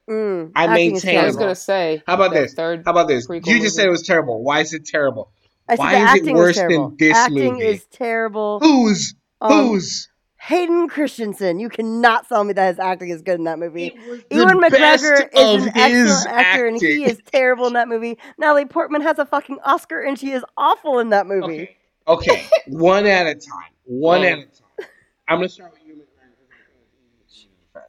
good. 0.08 0.14
Mm, 0.14 0.52
I 0.56 0.64
acting 0.64 0.96
is 0.96 1.04
maintain- 1.04 1.22
I 1.22 1.26
was 1.26 1.36
gonna 1.36 1.54
say. 1.54 2.02
How 2.06 2.14
about 2.14 2.32
this? 2.32 2.54
Third. 2.54 2.82
How 2.86 2.92
about 2.92 3.06
this? 3.06 3.26
You 3.28 3.60
just 3.60 3.76
said 3.76 3.86
it 3.86 3.90
was 3.90 4.02
terrible. 4.02 4.42
Why 4.42 4.60
is 4.60 4.72
it 4.72 4.86
terrible? 4.86 5.30
I 5.68 5.74
said 5.76 5.78
why 5.78 6.16
is 6.16 6.26
it 6.26 6.32
worse 6.34 6.56
than 6.56 6.68
terrible. 6.70 6.94
this 6.98 7.16
acting 7.16 7.52
movie? 7.52 7.66
is 7.66 7.84
terrible 7.92 8.60
Who's? 8.60 9.14
Um, 9.42 9.52
Who's? 9.68 10.08
Hayden 10.40 10.88
christensen 10.88 11.60
you 11.60 11.68
cannot 11.68 12.28
tell 12.28 12.44
me 12.44 12.52
that 12.52 12.68
his 12.68 12.78
acting 12.78 13.10
is 13.10 13.22
good 13.22 13.38
in 13.38 13.44
that 13.44 13.58
movie 13.58 13.94
Ewan 14.30 14.60
McGregor 14.60 15.28
is 15.34 15.66
an 15.66 15.72
excellent 15.74 15.76
his 15.76 16.26
actor, 16.26 16.66
and 16.66 16.80
he 16.80 17.04
is 17.04 17.20
terrible 17.30 17.66
in 17.66 17.72
that 17.74 17.88
movie. 17.88 18.18
Natalie 18.38 18.64
Portman 18.64 19.02
has 19.02 19.18
a 19.18 19.26
fucking 19.26 19.58
Oscar, 19.64 20.00
and 20.00 20.18
she 20.18 20.30
is 20.30 20.44
awful 20.56 20.98
in 20.98 21.10
that 21.10 21.26
movie. 21.26 21.76
Okay. 22.06 22.32
Okay. 22.32 22.46
One 22.66 23.06
at 23.06 23.26
a 23.26 23.34
time. 23.34 23.70
One 23.84 24.24
at 24.24 24.38
a 24.38 24.42
time. 24.46 24.88
I'm 25.28 25.38
gonna 25.38 25.48
start 25.48 25.72
with 25.72 25.82
you, 25.86 25.94
McGregor. 25.94 27.82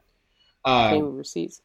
Um, 0.64 1.06
with 1.06 1.16
receipts. 1.16 1.62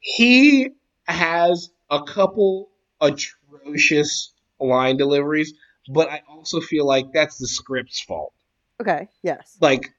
he 0.00 0.70
has 1.06 1.70
a 1.90 2.02
couple 2.02 2.70
atrocious 3.00 4.32
line 4.58 4.96
deliveries, 4.96 5.54
but 5.88 6.08
I 6.08 6.22
also 6.28 6.60
feel 6.60 6.86
like 6.86 7.12
that's 7.12 7.38
the 7.38 7.46
script's 7.46 8.00
fault. 8.00 8.32
Okay, 8.80 9.08
yes. 9.22 9.56
Like, 9.60 9.90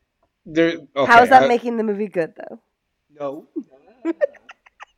there. 0.46 0.74
Okay, 0.96 1.12
How 1.12 1.22
is 1.24 1.30
that 1.30 1.44
I- 1.44 1.48
making 1.48 1.78
the 1.78 1.84
movie 1.84 2.08
good, 2.08 2.34
though? 2.36 2.60
No. 3.20 3.48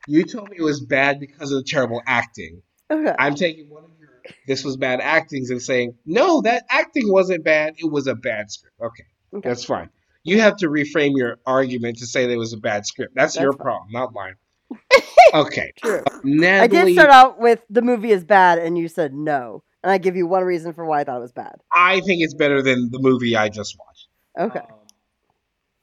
you 0.08 0.24
told 0.26 0.50
me 0.50 0.58
it 0.60 0.64
was 0.64 0.82
bad 0.82 1.20
because 1.20 1.52
of 1.52 1.58
the 1.60 1.64
terrible 1.68 2.02
acting. 2.06 2.62
Okay. 2.92 3.14
I'm 3.18 3.36
taking 3.36 3.70
one 3.70 3.84
of 3.84 3.90
your 4.00 4.10
this 4.48 4.64
was 4.64 4.78
bad 4.78 5.02
actings 5.02 5.50
and 5.50 5.62
saying 5.62 5.96
no, 6.06 6.42
that 6.42 6.64
acting 6.70 7.12
wasn't 7.12 7.44
bad. 7.44 7.74
It 7.78 7.92
was 7.92 8.08
a 8.08 8.16
bad 8.16 8.52
script. 8.52 8.76
Okay, 8.82 9.04
Okay. 9.38 9.50
that's 9.50 9.66
fine. 9.66 9.90
You 10.24 10.40
have 10.40 10.56
to 10.58 10.68
reframe 10.68 11.18
your 11.18 11.40
argument 11.46 11.98
to 11.98 12.06
say 12.06 12.26
that 12.28 12.32
it 12.32 12.38
was 12.38 12.54
a 12.54 12.58
bad 12.58 12.86
script. 12.86 13.14
That's, 13.16 13.34
That's 13.34 13.44
your 13.44 13.52
fine. 13.54 13.60
problem, 13.62 13.90
not 13.92 14.14
mine. 14.14 14.36
Okay, 15.34 15.74
True. 15.84 16.04
I 16.08 16.20
Natalie, 16.24 16.94
did 16.94 17.00
start 17.00 17.10
out 17.10 17.40
with 17.40 17.60
the 17.68 17.82
movie 17.82 18.12
is 18.12 18.24
bad, 18.24 18.60
and 18.60 18.78
you 18.78 18.88
said 18.88 19.16
no, 19.16 19.64
and 19.84 19.92
I 19.92 19.98
give 19.98 20.16
you 20.16 20.26
one 20.26 20.44
reason 20.44 20.74
for 20.74 20.86
why 20.86 21.02
I 21.02 21.04
thought 21.04 21.18
it 21.18 21.22
was 21.22 21.32
bad. 21.32 21.56
I 21.72 22.00
think 22.00 22.24
it's 22.24 22.34
better 22.34 22.62
than 22.62 22.90
the 22.90 23.00
movie 23.00 23.36
I 23.36 23.50
just 23.50 23.78
watched. 23.78 24.08
Okay. 24.40 24.60
Um, 24.60 24.80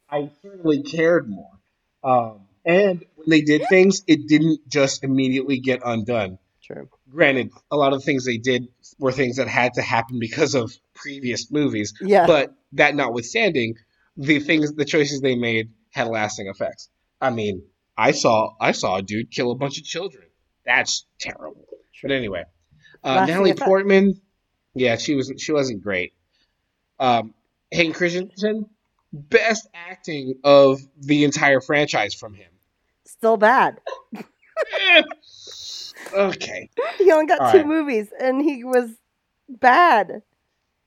I 0.09 0.31
certainly 0.43 0.83
cared 0.83 1.29
more. 1.29 1.51
Um, 2.03 2.41
and 2.65 3.05
when 3.15 3.29
they 3.29 3.43
did 3.43 3.63
things, 3.69 4.03
it 4.07 4.27
didn't 4.27 4.69
just 4.69 5.05
immediately 5.05 5.61
get 5.61 5.83
undone. 5.85 6.39
True. 6.63 6.89
Granted, 7.11 7.51
a 7.71 7.77
lot 7.77 7.93
of 7.93 8.03
things 8.03 8.25
they 8.25 8.39
did 8.39 8.69
were 8.99 9.13
things 9.13 9.37
that 9.37 9.49
had 9.49 9.75
to 9.75 9.83
happen 9.83 10.19
because 10.19 10.55
of 10.55 10.73
previous 10.95 11.51
movies. 11.51 11.95
Yeah. 12.01 12.27
But 12.27 12.55
that 12.73 12.95
notwithstanding, 12.95 13.77
the 14.17 14.41
things, 14.41 14.73
the 14.75 14.85
choices 14.85 15.21
they 15.21 15.37
made 15.37 15.71
had 15.91 16.09
lasting 16.09 16.49
effects. 16.49 16.89
I 17.21 17.31
mean, 17.31 17.63
I 17.97 18.13
saw, 18.13 18.55
I 18.61 18.73
saw 18.73 18.97
a 18.97 19.03
dude 19.03 19.31
kill 19.31 19.51
a 19.51 19.55
bunch 19.55 19.79
of 19.79 19.85
children. 19.85 20.25
That's 20.65 21.07
terrible. 21.19 21.67
But 22.03 22.13
anyway, 22.13 22.45
uh, 23.05 23.27
Natalie 23.27 23.51
effect. 23.51 23.67
Portman, 23.67 24.21
yeah, 24.75 24.97
she 24.97 25.15
was, 25.15 25.33
she 25.39 25.53
wasn't 25.53 25.83
great. 25.83 26.13
Um, 26.99 27.35
Hayden 27.71 27.93
Christensen, 27.93 28.69
best 29.13 29.69
acting 29.75 30.35
of 30.45 30.81
the 31.01 31.25
entire 31.25 31.61
franchise 31.61 32.15
from 32.15 32.35
him. 32.35 32.51
Still 33.07 33.37
bad. 33.37 33.81
Eh. 34.91 35.03
okay. 36.13 36.69
He 36.99 37.11
only 37.13 37.25
got 37.27 37.41
All 37.41 37.51
two 37.53 37.59
right. 37.59 37.67
movies, 37.67 38.09
and 38.21 38.43
he 38.43 38.63
was 38.63 38.91
bad. 39.49 40.23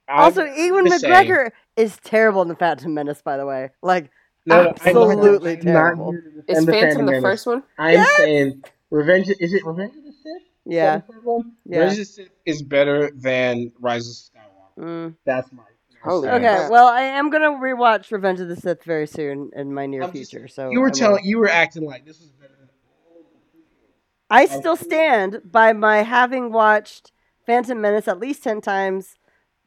I'm 0.07 0.19
also, 0.25 0.43
Ewan 0.45 0.85
just 0.87 1.01
saying- 1.01 1.13
McGregor 1.27 1.49
is 1.75 1.97
terrible 2.03 2.43
in 2.43 2.49
the 2.49 2.55
Phantom 2.55 2.93
Menace. 2.93 3.21
By 3.23 3.37
the 3.37 3.45
way, 3.47 3.71
like 3.81 4.11
No, 4.45 4.55
no, 4.55 4.59
I'm 4.59 4.65
not- 4.65 4.81
absolutely 4.85 5.51
I'm 5.53 5.65
not 5.65 5.71
terrible. 5.73 6.11
here 6.11 6.21
to 6.21 6.29
defend 6.41 6.57
Is 6.59 6.65
the 6.67 6.71
Phantom 6.71 6.97
the 7.05 7.11
Menace. 7.13 7.23
first 7.23 7.47
one? 7.47 7.63
I'm 7.79 7.93
Yes! 7.93 8.17
saying 8.17 8.63
Revenge. 8.91 9.29
Is 9.39 9.53
it 9.53 9.65
Revenge 9.65 9.95
of 9.95 10.03
the 10.03 10.11
Sith? 10.11 10.41
Is 10.41 10.43
yeah. 10.65 10.97
that 10.97 11.07
the 11.07 11.13
third 11.13 11.23
one? 11.23 11.51
Yeah. 11.65 11.79
Revenge 11.79 11.99
of 11.99 12.07
Sith 12.07 12.29
is 12.45 12.61
better 12.61 13.11
than 13.15 13.71
Rise 13.79 14.07
of 14.07 14.15
Skywalker. 14.15 14.83
Mm. 14.85 15.15
That's 15.25 15.51
my. 15.51 15.63
Holy 16.03 16.27
Okay, 16.27 16.43
Yeah. 16.43 16.69
well, 16.69 16.87
I 16.87 17.03
am 17.03 17.29
gonna 17.29 17.51
rewatch 17.51 18.11
Revenge 18.11 18.41
of 18.41 18.49
the 18.49 18.57
Sith 18.57 18.83
very 18.83 19.07
soon 19.07 19.51
in 19.55 19.73
my 19.73 19.85
near 19.85 20.03
I'm 20.03 20.11
just- 20.11 20.31
future. 20.31 20.47
So 20.49 20.69
You 20.69 20.79
I 20.79 20.81
were 20.81 20.87
will. 20.87 20.91
telling. 20.91 21.23
You 21.25 21.39
were 21.39 21.47
acting 21.49 21.85
like 21.85 22.05
this 22.05 22.19
was 22.19 22.29
better 22.31 22.51
than 22.59 22.67
all 23.09 23.21
of 23.21 23.25
the 23.31 23.57
prequels. 23.57 23.91
I 24.29 24.45
still 24.47 24.75
stand 24.75 25.41
by 25.49 25.71
my 25.71 26.01
having 26.03 26.51
watched 26.51 27.13
Phantom 27.45 27.79
Menace 27.79 28.09
at 28.09 28.19
least 28.19 28.43
ten 28.43 28.59
times, 28.59 29.15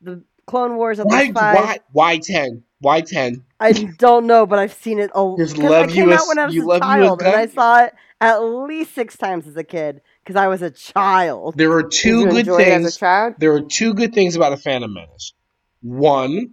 the 0.02 0.22
Clone 0.46 0.76
Wars 0.76 1.00
at 1.00 1.06
Why? 1.06 1.22
least 1.22 1.32
five. 1.38 1.56
Why? 1.56 1.78
Why 1.92 2.18
ten? 2.18 2.62
Why 2.80 3.00
ten? 3.00 3.42
I 3.58 3.72
don't 3.72 4.26
know, 4.26 4.44
but 4.44 4.58
I've 4.58 4.74
seen 4.74 4.98
it. 4.98 5.10
A, 5.14 5.34
Just 5.38 5.56
'cause 5.56 5.64
it 5.64 5.70
love 5.70 5.88
you 5.90 5.94
came 6.04 6.12
out 6.12 6.28
when 6.28 6.38
I 6.38 6.44
was 6.46 6.54
a 6.56 6.60
love 6.60 6.76
you 6.76 6.80
child, 6.80 7.22
and 7.22 7.34
I 7.34 7.46
saw 7.46 7.84
it 7.84 7.94
at 8.20 8.38
least 8.40 8.94
six 8.94 9.16
times 9.16 9.46
as 9.46 9.56
a 9.56 9.64
kid 9.64 10.02
because 10.26 10.34
I 10.36 10.48
was 10.48 10.60
a 10.60 10.72
child. 10.72 11.54
There 11.56 11.70
are 11.72 11.84
two 11.84 12.24
good 12.26 12.38
enjoy 12.40 12.56
as 12.56 12.82
things. 12.82 12.96
a 12.96 12.98
child? 12.98 13.34
there 13.38 13.52
are 13.54 13.60
two 13.60 13.94
good 13.94 14.12
things 14.12 14.34
about 14.34 14.50
the 14.50 14.56
Phantom 14.56 14.92
Menace. 14.92 15.34
One, 15.82 16.50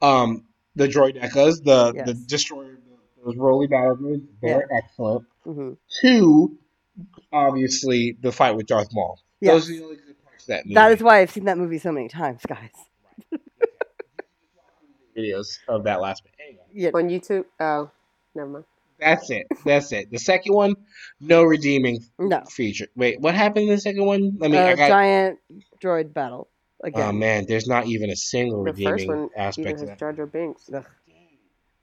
um, 0.00 0.46
the 0.74 0.88
droidekas, 0.88 1.62
the 1.62 1.92
the 1.92 2.02
Yes. 2.06 2.18
destroyer, 2.26 2.78
those 3.22 3.36
roly 3.36 3.66
batteries, 3.66 4.22
they're 4.40 4.66
excellent. 4.74 5.26
hmm 5.44 5.72
Two, 6.00 6.56
obviously, 7.30 8.16
the 8.22 8.32
fight 8.32 8.56
with 8.56 8.66
Darth 8.66 8.88
Maul. 8.94 9.20
Yes. 9.40 9.52
Those 9.52 9.68
are 9.68 9.72
the 9.74 9.82
only 9.84 9.96
good 9.96 10.24
parts 10.24 10.44
of 10.44 10.48
that 10.48 10.64
movie. 10.64 10.74
That 10.74 10.92
is 10.92 11.02
why 11.02 11.18
I've 11.20 11.30
seen 11.30 11.44
that 11.44 11.58
movie 11.58 11.78
so 11.78 11.92
many 11.92 12.08
times, 12.08 12.40
guys. 12.46 12.70
videos 15.16 15.58
of 15.68 15.84
that 15.84 16.00
last 16.00 16.24
bit. 16.24 16.32
Anyway, 16.42 16.62
Yeah. 16.72 16.90
On 16.94 17.08
YouTube? 17.10 17.44
Oh, 17.58 17.90
never 18.34 18.48
mind. 18.48 18.64
That's 19.00 19.30
it. 19.30 19.46
That's 19.64 19.92
it. 19.92 20.10
The 20.10 20.18
second 20.18 20.54
one, 20.54 20.74
no 21.20 21.42
redeeming 21.42 22.00
No. 22.18 22.42
feature. 22.50 22.86
Wait, 22.96 23.20
what 23.20 23.34
happened 23.34 23.64
in 23.64 23.70
the 23.74 23.80
second 23.80 24.04
one? 24.04 24.36
Let 24.38 24.50
me. 24.50 24.58
I 24.58 24.72
Uh, 24.72 24.76
got. 24.76 24.88
giant 24.88 25.38
droid 25.82 26.12
battle 26.12 26.48
Oh 26.94 27.12
man, 27.12 27.44
there's 27.46 27.66
not 27.66 27.86
even 27.86 28.10
a 28.10 28.16
single 28.16 28.64
The 28.64 28.72
first 28.72 28.78
redeeming 28.82 29.08
one 29.08 29.18
even 29.18 29.30
aspect 29.36 29.68
has 29.70 29.82
of 29.82 29.88
that. 29.88 29.98
Jar 29.98 30.12
Jar 30.12 30.26
Binks. 30.26 30.70
Ugh. 30.72 30.84
It's 31.06 31.14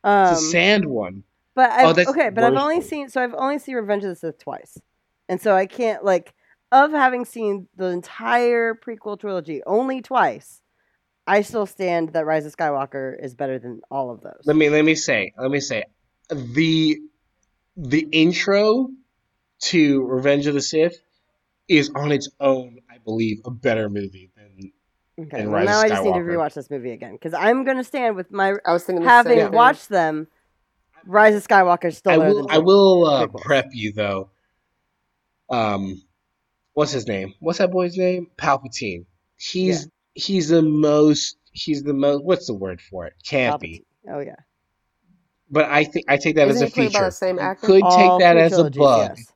Um, 0.04 0.34
a 0.34 0.36
sand 0.38 0.86
one. 0.86 1.24
But 1.56 1.72
I've, 1.72 1.98
Oh, 2.08 2.12
okay, 2.12 2.30
but 2.30 2.44
I've 2.44 2.56
only 2.56 2.76
one. 2.76 2.84
seen 2.84 3.10
so 3.10 3.22
I've 3.24 3.34
only 3.34 3.60
seen 3.60 3.76
Revenge 3.76 4.04
of 4.04 4.10
the 4.10 4.16
Sith 4.16 4.38
twice, 4.40 4.78
and 5.28 5.42
so 5.42 5.56
I 5.56 5.66
can't 5.66 6.04
like 6.04 6.34
of 6.72 6.92
having 6.92 7.26
seen 7.26 7.68
the 7.76 7.86
entire 7.86 8.76
prequel 8.76 9.20
trilogy 9.20 9.62
only 9.66 10.02
twice. 10.02 10.62
I 11.26 11.42
still 11.42 11.66
stand 11.66 12.14
that 12.14 12.26
Rise 12.26 12.46
of 12.46 12.56
Skywalker 12.56 13.14
is 13.22 13.36
better 13.36 13.60
than 13.60 13.82
all 13.92 14.12
of 14.12 14.22
those. 14.22 14.42
Let 14.46 14.56
me 14.56 14.70
let 14.70 14.86
me 14.86 14.96
say. 14.96 15.34
Let 15.38 15.52
me 15.52 15.60
say. 15.60 15.84
The 16.30 17.00
the 17.78 18.08
intro 18.12 18.90
to 19.60 20.04
Revenge 20.04 20.48
of 20.48 20.54
the 20.54 20.62
Sith 20.62 20.98
is 21.68 21.92
on 21.96 22.12
its 22.12 22.30
own, 22.40 22.80
I 22.90 22.98
believe, 22.98 23.42
a 23.46 23.52
better 23.52 23.90
movie 23.90 24.32
than 24.36 24.72
okay, 25.20 25.42
and 25.42 25.52
well, 25.52 25.64
now 25.64 25.80
of 25.80 25.86
I 25.86 25.90
just 25.90 26.04
need 26.04 26.14
to 26.14 26.20
rewatch 26.20 26.54
this 26.54 26.70
movie 26.70 26.92
again 26.92 27.14
because 27.14 27.34
I'm 27.34 27.64
gonna 27.64 27.84
stand 27.84 28.16
with 28.16 28.32
my 28.32 28.56
I 28.66 28.74
was 28.74 28.84
thinking 28.84 29.04
the 29.04 29.10
having 29.10 29.40
same 29.40 29.52
watched 29.52 29.90
them. 29.90 30.28
Rise 31.06 31.36
of 31.36 31.48
Skywalker 31.48 31.86
is 31.86 31.98
still 31.98 32.14
I 32.14 32.18
better 32.18 32.34
will. 32.34 32.48
than 32.48 32.56
I 32.56 32.58
will 32.58 33.06
uh, 33.06 33.28
prep 33.28 33.70
you 33.72 33.94
though. 33.94 34.30
Um, 35.50 36.02
what's 36.74 36.92
his 36.92 37.08
name? 37.08 37.34
What's 37.40 37.60
that 37.60 37.72
boy's 37.72 37.98
name? 37.98 38.28
Palpatine. 38.38 39.06
He's 39.38 39.88
he's 40.14 40.50
the 40.50 40.62
most. 40.62 41.38
He's 41.52 41.84
the 41.84 41.94
most. 41.94 42.24
What's 42.24 42.48
the 42.48 42.54
word 42.54 42.82
for 42.82 43.06
it? 43.06 43.14
Campy. 43.26 43.52
Palpatine. 43.52 43.84
Oh 44.10 44.20
yeah, 44.20 44.36
But 45.50 45.66
I 45.66 45.84
think 45.86 46.06
I 46.10 46.18
take 46.18 46.36
that 46.36 46.48
Isn't 46.50 46.62
as 46.62 46.62
a 46.62 46.66
he 46.68 46.72
played 46.72 46.92
feature. 46.92 47.06
the 47.06 47.12
same 47.12 47.40
actor? 47.40 47.68
could 47.68 47.84
All 47.84 47.96
take 47.96 48.26
that 48.26 48.38
as 48.38 48.58
a 48.58 48.70
bug. 48.70 49.10
yes. 49.18 49.34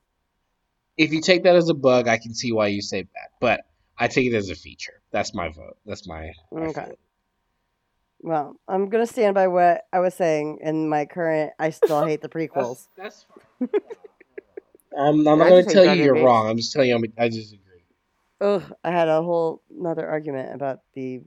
If 0.98 1.14
you 1.14 1.22
take 1.22 1.44
that 1.44 1.56
as 1.56 1.70
a 1.70 1.74
bug, 1.74 2.08
I 2.08 2.18
can 2.18 2.34
see 2.34 2.52
why 2.52 2.68
you 2.68 2.82
say 2.82 3.04
that. 3.04 3.30
But 3.40 3.62
I 3.98 4.08
take 4.08 4.28
it 4.28 4.36
as 4.36 4.50
a 4.50 4.56
feature. 4.56 5.02
That's 5.12 5.34
my 5.34 5.50
vote. 5.50 5.78
That's 5.86 6.06
my. 6.08 6.32
my 6.52 6.68
Okay. 6.68 6.82
feeling. 6.82 6.98
Well, 8.24 8.56
I'm 8.68 8.90
gonna 8.90 9.08
stand 9.08 9.34
by 9.34 9.48
what 9.48 9.86
I 9.92 10.00
was 10.00 10.14
saying 10.14 10.60
in 10.62 10.90
my 10.90 11.06
current. 11.06 11.54
I 11.58 11.70
still 11.72 12.06
hate 12.06 12.22
the 12.22 12.30
prequels. 12.38 12.88
That's. 12.98 13.26
that's 13.62 13.70
I'm, 14.98 15.26
I'm 15.28 15.40
not 15.40 15.50
gonna 15.50 15.64
tell 15.64 15.86
you 15.86 16.04
you're 16.04 16.14
Binks. 16.14 16.26
wrong. 16.26 16.50
I'm 16.50 16.58
just 16.58 16.74
telling 16.74 16.90
you 16.90 16.96
I'm, 16.96 17.04
I 17.18 17.30
disagree. 17.30 17.62
Ugh, 18.42 18.64
I 18.84 18.92
had 18.92 19.08
a 19.08 19.22
whole 19.22 19.62
another 19.76 20.08
argument 20.08 20.54
about 20.54 20.80
the 20.94 21.22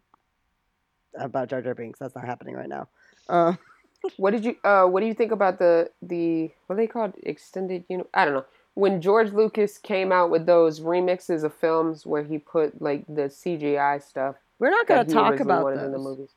about 1.19 1.49
Jar 1.49 1.63
Jar 1.63 1.75
Binks. 1.75 1.99
That's 1.99 2.15
not 2.15 2.27
happening 2.27 2.55
right 2.55 2.69
now. 2.69 2.89
Uh, 3.29 3.55
What 4.17 4.31
did 4.33 4.45
you 4.45 4.57
uh 4.65 4.85
what 4.87 5.01
do 5.01 5.07
you 5.07 5.15
think 5.15 5.33
about 5.33 5.59
the 5.59 5.91
the 6.03 6.51
what 6.67 6.75
are 6.75 6.77
they 6.77 6.87
called? 6.87 7.15
Extended 7.23 7.85
you 7.89 7.99
know 7.99 8.07
I 8.15 8.25
don't 8.25 8.35
know. 8.35 8.45
When 8.75 9.01
George 9.01 9.33
Lucas 9.33 9.79
came 9.79 10.11
out 10.13 10.31
with 10.31 10.47
those 10.47 10.81
remixes 10.81 11.45
of 11.45 11.55
films 11.55 12.05
where 12.05 12.23
he 12.25 12.39
put 12.39 12.83
like 12.83 13.07
the 13.07 13.23
CGI 13.29 14.03
stuff 14.03 14.37
we're 14.59 14.71
not 14.71 14.87
gonna 14.87 15.05
talk 15.05 15.41
about 15.41 15.65
wanted 15.65 15.83
in 15.85 15.93
the 15.93 15.99
movies. 15.99 16.31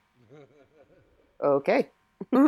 Okay. 1.43 1.89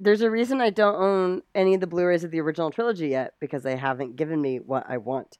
There's 0.00 0.22
a 0.22 0.30
reason 0.30 0.60
I 0.60 0.70
don't 0.70 0.96
own 0.96 1.42
any 1.54 1.74
of 1.74 1.80
the 1.80 1.86
Blu-rays 1.86 2.24
of 2.24 2.30
the 2.30 2.40
original 2.40 2.70
trilogy 2.70 3.08
yet 3.08 3.34
because 3.40 3.62
they 3.62 3.76
haven't 3.76 4.16
given 4.16 4.40
me 4.40 4.58
what 4.58 4.84
I 4.88 4.98
want. 4.98 5.38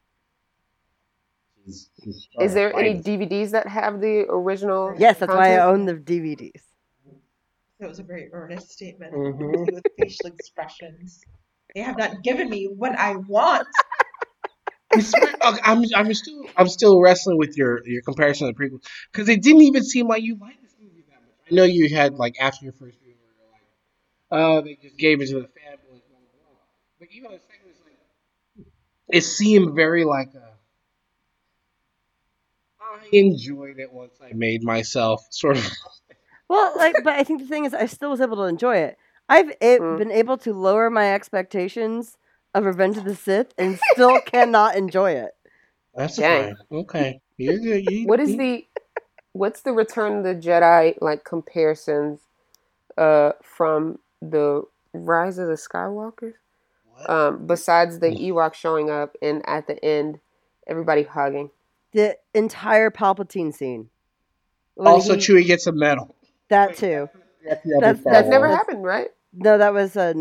He's- 1.65 1.89
he's 1.97 2.27
trying 2.27 2.47
Is 2.47 2.55
there 2.55 2.75
any. 2.77 2.95
DVDs 3.01 3.51
that 3.51 3.67
have 3.67 4.01
the 4.01 4.27
original? 4.29 4.95
Yes, 4.99 5.19
that's 5.19 5.33
why 5.33 5.55
I 5.57 5.65
own 5.65 5.87
the 5.87 5.95
DVDs. 5.95 6.63
That 7.79 7.89
was 7.89 7.99
a 8.01 8.03
very 8.05 8.33
earnest 8.33 8.71
statement 8.71 9.13
Mhm. 9.13 9.73
with 9.73 9.85
facial 9.97 10.27
expressions. 10.29 11.21
They 11.75 11.83
have 11.83 11.97
not 11.97 12.23
given 12.23 12.49
me 12.51 12.67
what 12.67 12.99
I 12.99 13.17
want. 13.17 13.69
It's 14.93 15.15
weird. 15.17 15.35
Okay, 15.45 15.61
I'm 15.65 15.83
I'm 15.95 16.15
still 16.15 16.47
I'm 16.57 16.69
still 16.69 17.01
wrestling 17.01 17.39
with 17.39 17.57
your 17.57 17.87
your 17.87 18.03
comparison 18.03 18.49
of 18.49 18.55
the 18.57 18.63
prequel 18.63 18.83
because 19.13 19.29
it 19.29 19.43
didn't 19.43 19.63
even 19.63 19.83
seem 19.83 20.07
like 20.07 20.23
you 20.23 20.37
liked 20.37 20.63
this 20.63 20.75
movie 20.81 21.05
that 21.09 21.21
much. 21.21 21.35
I 21.51 21.55
know 21.55 21.65
you 21.65 21.95
had 21.95 22.15
like 22.15 22.37
after 22.41 22.65
your 22.65 22.75
first 22.75 22.99
viewing, 23.01 23.17
you're 23.37 23.51
like, 23.51 23.63
oh, 24.45 24.63
they 24.63 24.77
just 24.77 24.97
gave 24.99 25.21
it 25.21 25.27
to 25.29 25.35
the 25.35 25.49
fanboys. 25.49 26.03
But 26.99 27.09
even 27.13 27.31
the 27.33 27.39
second 27.41 27.67
was 27.69 27.77
like, 27.85 27.99
it 29.09 29.23
seemed 29.23 29.75
very 29.75 30.05
like 30.05 30.35
a. 30.35 30.59
I 32.81 33.09
enjoyed 33.13 33.79
it 33.81 33.93
once 33.93 34.21
I 34.23 34.33
made 34.33 34.63
myself 34.63 35.23
sort 35.31 35.57
of. 35.57 35.65
Well, 36.49 36.73
like, 36.77 36.97
but 37.05 37.15
I 37.15 37.25
think 37.25 37.41
the 37.41 37.47
thing 37.49 37.65
is, 37.65 37.75
I 37.75 37.87
still 37.87 38.11
was 38.11 38.21
able 38.21 38.37
to 38.37 38.43
enjoy 38.45 38.77
it. 38.77 38.99
I've 39.29 39.51
a- 39.61 39.79
Mm. 39.79 39.99
been 39.99 40.11
able 40.13 40.37
to 40.39 40.53
lower 40.53 40.91
my 40.91 41.15
expectations 41.15 42.19
of 42.55 42.65
Revenge 42.65 42.97
of 42.99 43.05
the 43.05 43.15
Sith 43.17 43.53
and 43.59 43.79
still 43.93 44.21
cannot 44.21 44.77
enjoy 44.77 45.13
it. 45.13 45.33
That's 45.95 46.17
Dang. 46.17 46.55
fine. 46.71 46.79
Okay, 46.81 47.21
you're 47.39 47.59
good. 47.59 47.91
You, 47.91 48.07
What 48.07 48.21
is 48.21 48.31
you- 48.33 48.37
the 48.37 48.67
what's 49.33 49.63
the 49.63 49.73
Return 49.73 50.19
of 50.19 50.25
the 50.25 50.35
Jedi 50.35 50.97
like 51.01 51.25
comparisons 51.25 52.21
uh 52.99 53.33
from 53.43 53.99
the 54.21 54.63
Rise 54.93 55.39
of 55.39 55.49
the 55.49 55.55
Skywalkers? 55.55 56.35
Um 57.09 57.47
besides 57.47 57.99
the 58.01 58.09
Ewok 58.11 58.55
showing 58.55 58.91
up 58.91 59.17
and 59.23 59.43
at 59.49 59.67
the 59.67 59.83
end 59.85 60.21
everybody 60.67 61.03
hugging. 61.05 61.51
The 61.93 62.17
entire 62.35 62.91
Palpatine 62.91 63.53
scene. 63.55 63.89
When 64.75 64.87
also, 64.89 65.15
he- 65.15 65.21
Chewie 65.21 65.47
gets 65.47 65.67
a 65.67 65.73
medal. 65.73 66.15
That 66.49 66.77
too. 66.77 67.09
That's, 67.47 67.63
the 67.65 67.77
other 67.77 67.93
That's- 67.95 68.05
That 68.05 68.29
never 68.31 68.49
happened, 68.49 68.85
right? 68.85 69.09
No, 69.33 69.59
that 69.59 69.73
was 69.75 69.97
a 69.97 70.15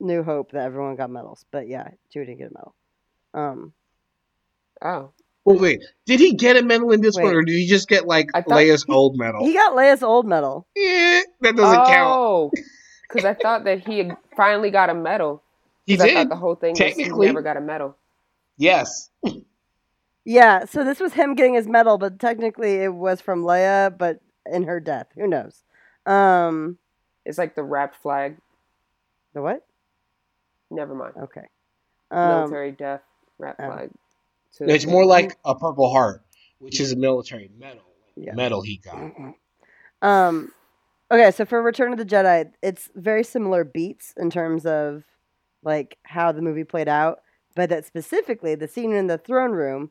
New 0.00 0.22
Hope 0.22 0.52
that 0.52 0.64
everyone 0.64 0.96
got 0.96 1.10
medals, 1.10 1.44
but 1.50 1.68
yeah, 1.68 1.88
Chewie 2.14 2.26
didn't 2.26 2.38
get 2.38 2.50
a 2.50 2.54
medal. 2.54 2.74
Um, 3.34 3.72
Oh. 4.82 5.10
Well, 5.44 5.58
wait. 5.58 5.82
Did 6.06 6.20
he 6.20 6.34
get 6.34 6.56
a 6.56 6.62
medal 6.62 6.90
in 6.92 7.00
this 7.00 7.16
one, 7.16 7.32
or 7.34 7.42
did 7.42 7.54
he 7.54 7.66
just 7.66 7.88
get 7.88 8.06
like 8.06 8.28
I 8.34 8.42
Leia's 8.42 8.84
he- 8.84 8.92
old 8.92 9.16
medal? 9.16 9.44
he 9.44 9.54
got 9.54 9.74
Leia's 9.74 10.02
old 10.02 10.26
medal. 10.26 10.66
Eh, 10.76 11.22
that 11.40 11.56
doesn't 11.56 11.86
count. 11.86 12.10
Oh. 12.12 12.50
Cuz 13.08 13.24
I 13.24 13.34
thought 13.34 13.64
that 13.64 13.86
he 13.86 13.98
had 13.98 14.16
finally 14.36 14.70
got 14.70 14.90
a 14.90 14.94
medal. 14.94 15.42
He 15.86 15.96
'Cause 15.96 16.04
I 16.04 16.08
did. 16.08 16.14
thought 16.14 16.28
the 16.30 16.36
whole 16.36 16.56
thing 16.56 16.70
was 16.72 16.78
he 16.80 16.84
Technically. 16.84 17.26
never 17.26 17.42
got 17.42 17.56
a 17.56 17.60
medal. 17.60 17.96
Yes. 18.58 19.10
Yeah, 20.24 20.64
so 20.64 20.82
this 20.84 20.98
was 20.98 21.12
him 21.12 21.34
getting 21.36 21.54
his 21.54 21.68
medal, 21.68 21.98
but 21.98 22.18
technically 22.18 22.74
it 22.82 22.92
was 22.92 23.20
from 23.20 23.44
Leia, 23.44 23.96
but 23.96 24.20
in 24.50 24.64
her 24.64 24.80
death. 24.80 25.08
Who 25.16 25.26
knows? 25.26 25.62
Um, 26.04 26.78
It's 27.24 27.38
like 27.38 27.54
the 27.54 27.62
wrapped 27.62 27.96
flag. 27.96 28.36
the 29.34 29.42
what? 29.42 29.66
Never 30.70 30.94
mind. 30.94 31.14
Okay. 31.22 31.46
Um, 32.10 32.28
Military 32.28 32.72
death 32.72 33.02
wrapped 33.38 33.60
oh. 33.60 33.66
flag. 33.66 33.90
To- 34.58 34.70
It's 34.70 34.86
more 34.86 35.04
like 35.04 35.36
a 35.44 35.54
Purple 35.54 35.90
Heart, 35.90 36.22
which 36.58 36.80
is 36.80 36.92
a 36.92 36.96
military 36.96 37.50
medal. 37.58 37.82
Yeah. 38.16 38.34
Medal 38.34 38.62
he 38.62 38.78
got. 38.78 39.12
Um, 40.02 40.52
okay, 41.10 41.30
so 41.30 41.44
for 41.44 41.62
Return 41.62 41.92
of 41.92 41.98
the 41.98 42.04
Jedi, 42.04 42.50
it's 42.62 42.88
very 42.94 43.22
similar 43.22 43.64
beats 43.64 44.14
in 44.16 44.30
terms 44.30 44.64
of 44.64 45.04
like 45.62 45.98
how 46.04 46.32
the 46.32 46.40
movie 46.40 46.64
played 46.64 46.88
out, 46.88 47.20
but 47.54 47.68
that 47.68 47.84
specifically 47.84 48.54
the 48.54 48.68
scene 48.68 48.92
in 48.92 49.06
the 49.06 49.18
throne 49.18 49.52
room, 49.52 49.90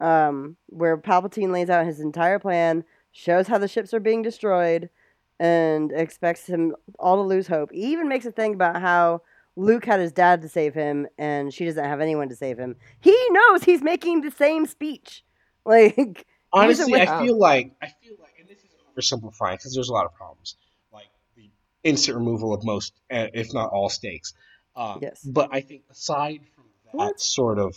um, 0.00 0.56
where 0.66 0.96
Palpatine 0.96 1.52
lays 1.52 1.70
out 1.70 1.86
his 1.86 2.00
entire 2.00 2.38
plan, 2.38 2.84
shows 3.12 3.46
how 3.48 3.58
the 3.58 3.68
ships 3.68 3.92
are 3.94 4.00
being 4.00 4.22
destroyed, 4.22 4.90
and 5.38 5.90
expects 5.92 6.46
him 6.46 6.74
all 6.98 7.16
to 7.16 7.22
lose 7.22 7.46
hope. 7.46 7.72
He 7.72 7.92
even 7.92 8.08
makes 8.08 8.26
a 8.26 8.32
thing 8.32 8.54
about 8.54 8.80
how 8.80 9.22
Luke 9.56 9.84
had 9.84 10.00
his 10.00 10.12
dad 10.12 10.42
to 10.42 10.48
save 10.48 10.74
him, 10.74 11.06
and 11.18 11.52
she 11.52 11.64
doesn't 11.64 11.84
have 11.84 12.00
anyone 12.00 12.28
to 12.28 12.36
save 12.36 12.58
him. 12.58 12.76
He 13.00 13.16
knows 13.30 13.64
he's 13.64 13.82
making 13.82 14.20
the 14.20 14.30
same 14.30 14.66
speech. 14.66 15.24
Like, 15.66 16.26
Honestly, 16.54 16.94
I 16.98 17.04
feel 17.22 17.38
like 17.38 17.72
I 17.82 17.88
feel 18.02 18.14
like, 18.18 18.32
and 18.40 18.48
this 18.48 18.58
is 18.58 18.70
oversimplifying 19.12 19.58
because 19.58 19.74
there's 19.74 19.90
a 19.90 19.92
lot 19.92 20.06
of 20.06 20.14
problems, 20.14 20.56
like 20.90 21.08
the 21.36 21.50
instant 21.84 22.16
removal 22.16 22.54
of 22.54 22.64
most, 22.64 22.94
uh, 23.10 23.26
if 23.34 23.52
not 23.52 23.70
all, 23.70 23.90
stakes. 23.90 24.32
Uh, 24.74 24.96
Yes. 25.02 25.22
But 25.22 25.50
I 25.52 25.60
think 25.60 25.82
aside 25.90 26.40
from 26.56 26.64
that 26.86 26.96
What? 26.96 27.20
sort 27.20 27.58
of 27.58 27.76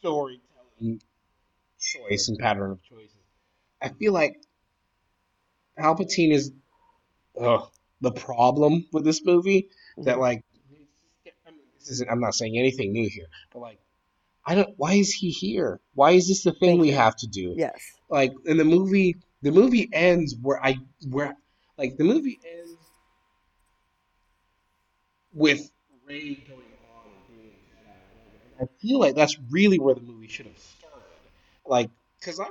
storytelling 0.00 1.00
choice 1.80 2.28
and 2.28 2.38
pattern 2.38 2.70
of 2.70 2.82
choices, 2.82 3.17
I 3.80 3.88
feel 3.88 4.12
like 4.12 4.40
Palpatine 5.78 6.32
is 6.32 6.52
ugh, 7.40 7.68
the 8.00 8.12
problem 8.12 8.86
with 8.92 9.04
this 9.04 9.24
movie 9.24 9.68
that 9.98 10.12
mm-hmm. 10.12 10.20
like 10.20 10.44
I 11.46 11.50
mean, 11.50 11.60
this 11.78 11.90
isn't, 11.90 12.10
I'm 12.10 12.20
not 12.20 12.34
saying 12.34 12.58
anything 12.58 12.92
new 12.92 13.08
here, 13.08 13.26
but 13.52 13.60
like 13.60 13.78
I 14.44 14.54
don't 14.54 14.74
why 14.76 14.94
is 14.94 15.12
he 15.12 15.30
here? 15.30 15.80
Why 15.94 16.12
is 16.12 16.28
this 16.28 16.42
the 16.42 16.52
thing 16.52 16.70
Thank 16.70 16.80
we 16.80 16.88
you. 16.90 16.96
have 16.96 17.16
to 17.16 17.26
do? 17.26 17.54
Yes. 17.56 17.80
Like 18.08 18.32
in 18.46 18.56
the 18.56 18.64
movie 18.64 19.16
the 19.42 19.52
movie 19.52 19.88
ends 19.92 20.34
where 20.40 20.62
I 20.64 20.78
where 21.08 21.36
like 21.76 21.96
the 21.96 22.04
movie 22.04 22.40
ends 22.44 22.76
with 25.32 25.70
Rey 26.06 26.34
going 26.48 26.60
on 26.94 27.10
and 27.28 27.40
being. 27.40 27.54
I 28.60 28.64
feel 28.80 28.98
like 28.98 29.14
that's 29.14 29.38
really 29.50 29.78
where 29.78 29.94
the 29.94 30.00
movie 30.00 30.26
should 30.26 30.46
have 30.46 30.58
started. 30.58 31.04
Like, 31.64 31.90
cause 32.22 32.40
I 32.40 32.48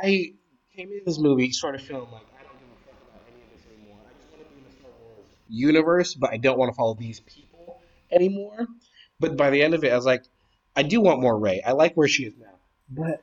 I 0.00 0.34
came 0.74 0.92
into 0.92 1.04
this 1.04 1.18
movie 1.18 1.50
sort 1.52 1.74
of 1.74 1.82
feeling 1.82 2.10
like 2.12 2.22
I 2.38 2.42
don't 2.42 2.52
give 2.58 2.68
a 2.70 2.84
fuck 2.84 3.02
about 3.08 3.22
any 3.32 3.42
of 3.42 3.50
this 3.52 3.66
anymore. 3.72 3.98
I 4.04 4.12
just 4.20 4.30
want 4.32 4.44
to 4.44 4.50
be 4.50 4.58
in 4.58 4.64
the 4.64 4.70
Star 4.72 4.90
Wars 5.00 5.26
universe, 5.48 6.14
but 6.14 6.30
I 6.32 6.36
don't 6.36 6.58
want 6.58 6.72
to 6.72 6.76
follow 6.76 6.94
these 6.94 7.20
people 7.20 7.80
anymore. 8.10 8.66
But 9.18 9.36
by 9.36 9.50
the 9.50 9.62
end 9.62 9.74
of 9.74 9.84
it, 9.84 9.92
I 9.92 9.96
was 9.96 10.04
like, 10.06 10.24
I 10.74 10.82
do 10.82 11.00
want 11.00 11.20
more 11.20 11.38
Rey. 11.38 11.62
I 11.64 11.72
like 11.72 11.94
where 11.94 12.08
she 12.08 12.24
is 12.24 12.34
now, 12.38 12.58
but 12.90 13.22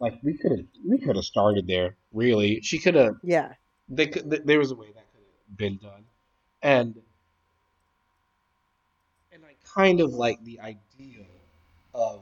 like 0.00 0.18
we 0.22 0.36
could 0.36 0.50
have 0.52 0.66
we 0.86 0.98
could 0.98 1.16
have 1.16 1.24
started 1.24 1.66
there. 1.66 1.96
Really, 2.12 2.60
she 2.62 2.78
could 2.78 2.94
have. 2.96 3.16
Yeah. 3.22 3.52
They 3.88 4.06
could. 4.08 4.28
th- 4.30 4.42
There 4.44 4.58
was 4.58 4.70
a 4.72 4.74
way 4.74 4.88
that 4.88 5.04
could 5.12 5.22
have 5.48 5.56
been 5.56 5.76
done, 5.78 6.04
and 6.62 6.96
and 9.32 9.42
I 9.44 9.54
kind 9.64 10.00
of 10.00 10.12
like 10.14 10.42
the 10.44 10.60
idea 10.60 11.24
of 11.94 12.20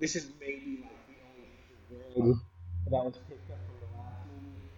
this 0.00 0.16
is 0.16 0.28
maybe 0.40 0.80
like 0.82 0.90
that 2.14 3.04
was 3.04 3.18
picked 3.28 3.50
up 3.50 3.58
from 3.66 3.76
the 3.80 3.86
last 3.96 4.18
movie. 4.26 4.68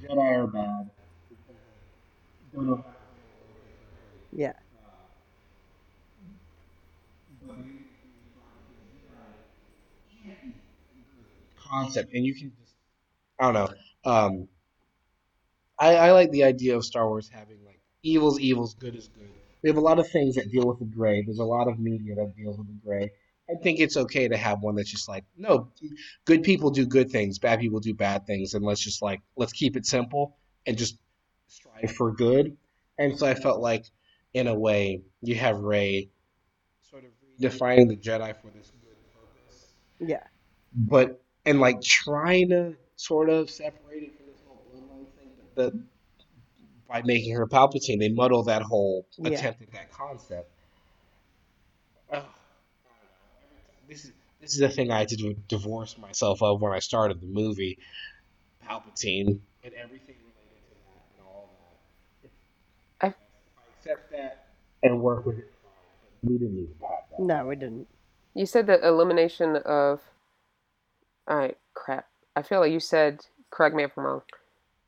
Jedi 0.00 0.36
are 0.38 0.46
bad. 0.46 0.90
Don't 2.52 2.66
know 2.66 2.84
Yeah. 4.32 4.52
concept, 11.56 12.12
and 12.14 12.24
you 12.24 12.34
can 12.34 12.52
just 12.60 12.74
I 13.40 13.52
don't 13.52 13.54
know. 13.54 14.10
Um, 14.10 14.48
I, 15.78 15.94
I 15.96 16.12
like 16.12 16.30
the 16.30 16.44
idea 16.44 16.76
of 16.76 16.84
Star 16.84 17.06
Wars 17.08 17.28
having 17.28 17.64
like 17.64 17.80
evil's 18.02 18.40
evil's 18.40 18.74
good 18.74 18.94
is 18.94 19.08
good. 19.08 19.32
We 19.62 19.68
have 19.70 19.76
a 19.76 19.80
lot 19.80 19.98
of 19.98 20.08
things 20.10 20.36
that 20.36 20.50
deal 20.50 20.66
with 20.66 20.78
the 20.78 20.84
gray. 20.86 21.22
There's 21.22 21.38
a 21.38 21.44
lot 21.44 21.68
of 21.68 21.78
media 21.78 22.14
that 22.16 22.34
deals 22.36 22.58
with 22.58 22.66
the 22.68 22.80
gray. 22.84 23.10
I 23.48 23.54
think 23.62 23.78
it's 23.80 23.96
okay 23.96 24.26
to 24.28 24.36
have 24.36 24.60
one 24.62 24.74
that's 24.74 24.90
just 24.90 25.08
like, 25.08 25.24
no, 25.36 25.70
good 26.24 26.42
people 26.42 26.70
do 26.70 26.84
good 26.86 27.10
things, 27.10 27.38
bad 27.38 27.60
people 27.60 27.78
do 27.80 27.94
bad 27.94 28.26
things, 28.26 28.54
and 28.54 28.64
let's 28.64 28.80
just 28.80 29.02
like 29.02 29.20
let's 29.36 29.52
keep 29.52 29.76
it 29.76 29.86
simple 29.86 30.36
and 30.66 30.76
just 30.76 30.98
strive 31.46 31.92
for 31.92 32.12
good. 32.12 32.56
And 32.98 33.16
so 33.16 33.26
I 33.26 33.34
felt 33.34 33.60
like, 33.60 33.84
in 34.34 34.46
a 34.48 34.54
way, 34.54 35.02
you 35.22 35.34
have 35.36 35.58
Rey 35.60 36.08
sort 36.82 37.04
of 37.04 37.10
redefining 37.40 37.88
the 37.88 37.96
Jedi 37.96 38.34
for 38.40 38.48
this 38.50 38.72
good 38.82 38.96
purpose 39.14 39.74
Yeah. 40.00 40.22
but 40.74 41.22
and 41.44 41.60
like 41.60 41.80
trying 41.82 42.48
to 42.48 42.74
sort 42.96 43.28
of 43.28 43.50
separate 43.50 44.02
it 44.02 44.16
from 44.16 44.26
this 44.26 44.40
whole 44.46 44.62
bloodline 44.72 45.06
thing, 45.18 45.28
but 45.54 45.72
the, 45.72 45.80
by 46.88 47.02
making 47.02 47.34
her 47.34 47.46
Palpatine, 47.46 47.98
they 47.98 48.08
muddle 48.08 48.42
that 48.44 48.62
whole 48.62 49.06
Yeah. 49.18 49.28
attempt 49.28 49.62
at 49.62 49.72
that 49.72 49.92
concept. 49.92 50.50
Ugh, 52.10 52.14
I 52.14 52.16
don't 52.16 52.24
know. 52.24 52.30
This 53.88 54.04
is 54.04 54.12
this 54.40 54.52
is 54.52 54.58
the 54.58 54.68
thing 54.68 54.90
I 54.90 54.98
had 55.00 55.08
to 55.08 55.34
divorce 55.48 55.96
myself 55.98 56.42
of 56.42 56.60
when 56.60 56.72
I 56.72 56.78
started 56.78 57.20
the 57.20 57.26
movie, 57.26 57.78
Palpatine 58.68 59.40
and 59.64 59.74
everything 59.74 60.16
related 60.16 60.62
to 60.68 60.74
that 60.74 61.02
and 61.16 61.26
all 61.26 61.50
of 62.22 62.30
that. 63.00 63.06
I- 63.06 63.06
I 63.08 63.62
accept 63.78 64.10
that 64.12 64.46
and 64.82 65.00
work 65.00 65.24
with 65.26 65.38
it, 65.38 65.52
we 66.22 66.38
didn't 66.38 66.54
need 66.56 66.78
that. 66.80 67.18
No, 67.18 67.46
we 67.46 67.56
didn't. 67.56 67.88
You 68.34 68.46
said 68.46 68.66
the 68.66 68.84
elimination 68.86 69.56
of. 69.56 70.02
All 71.28 71.36
right, 71.36 71.56
crap. 71.74 72.06
I 72.36 72.42
feel 72.42 72.60
like 72.60 72.72
you 72.72 72.80
said. 72.80 73.26
Correct 73.50 73.74
me 73.74 73.84
if 73.84 73.96
I'm 73.96 74.04
wrong. 74.04 74.22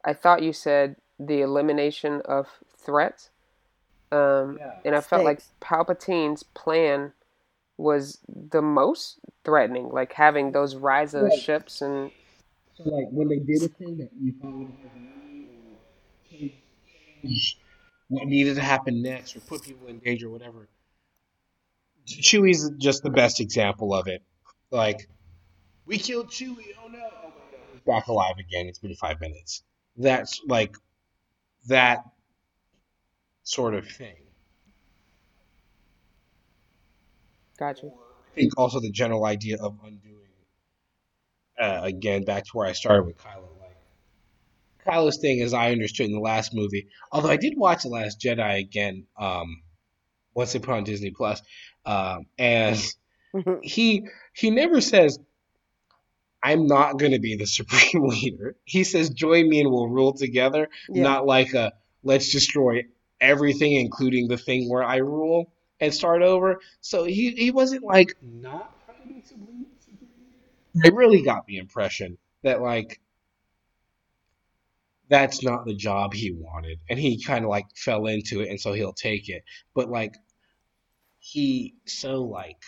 I 0.05 0.13
thought 0.13 0.43
you 0.43 0.53
said 0.53 0.97
the 1.19 1.41
elimination 1.41 2.21
of 2.25 2.49
threats. 2.77 3.31
Um, 4.13 4.59
Yeah. 4.59 4.81
and 4.85 4.95
I 4.95 5.01
felt 5.01 5.25
like 5.25 5.41
Palpatine's 5.61 6.43
plan 6.43 7.13
was 7.79 8.19
the 8.29 8.63
most 8.63 9.19
threatening, 9.45 9.89
like 9.91 10.13
having 10.13 10.53
those 10.53 10.77
rise 10.77 11.15
of 11.15 11.23
the 11.23 11.29
Right. 11.31 11.39
ships 11.39 11.81
and 11.81 12.11
So 12.77 12.85
like 12.85 13.09
when 13.11 13.29
they 13.29 13.39
did 13.39 13.63
a 13.63 13.69
thing 13.69 13.99
that 13.99 14.11
you 14.21 14.33
thought 14.41 14.53
would 14.53 14.69
have 14.69 14.93
value 14.93 15.47
or 15.71 16.39
change, 16.39 16.53
change 17.23 17.59
what 18.09 18.27
needed 18.27 18.57
to 18.57 18.63
happen 18.63 19.03
next 19.03 19.37
or 19.37 19.41
put 19.41 19.63
people 19.63 19.87
in 19.89 19.99
danger 20.01 20.27
or 20.27 20.31
whatever. 20.31 20.69
Chewie's 22.07 22.71
just 22.79 23.03
the 23.03 23.11
best 23.11 23.41
example 23.41 23.95
of 23.95 24.09
it. 24.09 24.23
Like, 24.71 25.09
we 25.87 25.99
killed 25.99 26.29
Chewie, 26.31 26.73
oh 26.83 26.89
no. 26.89 26.99
Oh 26.99 27.33
wait, 27.37 27.53
no, 27.53 27.59
he's 27.73 27.81
back 27.83 28.07
alive 28.09 28.37
again. 28.39 28.67
It's 28.67 28.79
been 28.79 28.95
five 28.95 29.21
minutes. 29.21 29.63
That's 29.97 30.41
like 30.47 30.75
that 31.69 32.05
sort 33.43 33.75
of 33.75 33.87
thing. 33.89 34.17
Gotcha. 37.59 37.87
I 37.87 38.35
think 38.35 38.53
also 38.57 38.81
the 38.81 38.91
general 38.91 39.25
idea 39.25 39.57
of 39.59 39.77
undoing. 39.85 40.15
Uh, 41.59 41.81
again, 41.83 42.25
back 42.25 42.45
to 42.45 42.51
where 42.53 42.69
I 42.69 42.73
started 42.73 43.05
with 43.05 43.19
Kylo. 43.19 43.49
Like 43.61 43.77
Kylo's 44.87 45.19
thing, 45.19 45.43
as 45.43 45.53
I 45.53 45.73
understood 45.73 46.07
in 46.07 46.13
the 46.13 46.21
last 46.21 46.55
movie. 46.55 46.89
Although 47.11 47.31
I 47.31 47.37
did 47.37 47.55
watch 47.57 47.83
the 47.83 47.89
Last 47.89 48.21
Jedi 48.21 48.59
again, 48.61 49.07
um, 49.19 49.63
once 50.35 50.53
they 50.53 50.61
put 50.61 50.75
on 50.75 50.85
Disney 50.85 51.11
Plus, 51.11 51.43
um, 51.85 52.27
and 52.39 52.81
he 53.63 54.07
he 54.33 54.51
never 54.51 54.81
says, 54.81 55.19
"I'm 56.41 56.69
not 56.69 56.97
going 56.97 57.13
to 57.13 57.19
be 57.19 57.35
the 57.35 57.47
supreme 57.59 58.07
leader." 58.07 58.55
He 58.65 58.85
says, 58.85 59.11
"Join 59.11 59.49
me 59.49 59.61
and 59.61 59.71
we'll 59.71 59.89
rule 59.89 60.13
together." 60.13 60.69
Yeah. 60.89 61.03
Not 61.03 61.27
like 61.27 61.55
a 61.55 61.73
let's 62.05 62.31
destroy 62.31 62.85
everything, 63.21 63.73
including 63.73 64.29
the 64.29 64.39
thing 64.39 64.71
where 64.71 64.85
I 64.85 64.99
rule 64.99 65.53
and 65.81 65.93
start 65.95 66.23
over. 66.23 66.61
So 66.81 67.05
he 67.05 67.31
he 67.33 67.51
wasn't 67.51 67.85
like 67.85 68.15
not 68.23 68.75
trying 68.87 69.03
to 69.09 69.15
be 69.15 69.23
supreme. 69.23 69.67
It 70.75 70.95
really 70.95 71.23
got 71.23 71.47
the 71.47 71.59
impression 71.59 72.17
that 72.43 72.61
like 72.63 73.01
that's 75.09 75.43
not 75.43 75.65
the 75.65 75.75
job 75.75 76.13
he 76.13 76.33
wanted, 76.33 76.79
and 76.89 76.99
he 76.99 77.23
kind 77.23 77.45
of 77.45 77.51
like 77.51 77.67
fell 77.77 78.07
into 78.07 78.41
it, 78.41 78.49
and 78.51 78.61
so 78.61 78.73
he'll 78.73 78.93
take 78.93 79.29
it. 79.29 79.43
But 79.75 79.89
like 79.91 80.15
he 81.19 81.75
so 81.87 82.23
like 82.25 82.63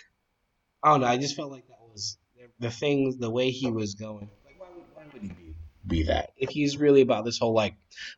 I 0.82 0.90
don't 0.90 1.00
know. 1.02 1.06
I 1.08 1.18
just 1.18 1.36
felt 1.36 1.50
like 1.52 1.66
that 1.68 1.80
was 1.92 2.18
the 2.60 2.70
things, 2.70 3.18
the 3.18 3.30
way 3.30 3.50
he 3.50 3.70
was 3.70 3.94
going. 3.94 4.30
Like 4.46 4.60
why 4.60 4.68
would 4.76 4.84
why 4.94 5.04
would 5.12 5.22
he 5.22 5.28
be 5.28 5.54
be 5.86 6.02
that 6.04 6.32
if 6.36 6.50
he's 6.50 6.76
really 6.78 7.00
about 7.02 7.24
this 7.24 7.38
whole 7.38 7.54
like 7.54 7.74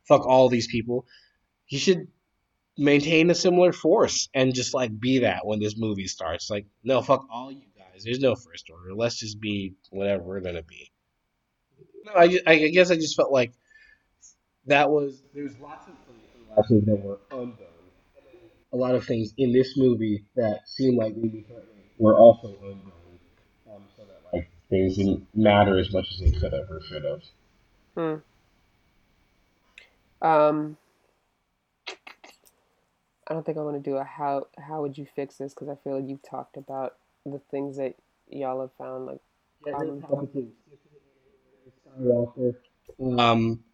fuck 0.09 0.27
all 0.27 0.49
these 0.49 0.69
people? 0.69 1.07
He 1.67 1.79
should 1.79 2.09
maintain 2.79 3.31
a 3.31 3.35
similar 3.35 3.73
force 3.73 4.29
and 4.35 4.55
just 4.55 4.75
like 4.75 4.99
be 4.99 5.21
that 5.21 5.47
when 5.47 5.61
this 5.61 5.77
movie 5.77 6.07
starts. 6.07 6.51
Like, 6.51 6.67
no, 6.83 7.03
fuck 7.03 7.27
all 7.31 7.53
you 7.53 7.67
guys. 7.77 8.05
There's 8.05 8.21
no 8.21 8.35
first 8.35 8.71
order. 8.71 8.95
Let's 8.95 9.17
just 9.17 9.41
be 9.41 9.75
whatever 9.91 10.23
we're 10.23 10.41
gonna 10.41 10.63
be. 10.63 10.91
No, 12.05 12.13
I, 12.15 12.39
I 12.47 12.69
guess 12.69 12.91
I 12.91 12.97
just 12.97 13.17
felt 13.17 13.33
like 13.33 13.53
that 14.67 14.91
was 14.91 15.23
there's 15.35 15.57
lots 15.59 15.89
of 15.89 16.67
things 16.67 16.85
that 16.87 16.97
were 16.97 17.19
undone. 17.31 17.57
A 18.73 18.77
lot 18.77 18.95
of 18.95 19.05
things 19.05 19.35
in 19.37 19.53
this 19.53 19.77
movie 19.77 20.25
that 20.35 20.67
seemed 20.67 20.97
like 20.97 21.15
maybe 21.15 21.45
were 21.99 22.17
also 22.17 22.57
undone. 22.63 22.93
Um, 23.71 23.83
so 23.97 24.05
that 24.05 24.21
like 24.33 24.49
things 24.71 24.97
didn't 24.97 25.27
matter 25.35 25.79
as 25.79 25.93
much 25.93 26.09
as 26.13 26.21
they 26.21 26.39
could 26.39 26.53
have 26.53 26.71
or 26.71 26.81
should 26.83 27.05
have. 27.05 27.23
Hmm. 27.95 28.15
Um, 30.27 30.77
I 33.33 33.35
don't 33.35 33.47
think 33.47 33.57
I 33.57 33.63
want 33.63 33.83
to 33.83 33.91
do 33.91 33.97
a 33.97 34.05
how 34.05 34.47
how 34.59 34.83
would 34.83 34.99
you 34.99 35.07
fix 35.07 35.39
this 35.39 35.55
because 35.55 35.71
I 35.71 35.75
feel 35.77 35.99
like 35.99 36.07
you've 36.07 36.21
talked 36.23 36.59
about 36.59 36.97
the 37.25 37.41
things 37.51 37.79
that 37.79 37.95
y'all 38.29 38.61
have 38.61 38.75
found 38.75 39.07
like 39.07 39.23
Yeah, 39.65 39.73
Um, 39.73 40.03
Palpatine. 40.03 40.51
Skywalker. 41.99 42.55
Um. 43.19 43.65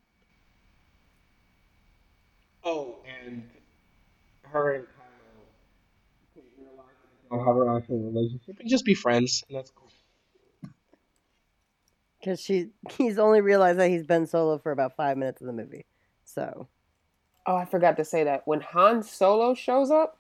Oh, 2.63 2.99
and 3.05 3.51
her 4.43 4.75
and 4.75 4.85
Kylo 4.85 6.41
don't 7.29 7.45
have 7.45 7.57
an 7.57 7.77
actual 7.77 7.99
relationship 7.99 8.61
and 8.61 8.69
just 8.69 8.85
be 8.85 8.95
friends, 8.95 9.43
and 9.49 9.59
that's 9.59 9.73
cool. 9.73 9.91
Because 12.21 12.41
she, 12.41 12.69
he's 12.97 13.19
only 13.19 13.41
realized 13.41 13.81
that 13.81 13.89
he's 13.89 14.07
been 14.07 14.29
solo 14.29 14.59
for 14.59 14.71
about 14.71 14.95
five 14.95 15.17
minutes 15.17 15.41
of 15.41 15.49
the 15.49 15.53
movie. 15.53 15.85
So, 16.25 16.69
oh 17.49 17.57
I 17.57 17.65
forgot 17.65 17.97
to 17.97 18.05
say 18.05 18.23
that 18.25 18.47
when 18.47 18.61
Han 18.61 19.03
Solo 19.03 19.55
shows 19.55 19.91
up, 19.91 20.19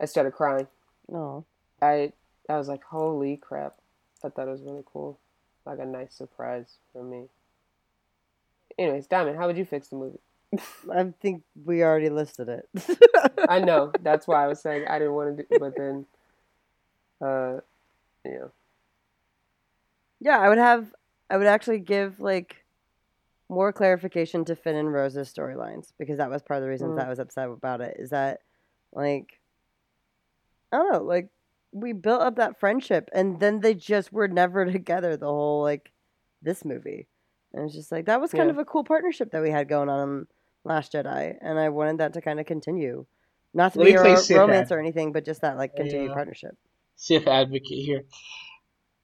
I 0.00 0.04
started 0.04 0.32
crying. 0.32 0.66
oh, 1.10 1.44
I 1.80 2.12
I 2.50 2.58
was 2.58 2.68
like 2.68 2.82
holy 2.84 3.36
crap! 3.38 3.76
I 4.22 4.28
thought 4.28 4.48
it 4.48 4.50
was 4.50 4.62
really 4.62 4.84
cool, 4.92 5.18
like 5.64 5.78
a 5.78 5.86
nice 5.86 6.12
surprise 6.12 6.76
for 6.92 7.02
me. 7.02 7.28
Anyways, 8.76 9.06
Diamond, 9.06 9.38
how 9.38 9.46
would 9.46 9.56
you 9.56 9.64
fix 9.64 9.88
the 9.88 9.96
movie? 9.96 10.18
I 10.92 11.12
think 11.20 11.44
we 11.64 11.82
already 11.84 12.10
listed 12.10 12.48
it. 12.48 12.68
I 13.48 13.60
know 13.60 13.92
that's 14.02 14.26
why 14.26 14.44
I 14.44 14.48
was 14.48 14.60
saying 14.60 14.86
I 14.88 14.98
didn't 14.98 15.14
want 15.14 15.36
to 15.36 15.42
do, 15.44 15.58
but 15.58 15.76
then, 15.76 16.06
uh, 17.20 17.60
yeah. 18.24 18.48
Yeah, 20.20 20.38
I 20.38 20.48
would 20.48 20.58
have. 20.58 20.92
I 21.30 21.36
would 21.36 21.46
actually 21.46 21.78
give 21.78 22.18
like 22.18 22.63
more 23.48 23.72
clarification 23.72 24.44
to 24.46 24.56
Finn 24.56 24.76
and 24.76 24.92
Rose's 24.92 25.32
storylines 25.32 25.92
because 25.98 26.16
that 26.18 26.30
was 26.30 26.42
part 26.42 26.58
of 26.58 26.62
the 26.64 26.68
reasons 26.70 26.98
Mm. 26.98 27.04
I 27.04 27.08
was 27.08 27.18
upset 27.18 27.48
about 27.48 27.80
it. 27.80 27.96
Is 27.98 28.10
that 28.10 28.40
like 28.92 29.40
I 30.72 30.76
don't 30.78 30.92
know, 30.92 31.02
like 31.02 31.28
we 31.72 31.92
built 31.92 32.22
up 32.22 32.36
that 32.36 32.58
friendship 32.60 33.08
and 33.12 33.38
then 33.40 33.60
they 33.60 33.74
just 33.74 34.12
were 34.12 34.28
never 34.28 34.64
together 34.70 35.16
the 35.16 35.26
whole 35.26 35.62
like 35.62 35.92
this 36.42 36.64
movie, 36.64 37.06
and 37.52 37.64
it's 37.64 37.74
just 37.74 37.92
like 37.92 38.06
that 38.06 38.20
was 38.20 38.32
kind 38.32 38.46
Yeah. 38.46 38.52
of 38.52 38.58
a 38.58 38.64
cool 38.64 38.84
partnership 38.84 39.30
that 39.32 39.42
we 39.42 39.50
had 39.50 39.68
going 39.68 39.88
on 39.88 40.08
in 40.08 40.26
Last 40.64 40.92
Jedi, 40.92 41.36
and 41.40 41.58
I 41.58 41.68
wanted 41.68 41.98
that 41.98 42.14
to 42.14 42.20
kind 42.20 42.40
of 42.40 42.46
continue. 42.46 43.06
Not 43.52 43.74
to 43.74 43.78
Let 43.80 43.84
be 43.84 43.92
a 43.94 44.02
ro- 44.02 44.16
romance 44.30 44.72
or 44.72 44.80
anything, 44.80 45.12
but 45.12 45.24
just 45.24 45.42
that 45.42 45.56
like 45.56 45.76
continued 45.76 46.08
Yeah. 46.08 46.14
partnership. 46.14 46.56
Sith 46.96 47.26
advocate 47.28 47.84
here. 47.84 48.02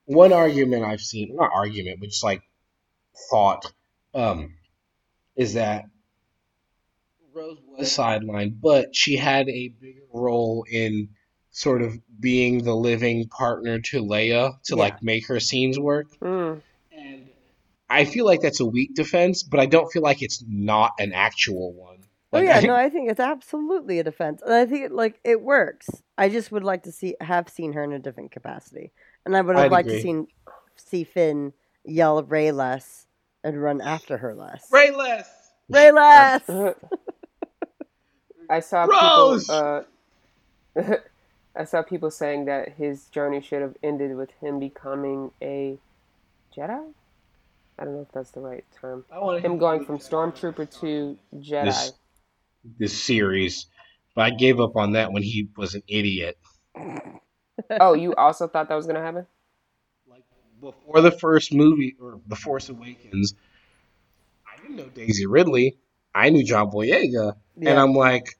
One 0.07 0.32
argument 0.32 0.84
I've 0.84 1.01
seen, 1.01 1.36
not 1.36 1.51
argument, 1.55 2.01
but 2.01 2.09
just 2.09 2.24
like 2.24 2.43
thought, 3.30 3.64
um, 4.14 4.54
is 5.36 5.54
that 5.54 5.84
Rose 7.32 7.58
was 7.66 7.88
sidelined, 7.96 8.61
but 8.61 8.94
she 8.94 9.16
had 9.16 9.48
a 9.48 9.68
bigger 9.68 10.02
role 10.12 10.64
in 10.70 11.11
sort 11.52 11.82
of 11.82 11.98
being 12.18 12.64
the 12.64 12.74
living 12.74 13.28
partner 13.28 13.78
to 13.80 14.02
Leia 14.02 14.61
to 14.64 14.74
Yeah. 14.76 14.82
like 14.84 15.02
make 15.02 15.26
her 15.28 15.40
scenes 15.40 15.78
work. 15.78 16.06
mm, 16.20 16.61
And 16.92 17.28
I 17.88 18.04
feel 18.04 18.24
like 18.24 18.40
that's 18.40 18.61
a 18.61 18.66
weak 18.66 18.94
defense, 18.94 19.42
but 19.42 19.61
I 19.61 19.66
don't 19.66 19.90
feel 19.92 20.02
like 20.02 20.22
it's 20.22 20.42
not 20.46 20.92
an 20.98 21.12
actual 21.12 21.72
one. 21.72 21.98
Oh 22.32 22.38
Like, 22.38 22.46
yeah, 22.46 22.58
I- 22.58 22.61
no, 22.62 22.74
I 22.76 22.88
think 22.90 23.11
it's 23.11 23.18
absolutely 23.20 23.98
a 23.98 24.04
defense, 24.04 24.42
and 24.42 24.52
I 24.54 24.64
think 24.66 24.86
it, 24.86 24.92
like 24.92 25.18
it 25.24 25.40
works. 25.40 25.88
I 26.16 26.28
just 26.28 26.52
would 26.52 26.62
like 26.62 26.84
to 26.84 26.92
see 26.92 27.16
have 27.20 27.48
seen 27.48 27.72
her 27.72 27.82
in 27.82 27.92
a 27.92 27.98
different 27.98 28.30
capacity, 28.30 28.92
and 29.24 29.36
I 29.36 29.40
would 29.40 29.56
have 29.56 29.64
I'd 29.66 29.72
liked 29.72 29.88
to 29.88 29.94
agree. 29.94 30.02
seen 30.02 30.26
see 30.76 31.02
Finn 31.04 31.52
yell 31.84 32.22
Rey 32.22 32.52
less 32.52 33.06
and 33.45 33.61
run 33.62 33.80
after 33.80 34.18
her 34.18 34.34
less. 34.34 34.66
Rey 34.70 34.91
less. 34.91 35.28
Rey 35.68 35.91
less. 35.91 36.49
I 38.51 38.61
saw 38.61 38.84
Rose! 38.84 39.47
people. 39.47 39.84
Uh, 40.76 40.95
I 41.57 41.64
saw 41.64 41.82
people 41.82 42.11
saying 42.11 42.47
that 42.47 42.70
his 42.70 43.07
journey 43.07 43.41
should 43.41 43.62
have 43.62 43.76
ended 43.82 44.16
with 44.16 44.30
him 44.41 44.59
becoming 44.61 45.30
a 45.43 45.78
Jedi. 46.57 46.93
I 47.78 47.84
don't 47.84 47.95
know 47.95 48.03
if 48.03 48.12
that's 48.12 48.30
the 48.32 48.41
right 48.41 48.64
term. 48.80 49.05
I 49.11 49.18
want 49.20 49.43
Him 49.45 49.59
going 49.59 49.84
from 49.84 49.99
stormtrooper 49.99 50.70
to 50.80 51.18
Jedi. 51.36 51.64
This- 51.64 51.93
this 52.78 53.03
series, 53.03 53.66
but 54.14 54.22
I 54.22 54.30
gave 54.30 54.61
up 54.61 54.76
on 54.76 54.93
that 54.93 55.12
when 55.12 55.22
he 55.22 55.49
was 55.57 55.74
an 55.74 55.82
idiot. 55.88 56.38
Oh, 57.78 57.93
you 57.93 58.14
also 58.14 58.49
thought 58.49 58.70
that 58.70 58.74
was 58.74 58.86
gonna 58.86 59.03
happen? 59.03 59.26
Before 60.61 61.00
the 61.00 61.11
first 61.11 61.54
movie 61.54 61.96
or 62.00 62.20
The 62.26 62.36
Force 62.36 62.68
Awakens, 62.68 63.34
I 64.46 64.61
didn't 64.61 64.76
know 64.76 64.88
Daisy 64.88 65.26
Ridley. 65.26 65.78
I 66.14 66.30
knew 66.30 66.44
John 66.44 66.70
Boyega, 66.70 67.36
and 67.61 67.78
I'm 67.78 67.94
like, 67.94 68.38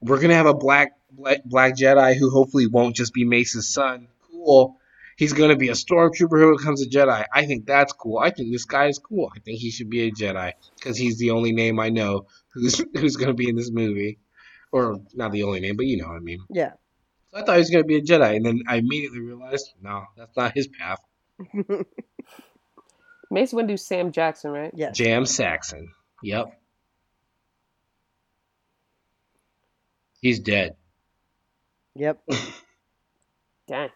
we're 0.00 0.20
gonna 0.20 0.34
have 0.34 0.46
a 0.46 0.54
black, 0.54 0.92
black 1.10 1.44
black 1.44 1.76
Jedi 1.76 2.16
who 2.16 2.30
hopefully 2.30 2.66
won't 2.66 2.96
just 2.96 3.12
be 3.12 3.24
Mace's 3.24 3.68
son. 3.72 4.08
Cool. 4.30 4.76
He's 5.16 5.34
gonna 5.34 5.56
be 5.56 5.68
a 5.68 5.72
stormtrooper 5.72 6.40
who 6.40 6.56
becomes 6.56 6.82
a 6.82 6.88
Jedi. 6.88 7.24
I 7.32 7.44
think 7.44 7.66
that's 7.66 7.92
cool. 7.92 8.18
I 8.18 8.30
think 8.30 8.52
this 8.52 8.64
guy 8.64 8.86
is 8.86 8.98
cool. 8.98 9.30
I 9.34 9.38
think 9.40 9.58
he 9.58 9.70
should 9.70 9.90
be 9.90 10.08
a 10.08 10.10
Jedi 10.10 10.52
because 10.76 10.96
he's 10.96 11.18
the 11.18 11.32
only 11.32 11.52
name 11.52 11.78
I 11.78 11.90
know 11.90 12.26
who's 12.54 12.82
who's 12.96 13.16
gonna 13.16 13.34
be 13.34 13.48
in 13.48 13.56
this 13.56 13.70
movie, 13.70 14.18
or 14.72 15.00
not 15.14 15.32
the 15.32 15.42
only 15.42 15.60
name, 15.60 15.76
but 15.76 15.86
you 15.86 15.98
know 15.98 16.08
what 16.08 16.16
I 16.16 16.20
mean. 16.20 16.40
Yeah. 16.50 16.72
So 17.30 17.38
I 17.38 17.44
thought 17.44 17.54
he 17.56 17.58
was 17.58 17.70
gonna 17.70 17.84
be 17.84 17.96
a 17.96 18.02
Jedi, 18.02 18.34
and 18.34 18.44
then 18.44 18.62
I 18.66 18.76
immediately 18.76 19.20
realized, 19.20 19.72
no, 19.80 20.04
that's 20.16 20.36
not 20.36 20.52
his 20.54 20.66
path. 20.66 21.00
Mace 23.30 23.52
Windu, 23.52 23.78
Sam 23.78 24.12
Jackson, 24.12 24.50
right? 24.50 24.72
yes. 24.74 24.96
Jam 24.96 25.24
Saxon. 25.24 25.92
Yep. 26.22 26.58
He's 30.20 30.40
dead. 30.40 30.76
Yep. 31.94 32.20
Dang. 33.68 33.90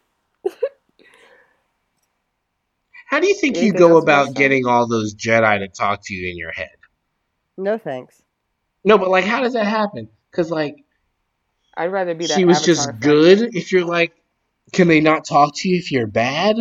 How 3.06 3.20
do 3.20 3.28
you 3.28 3.34
think 3.34 3.56
you 3.58 3.72
go 3.72 3.98
about 3.98 4.28
about 4.28 4.36
getting 4.36 4.66
all 4.66 4.88
those 4.88 5.14
Jedi 5.14 5.58
to 5.58 5.68
talk 5.68 6.00
to 6.04 6.14
you 6.14 6.30
in 6.30 6.36
your 6.36 6.50
head? 6.50 6.70
No 7.56 7.78
thanks. 7.78 8.22
No, 8.84 8.98
but 8.98 9.08
like, 9.08 9.24
how 9.24 9.40
does 9.40 9.52
that 9.52 9.66
happen? 9.66 10.08
Because 10.30 10.50
like, 10.50 10.84
I'd 11.76 11.92
rather 11.92 12.14
be 12.14 12.26
that. 12.26 12.34
she 12.34 12.44
was 12.44 12.62
just 12.62 12.84
friend. 12.84 13.00
good. 13.00 13.54
If 13.54 13.72
you're 13.72 13.84
like, 13.84 14.12
can 14.72 14.88
they 14.88 15.00
not 15.00 15.24
talk 15.24 15.54
to 15.56 15.68
you 15.68 15.78
if 15.78 15.92
you're 15.92 16.06
bad? 16.06 16.56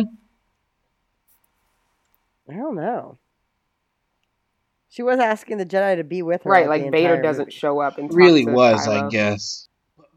I 2.48 2.54
don't 2.54 2.76
know. 2.76 3.18
She 4.88 5.02
was 5.02 5.18
asking 5.18 5.58
the 5.58 5.66
Jedi 5.66 5.96
to 5.96 6.04
be 6.04 6.22
with 6.22 6.42
her. 6.44 6.50
Right, 6.50 6.64
the 6.64 6.70
like 6.70 6.90
Vader 6.92 7.20
doesn't 7.20 7.46
movie. 7.46 7.56
show 7.56 7.80
up 7.80 7.98
and 7.98 8.12
really 8.14 8.44
to 8.44 8.52
was, 8.52 8.86
I 8.86 9.08
guess. 9.08 9.68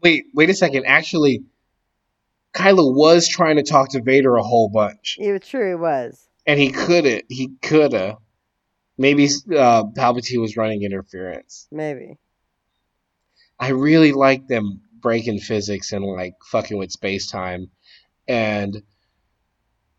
Wait, 0.02 0.26
wait 0.34 0.50
a 0.50 0.54
second. 0.54 0.84
Actually, 0.86 1.42
Kylo 2.54 2.94
was 2.94 3.28
trying 3.28 3.56
to 3.56 3.64
talk 3.64 3.90
to 3.90 4.02
Vader 4.02 4.36
a 4.36 4.42
whole 4.42 4.68
bunch. 4.68 5.16
It 5.18 5.32
was 5.32 5.48
true. 5.48 5.72
It 5.72 5.78
was. 5.80 6.28
and 6.46 6.60
he 6.60 6.70
couldn't. 6.70 7.24
He 7.28 7.50
coulda. 7.62 8.18
Maybe 8.96 9.26
uh, 9.26 9.84
Palpatine 9.96 10.40
was 10.40 10.56
running 10.56 10.82
interference. 10.82 11.66
Maybe. 11.70 12.16
I 13.58 13.70
really 13.70 14.12
like 14.12 14.46
them 14.48 14.80
breaking 15.00 15.40
physics 15.40 15.92
and 15.92 16.04
like 16.04 16.34
fucking 16.50 16.78
with 16.78 16.90
space 16.92 17.30
time. 17.30 17.70
And 18.28 18.82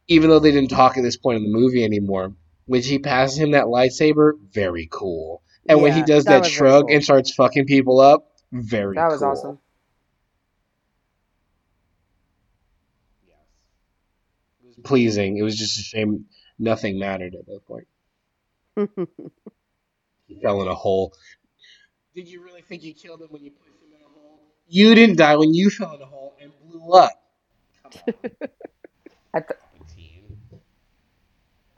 even 0.10 0.30
though 0.30 0.39
they 0.39 0.51
didn't 0.51 0.72
talk 0.72 0.97
at 0.97 1.03
this 1.03 1.16
point 1.16 1.38
in 1.38 1.43
the 1.43 1.57
movie 1.57 1.84
anymore, 1.84 2.34
when 2.66 2.82
she 2.82 2.99
passes 2.99 3.38
him 3.38 3.51
that 3.51 3.66
lightsaber, 3.66 4.34
very 4.51 4.89
cool. 4.91 5.41
And 5.68 5.82
when 5.82 5.93
he 5.93 6.01
does 6.01 6.26
that 6.26 6.43
that, 6.43 6.49
shrug 6.49 6.88
cool. 6.88 6.95
and 6.95 7.03
starts 7.03 7.34
fucking 7.34 7.66
people 7.66 7.99
up, 7.99 8.34
very 8.51 8.95
cool. 8.95 9.03
That 9.03 9.12
was 9.12 9.20
cool. 9.20 9.30
awesome. 9.30 9.60
It 14.64 14.68
was 14.68 14.78
pleasing. 14.84 15.38
It 15.38 15.43
was 15.43 15.55
just 15.55 15.80
a 15.80 15.84
shame 15.84 16.26
nothing 16.57 16.99
mattered 16.99 17.36
at 17.36 17.45
that 17.45 17.66
point. 17.66 17.88
He 20.28 20.39
fell 20.39 20.62
in 20.62 20.68
a 20.68 20.76
hole. 20.76 21.16
Did 22.14 22.28
you 22.28 22.43
really 22.43 22.62
think 22.62 22.84
you 22.84 22.93
killed 22.93 23.20
him 23.20 23.30
when 23.32 23.43
you 23.43 23.49
pushed 23.49 23.82
him 23.82 23.89
in 23.95 24.05
a 24.05 24.07
hole? 24.07 24.39
You 24.68 24.93
didn't 24.93 25.16
die 25.16 25.36
when 25.38 25.55
you 25.55 25.72
fell 25.72 25.95
in 25.95 26.01
a 26.03 26.05
hole 26.05 26.36
and 26.39 26.51
blew 26.70 26.91
up. 26.91 27.12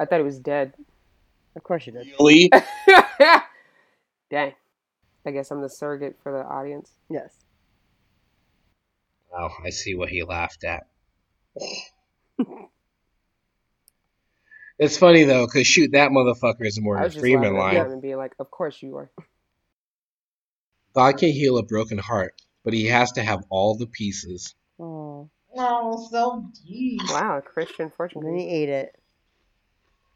Come 0.01 0.07
on. 0.07 0.07
I, 0.07 0.09
thought 0.09 0.19
he 0.19 0.23
was 0.23 0.39
dead. 0.39 0.73
of 1.55 1.63
course 1.63 1.85
you 1.85 1.93
did. 1.93 2.07
Really? 2.19 2.49
Dang. 4.29 4.53
I 5.25 5.31
guess 5.31 5.51
I'm 5.51 5.61
the 5.61 5.69
surrogate 5.69 6.17
for 6.23 6.31
the 6.31 6.43
audience. 6.43 6.91
Yes. 7.09 7.33
Oh, 9.37 9.49
I 9.63 9.69
see 9.69 9.95
what 9.95 10.09
he 10.09 10.23
laughed 10.23 10.63
at. 10.63 10.87
it's 14.79 14.97
funny 14.97 15.23
though, 15.23 15.45
because 15.45 15.67
shoot, 15.67 15.91
that 15.93 16.11
motherfucker 16.11 16.65
is 16.65 16.81
more 16.81 16.95
Morgan 16.95 17.03
was 17.05 17.13
just 17.13 17.21
Freeman 17.21 17.55
laughing 17.55 17.77
line. 17.77 17.91
and 17.91 18.01
being 18.01 18.17
like, 18.17 18.33
"Of 18.39 18.51
course 18.51 18.81
you 18.81 18.97
are." 18.97 19.11
God 20.93 21.17
can 21.17 21.29
heal 21.29 21.57
a 21.57 21.63
broken 21.63 21.97
heart, 21.97 22.33
but 22.65 22.73
he 22.73 22.87
has 22.87 23.13
to 23.13 23.23
have 23.23 23.45
all 23.49 23.77
the 23.77 23.87
pieces. 23.87 24.53
Oh, 24.79 25.29
Oh, 25.55 26.07
so 26.09 26.49
deep. 26.65 27.01
Wow, 27.09 27.37
a 27.37 27.41
Christian 27.41 27.89
fortune 27.89 28.23
and 28.25 28.39
he 28.39 28.47
ate 28.47 28.69
it. 28.69 29.00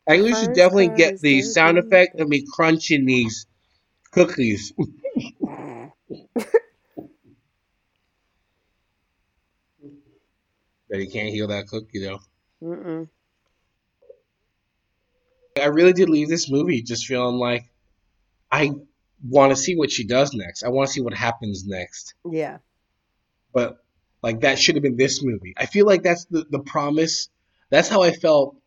I 0.07 0.11
think 0.11 0.23
we 0.23 0.33
should 0.33 0.47
First 0.47 0.55
definitely 0.55 0.89
get 0.89 1.19
the 1.19 1.41
sound 1.41 1.77
effect 1.77 2.19
of 2.19 2.27
me 2.27 2.45
crunching 2.47 3.05
these 3.05 3.47
cookies. 4.11 4.71
but 10.89 10.99
he 10.99 11.07
can't 11.07 11.29
heal 11.29 11.47
that 11.47 11.67
cookie 11.67 12.03
though. 12.03 12.19
Mm-mm. 12.61 13.09
I 15.57 15.67
really 15.67 15.93
did 15.93 16.09
leave 16.09 16.29
this 16.29 16.49
movie 16.49 16.81
just 16.81 17.05
feeling 17.05 17.37
like 17.37 17.65
I 18.51 18.73
want 19.27 19.51
to 19.51 19.55
see 19.55 19.75
what 19.75 19.89
she 19.89 20.05
does 20.05 20.33
next. 20.33 20.63
I 20.63 20.69
want 20.69 20.87
to 20.87 20.93
see 20.93 21.01
what 21.01 21.13
happens 21.13 21.65
next. 21.65 22.13
Yeah. 22.29 22.59
But 23.53 23.77
like 24.21 24.41
that 24.41 24.59
should 24.59 24.75
have 24.75 24.83
been 24.83 24.97
this 24.97 25.23
movie. 25.23 25.53
I 25.57 25.65
feel 25.65 25.85
like 25.85 26.03
that's 26.03 26.25
the, 26.25 26.45
the 26.49 26.59
promise. 26.59 27.29
That's 27.69 27.89
how 27.89 28.03
I 28.03 28.11
felt 28.11 28.57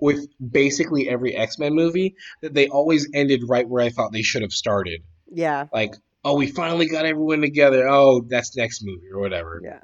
with 0.00 0.28
basically 0.50 1.08
every 1.08 1.34
X 1.34 1.58
Men 1.58 1.74
movie 1.74 2.16
that 2.42 2.54
they 2.54 2.68
always 2.68 3.08
ended 3.14 3.42
right 3.48 3.68
where 3.68 3.82
I 3.82 3.88
thought 3.88 4.12
they 4.12 4.22
should 4.22 4.42
have 4.42 4.52
started. 4.52 5.02
Yeah. 5.32 5.66
Like, 5.72 5.94
oh, 6.24 6.36
we 6.36 6.46
finally 6.48 6.86
got 6.88 7.06
everyone 7.06 7.40
together. 7.40 7.88
Oh, 7.88 8.20
that's 8.28 8.56
next 8.56 8.82
movie 8.84 9.10
or 9.12 9.20
whatever. 9.20 9.60
Yeah. 9.64 9.80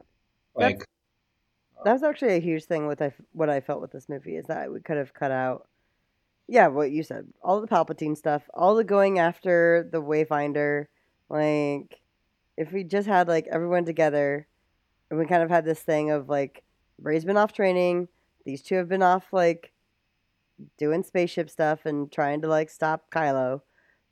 Like, 0.55 0.85
That 1.85 1.95
was 1.95 2.03
actually 2.03 2.37
a 2.37 2.41
huge 2.41 2.65
thing 2.65 2.87
with 2.87 3.01
I, 3.01 3.13
what 3.33 3.49
I 3.49 3.61
felt 3.61 3.81
with 3.81 3.93
this 3.93 4.09
movie 4.09 4.37
is 4.37 4.47
that 4.47 4.71
we 4.71 4.81
could 4.81 4.99
have 4.99 5.15
cut 5.15 5.31
out. 5.31 5.67
yeah, 6.47 6.69
what 6.69 6.91
you 6.91 7.03
said. 7.03 7.27
All 7.43 7.61
the 7.61 7.67
Palpatine 7.67 8.17
stuff, 8.17 8.43
all 8.53 8.75
the 8.75 8.85
going 8.85 9.19
after 9.19 9.89
the 9.91 10.03
Wayfinder. 10.03 10.87
Like, 11.31 12.01
if 12.59 12.71
we 12.71 12.85
just 12.85 13.09
had 13.09 13.29
like 13.29 13.47
everyone 13.51 13.87
together, 13.87 14.47
and 15.11 15.19
we 15.19 15.27
kind 15.27 15.43
of 15.43 15.49
had 15.51 15.65
this 15.65 15.81
thing 15.81 16.11
of 16.11 16.29
like 16.29 16.63
Rey's 17.01 17.25
been 17.25 17.39
off 17.39 17.53
training, 17.53 18.09
these 18.45 18.63
two 18.63 18.75
have 18.75 18.89
been 18.89 19.03
off 19.03 19.25
like 19.33 19.73
doing 20.79 21.03
spaceship 21.03 21.51
stuff 21.51 21.87
and 21.87 22.11
trying 22.11 22.43
to 22.43 22.49
like 22.49 22.71
stop 22.71 23.11
Kylo, 23.11 23.61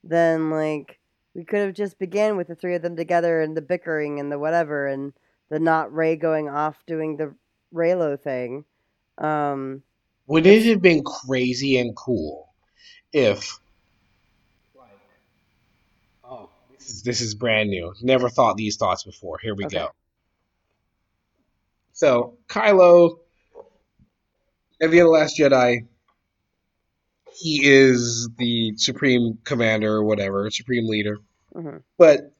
then 0.05 0.51
like 0.51 0.99
we 1.35 1.45
could 1.45 1.61
have 1.61 1.75
just 1.75 1.99
began 1.99 2.37
with 2.37 2.49
the 2.49 2.55
three 2.55 2.75
of 2.75 2.83
them 2.83 2.97
together 2.97 3.41
and 3.41 3.57
the 3.57 3.63
bickering 3.63 4.19
and 4.19 4.31
the 4.33 4.39
whatever 4.39 4.87
and 4.87 5.13
the 5.49 5.59
not 5.59 5.93
Rey 5.93 6.17
going 6.17 6.49
off 6.49 6.85
doing 6.87 7.17
the 7.17 7.35
Reylo 7.75 8.21
thing. 8.21 8.65
Um, 9.19 9.83
Would 10.27 10.47
it 10.47 10.65
have 10.67 10.83
been 10.83 11.05
crazy 11.05 11.77
and 11.77 11.95
cool 11.97 12.49
if, 13.13 13.59
like, 14.75 14.89
oh, 16.25 16.49
this 16.73 16.89
is 16.89 17.03
this 17.03 17.21
is 17.21 17.35
brand 17.35 17.71
new. 17.71 17.93
Never 18.03 18.29
thought 18.29 18.57
these 18.57 18.77
thoughts 18.77 19.05
before. 19.05 19.39
Here 19.43 19.55
we 19.55 19.67
Okay. 19.67 19.79
go. 19.79 19.89
So 21.93 22.39
Kylo, 22.49 23.19
at 24.81 24.91
the 24.91 25.03
Last 25.03 25.39
Jedi, 25.39 25.87
he 27.35 27.61
is 27.65 28.29
the 28.39 28.75
supreme 28.77 29.39
commander 29.45 29.93
or 29.95 30.05
whatever, 30.05 30.51
supreme 30.51 30.87
leader, 30.89 31.19
mhm. 31.55 31.83
but 31.99 32.33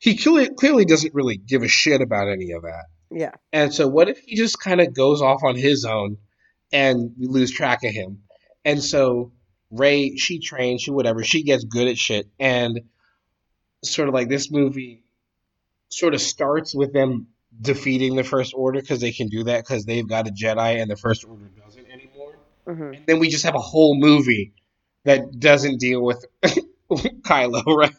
he 0.00 0.16
clearly, 0.16 0.50
clearly 0.54 0.84
doesn't 0.84 1.14
really 1.14 1.36
give 1.36 1.62
a 1.62 1.68
shit 1.68 2.00
about 2.00 2.28
any 2.28 2.52
of 2.52 2.62
that. 2.62 2.84
Yeah, 3.10 3.32
And 3.52 3.72
so, 3.72 3.86
what 3.86 4.08
if 4.08 4.18
he 4.18 4.36
just 4.36 4.58
kind 4.58 4.80
of 4.80 4.92
goes 4.92 5.22
off 5.22 5.44
on 5.44 5.56
his 5.56 5.84
own 5.84 6.18
and 6.72 7.12
we 7.18 7.28
lose 7.28 7.52
track 7.52 7.84
of 7.84 7.92
him? 7.92 8.22
And 8.64 8.82
so, 8.82 9.32
Rey, 9.70 10.16
she 10.16 10.40
trains, 10.40 10.82
she 10.82 10.90
whatever, 10.90 11.22
she 11.22 11.44
gets 11.44 11.64
good 11.64 11.86
at 11.86 11.96
shit. 11.96 12.26
And 12.40 12.80
sort 13.84 14.08
of 14.08 14.14
like 14.14 14.28
this 14.28 14.50
movie 14.50 15.04
sort 15.90 16.14
of 16.14 16.20
starts 16.20 16.74
with 16.74 16.92
them 16.92 17.28
defeating 17.60 18.16
the 18.16 18.24
First 18.24 18.52
Order 18.54 18.80
because 18.80 19.00
they 19.00 19.12
can 19.12 19.28
do 19.28 19.44
that 19.44 19.64
because 19.64 19.84
they've 19.84 20.08
got 20.08 20.26
a 20.26 20.32
Jedi 20.32 20.80
and 20.80 20.90
the 20.90 20.96
First 20.96 21.24
Order 21.24 21.44
doesn't 21.44 21.63
anymore. 22.66 22.88
hmm 22.88 22.94
And 22.94 23.06
then 23.06 23.18
we 23.18 23.28
just 23.28 23.44
have 23.44 23.54
a 23.54 23.60
whole 23.60 23.96
movie 23.98 24.52
that 25.04 25.38
doesn't 25.38 25.78
deal 25.80 26.02
with 26.02 26.24
Kylo, 26.90 27.64
right? 27.66 27.94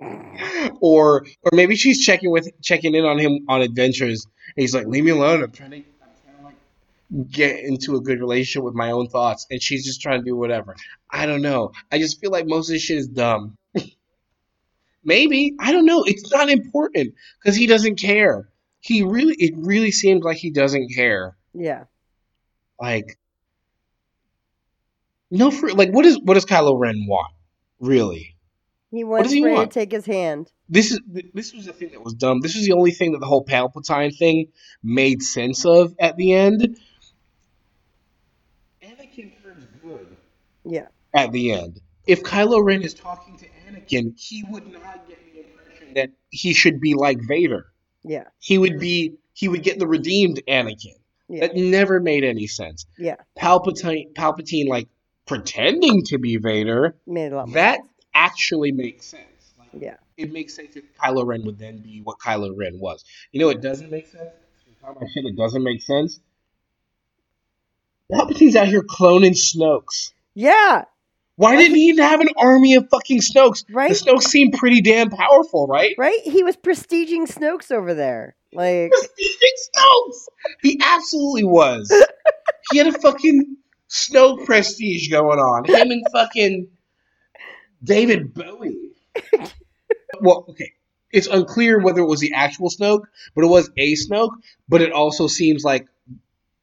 or 0.80 1.24
or 1.42 1.50
maybe 1.52 1.76
she's 1.76 2.04
checking 2.04 2.30
with 2.30 2.48
checking 2.62 2.94
in 2.94 3.04
on 3.04 3.18
him 3.18 3.44
on 3.48 3.62
adventures. 3.62 4.26
And 4.56 4.62
he's 4.62 4.74
like, 4.74 4.86
"Leave 4.86 5.04
me 5.04 5.10
alone. 5.12 5.42
I'm 5.44 5.52
trying 5.52 5.70
to, 5.70 5.76
I'm 5.76 5.84
trying 6.24 6.36
to 6.38 6.44
like 6.44 7.30
get 7.30 7.60
into 7.60 7.96
a 7.96 8.00
good 8.00 8.20
relationship 8.20 8.64
with 8.64 8.74
my 8.74 8.90
own 8.90 9.08
thoughts." 9.08 9.46
And 9.50 9.62
she's 9.62 9.84
just 9.84 10.00
trying 10.02 10.20
to 10.20 10.24
do 10.24 10.36
whatever. 10.36 10.74
I 11.10 11.26
don't 11.26 11.42
know. 11.42 11.72
I 11.90 11.98
just 11.98 12.20
feel 12.20 12.30
like 12.30 12.46
most 12.46 12.68
of 12.68 12.74
this 12.74 12.82
shit 12.82 12.98
is 12.98 13.08
dumb. 13.08 13.56
maybe 15.04 15.54
I 15.58 15.72
don't 15.72 15.86
know. 15.86 16.04
It's 16.04 16.30
not 16.32 16.50
important 16.50 17.14
because 17.40 17.56
he 17.56 17.66
doesn't 17.66 17.96
care. 17.96 18.48
He 18.80 19.02
really, 19.02 19.34
it 19.38 19.54
really 19.56 19.92
seems 19.92 20.24
like 20.24 20.38
he 20.38 20.50
doesn't 20.50 20.88
care. 20.94 21.36
yeah. 21.54 21.84
Like, 22.80 23.16
no, 25.32 25.50
for 25.50 25.70
like, 25.72 25.90
what 25.90 26.06
is 26.06 26.18
what 26.22 26.34
does 26.34 26.46
Kylo 26.46 26.78
Ren 26.78 27.06
want? 27.08 27.32
Really? 27.80 28.36
He 28.92 29.02
wants 29.04 29.24
does 29.24 29.32
he 29.32 29.42
Rey 29.44 29.54
want? 29.54 29.70
to 29.72 29.80
take 29.80 29.90
his 29.90 30.04
hand. 30.06 30.52
this 30.68 30.90
is 30.92 31.00
this 31.34 31.52
was 31.54 31.64
the 31.66 31.72
thing 31.72 31.90
that 31.92 32.02
was 32.04 32.14
dumb. 32.14 32.40
This 32.40 32.54
was 32.54 32.64
the 32.66 32.72
only 32.72 32.90
thing 32.92 33.12
that 33.12 33.18
the 33.20 33.26
whole 33.26 33.44
Palpatine 33.44 34.16
thing 34.16 34.48
made 34.82 35.22
sense 35.22 35.64
of 35.64 35.94
at 35.98 36.16
the 36.16 36.32
end. 36.34 36.78
Anakin 38.82 39.32
turns 39.42 39.64
good 39.82 40.06
Yeah, 40.64 40.88
at 41.14 41.32
the 41.32 41.52
end. 41.52 41.80
If 42.06 42.22
Kylo 42.22 42.62
Ren 42.64 42.82
is 42.82 42.94
talking 42.94 43.38
to 43.38 43.46
Anakin, 43.68 44.18
he 44.18 44.44
would 44.50 44.70
not 44.72 45.08
get 45.08 45.18
the 45.32 45.40
impression 45.40 45.94
that 45.94 46.10
he 46.30 46.52
should 46.52 46.80
be 46.80 46.94
like 46.94 47.18
Vader. 47.26 47.66
yeah, 48.02 48.24
He 48.40 48.58
would 48.58 48.78
be 48.78 49.14
he 49.34 49.48
would 49.48 49.62
get 49.62 49.78
the 49.78 49.86
redeemed 49.86 50.40
Anakin. 50.48 50.96
yeah, 51.28 51.46
That 51.46 51.56
never 51.56 52.00
made 52.00 52.24
any 52.24 52.46
sense. 52.46 52.86
yeah. 52.98 53.16
Palpatine 53.38 54.12
Palpatine 54.14 54.68
like 54.68 54.88
pretending 55.26 56.02
to 56.06 56.18
be 56.18 56.36
Vader, 56.36 56.96
Made 57.06 57.32
a 57.32 57.36
lot 57.36 57.52
that 57.52 57.76
sense. 57.78 57.88
actually 58.14 58.72
makes 58.72 59.06
sense. 59.06 59.22
Like, 59.58 59.68
Yeah, 59.80 59.96
it 60.16 60.32
makes 60.32 60.54
sense 60.54 60.76
if 60.76 60.84
Kylo 60.96 61.24
Ren 61.26 61.44
would 61.44 61.58
then 61.58 61.78
be 61.78 62.00
what 62.02 62.18
Kylo 62.18 62.52
Ren 62.56 62.78
was. 62.78 63.04
You 63.32 63.40
know, 63.40 63.48
it 63.48 63.60
doesn't 63.60 63.90
make 63.90 64.06
sense. 64.08 64.30
Talking 64.80 65.08
shit 65.14 65.24
that 65.24 65.36
doesn't 65.36 65.62
make 65.62 65.80
sense. 65.82 66.18
Palpatine's 68.10 68.56
out 68.56 68.68
here 68.68 68.82
cloning 68.82 69.34
Snokes. 69.36 70.12
yeah. 70.34 70.84
Why 71.36 71.56
didn't 71.56 71.76
he 71.76 71.84
even 71.84 72.04
have 72.04 72.20
an 72.20 72.28
army 72.36 72.74
of 72.74 72.88
fucking 72.90 73.20
Snokes? 73.20 73.64
Right? 73.70 73.88
The 73.88 73.94
Snokes 73.94 74.24
seem 74.24 74.52
pretty 74.52 74.82
damn 74.82 75.08
powerful, 75.08 75.66
right? 75.66 75.94
Right? 75.96 76.20
He 76.24 76.42
was 76.44 76.56
prestiging 76.58 77.22
Snoke's 77.26 77.70
over 77.70 77.94
there. 77.94 78.36
Like, 78.52 78.90
Prestiging 78.92 79.56
Snokes! 79.74 80.26
He 80.62 80.78
absolutely 80.84 81.44
was. 81.44 81.90
he 82.72 82.78
had 82.78 82.86
a 82.88 82.92
fucking 82.92 83.56
Snoke 83.92 84.46
prestige 84.46 85.08
going 85.10 85.38
on. 85.38 85.64
Him 85.64 85.90
and 85.90 86.06
fucking 86.12 86.68
David 87.84 88.32
Bowie. 88.32 88.92
well, 90.20 90.46
okay. 90.48 90.72
It's 91.12 91.26
unclear 91.26 91.78
whether 91.78 92.00
it 92.00 92.06
was 92.06 92.20
the 92.20 92.32
actual 92.32 92.70
Snoke, 92.70 93.02
but 93.34 93.44
it 93.44 93.48
was 93.48 93.70
a 93.76 93.94
Snoke. 93.94 94.32
But 94.66 94.80
it 94.80 94.92
also 94.92 95.26
seems 95.26 95.62
like 95.62 95.86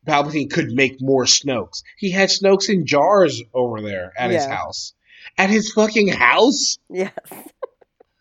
Palpatine 0.08 0.50
could 0.52 0.72
make 0.72 1.00
more 1.00 1.26
Snokes. 1.26 1.84
He 1.98 2.10
had 2.10 2.30
Snokes 2.30 2.68
in 2.68 2.88
jars 2.88 3.44
over 3.54 3.82
there 3.82 4.12
at 4.18 4.32
his 4.32 4.44
Yeah. 4.44 4.56
house. 4.56 4.94
At 5.38 5.52
his 5.52 5.72
fucking 5.72 6.08
house? 6.08 6.78
yes. 6.90 7.14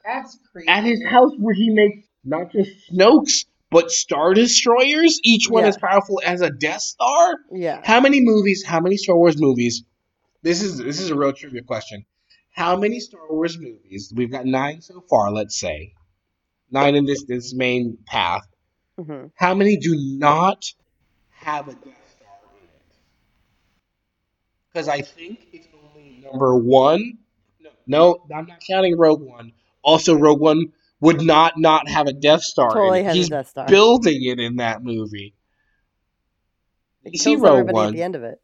That's 0.04 0.38
creepy. 0.52 0.68
At 0.68 0.84
his 0.84 1.02
house 1.04 1.32
where 1.38 1.54
he 1.54 1.70
makes 1.70 2.06
not 2.24 2.52
just 2.52 2.70
Snokes, 2.92 3.46
but 3.70 3.90
Star 3.90 4.34
Destroyers, 4.34 5.20
each 5.22 5.48
one 5.50 5.62
Yeah. 5.64 5.68
as 5.68 5.76
powerful 5.76 6.20
as 6.24 6.40
a 6.40 6.50
Death 6.50 6.80
Star? 6.82 7.34
Yeah. 7.52 7.80
How 7.84 8.00
many 8.00 8.20
movies, 8.20 8.64
how 8.64 8.80
many 8.80 8.96
Star 8.96 9.16
Wars 9.16 9.40
movies? 9.40 9.84
This 10.42 10.62
is 10.62 10.78
this 10.78 11.00
is 11.00 11.10
a 11.10 11.14
real 11.16 11.32
trivia 11.32 11.62
question. 11.62 12.04
How 12.52 12.76
many 12.76 13.00
Star 13.00 13.20
Wars 13.30 13.58
movies? 13.58 14.12
We've 14.14 14.30
got 14.30 14.46
nine 14.46 14.80
so 14.80 15.02
far, 15.08 15.30
let's 15.32 15.58
say. 15.58 15.92
Nine 16.70 16.94
in 16.94 17.04
this 17.06 17.24
this 17.24 17.54
main 17.54 17.98
path. 18.06 18.46
hmm 18.96 19.26
How 19.34 19.54
many 19.54 19.76
do 19.76 19.94
not 20.18 20.64
have 21.30 21.68
a 21.68 21.72
Death 21.72 21.82
Star 22.16 22.28
in 22.58 22.64
it? 22.64 22.70
Because 24.72 24.88
I 24.88 25.02
think 25.02 25.46
it's 25.52 25.66
only 25.94 26.20
number 26.24 26.56
one. 26.56 27.18
No, 27.60 27.70
no, 27.86 28.36
I'm 28.36 28.46
not 28.46 28.60
counting 28.68 28.96
Rogue 28.98 29.22
One. 29.22 29.52
Also, 29.82 30.14
Rogue 30.14 30.40
One 30.40 30.72
would 31.00 31.20
not 31.22 31.58
not 31.58 31.88
have 31.88 32.06
a 32.06 32.12
Death 32.12 32.42
Star. 32.42 32.70
Totally 32.70 33.02
has 33.04 33.14
He's 33.14 33.26
a 33.28 33.30
Death 33.30 33.48
Star. 33.48 33.66
building 33.66 34.24
it 34.24 34.38
in 34.40 34.56
that 34.56 34.82
movie. 34.82 35.34
It 37.04 37.12
You 37.14 37.18
see 37.18 37.30
kills 37.32 37.42
Rogue 37.42 37.52
everybody 37.60 37.74
One. 37.74 37.86
at 37.88 37.92
the 37.92 38.02
end 38.02 38.16
of 38.16 38.22
it. 38.24 38.40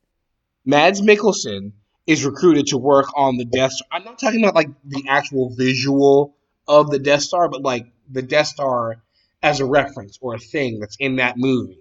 Mads 0.64 1.02
Mikkelsen 1.02 1.72
is 2.07 2.24
recruited 2.24 2.68
to 2.68 2.78
work 2.78 3.07
on 3.16 3.36
the 3.36 3.44
Death 3.44 3.72
Star. 3.72 3.88
I'm 3.92 4.05
not 4.05 4.18
talking 4.18 4.42
about 4.42 4.55
like 4.55 4.70
the 4.84 5.05
actual 5.09 5.55
visual 5.55 6.36
of 6.68 6.90
the 6.90 6.98
Death 6.98 7.22
Star, 7.22 7.48
but 7.48 7.62
like 7.62 7.86
the 8.11 8.22
Death 8.22 8.46
Star 8.48 9.02
as 9.42 9.61
a 9.61 9.66
reference 9.66 10.18
or 10.22 10.34
a 10.34 10.38
thing 10.38 10.80
that's 10.80 10.96
in 10.98 11.16
that 11.16 11.36
movie. 11.36 11.80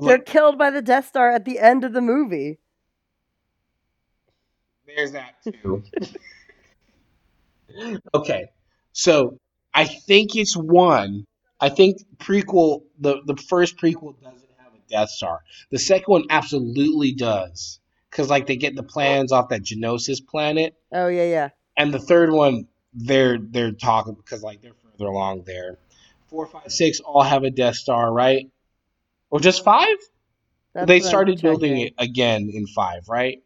They're 0.00 0.16
Like, 0.18 0.26
killed 0.26 0.58
by 0.58 0.70
the 0.70 0.82
Death 0.82 1.06
Star 1.06 1.30
at 1.30 1.44
the 1.44 1.58
end 1.60 1.84
of 1.84 1.92
the 1.92 2.00
movie. 2.00 2.58
there's 4.86 5.12
that 5.12 5.34
too. 5.44 5.82
okay, 8.14 8.48
so 8.92 9.38
I 9.74 9.84
think 9.84 10.36
it's 10.36 10.56
one. 10.56 11.24
I 11.60 11.68
think 11.68 11.98
prequel 12.18 12.82
the 12.98 13.22
the 13.24 13.36
first 13.36 13.76
prequel 13.76 14.20
doesn't 14.20 14.50
have 14.58 14.74
a 14.74 14.90
Death 14.90 15.10
Star. 15.10 15.40
The 15.70 15.78
second 15.78 16.06
one 16.12 16.24
absolutely 16.30 17.12
does 17.12 17.80
because 18.10 18.28
like 18.28 18.46
they 18.46 18.56
get 18.56 18.74
the 18.76 18.82
plans 18.82 19.32
off 19.32 19.48
that 19.48 19.62
Geonosis 19.62 20.24
planet. 20.24 20.74
Oh 20.92 21.08
yeah, 21.08 21.24
yeah. 21.24 21.48
and 21.76 21.92
the 21.92 21.98
third 21.98 22.30
one 22.30 22.66
they're 22.94 23.38
they're 23.38 23.72
talking 23.72 24.14
because 24.14 24.42
like 24.42 24.60
they're 24.60 24.74
further 24.74 25.10
along 25.10 25.44
there. 25.46 25.78
Four, 26.28 26.46
five, 26.46 26.70
six 26.72 27.00
all 27.00 27.22
have 27.22 27.44
a 27.44 27.50
Death 27.50 27.76
Star, 27.76 28.12
right? 28.12 28.50
Or 29.30 29.40
just 29.40 29.64
five? 29.64 29.96
That's 30.74 30.86
they 30.86 31.00
started 31.00 31.40
building 31.40 31.78
it 31.78 31.94
again 31.98 32.50
in 32.52 32.66
five, 32.66 33.08
right? 33.08 33.42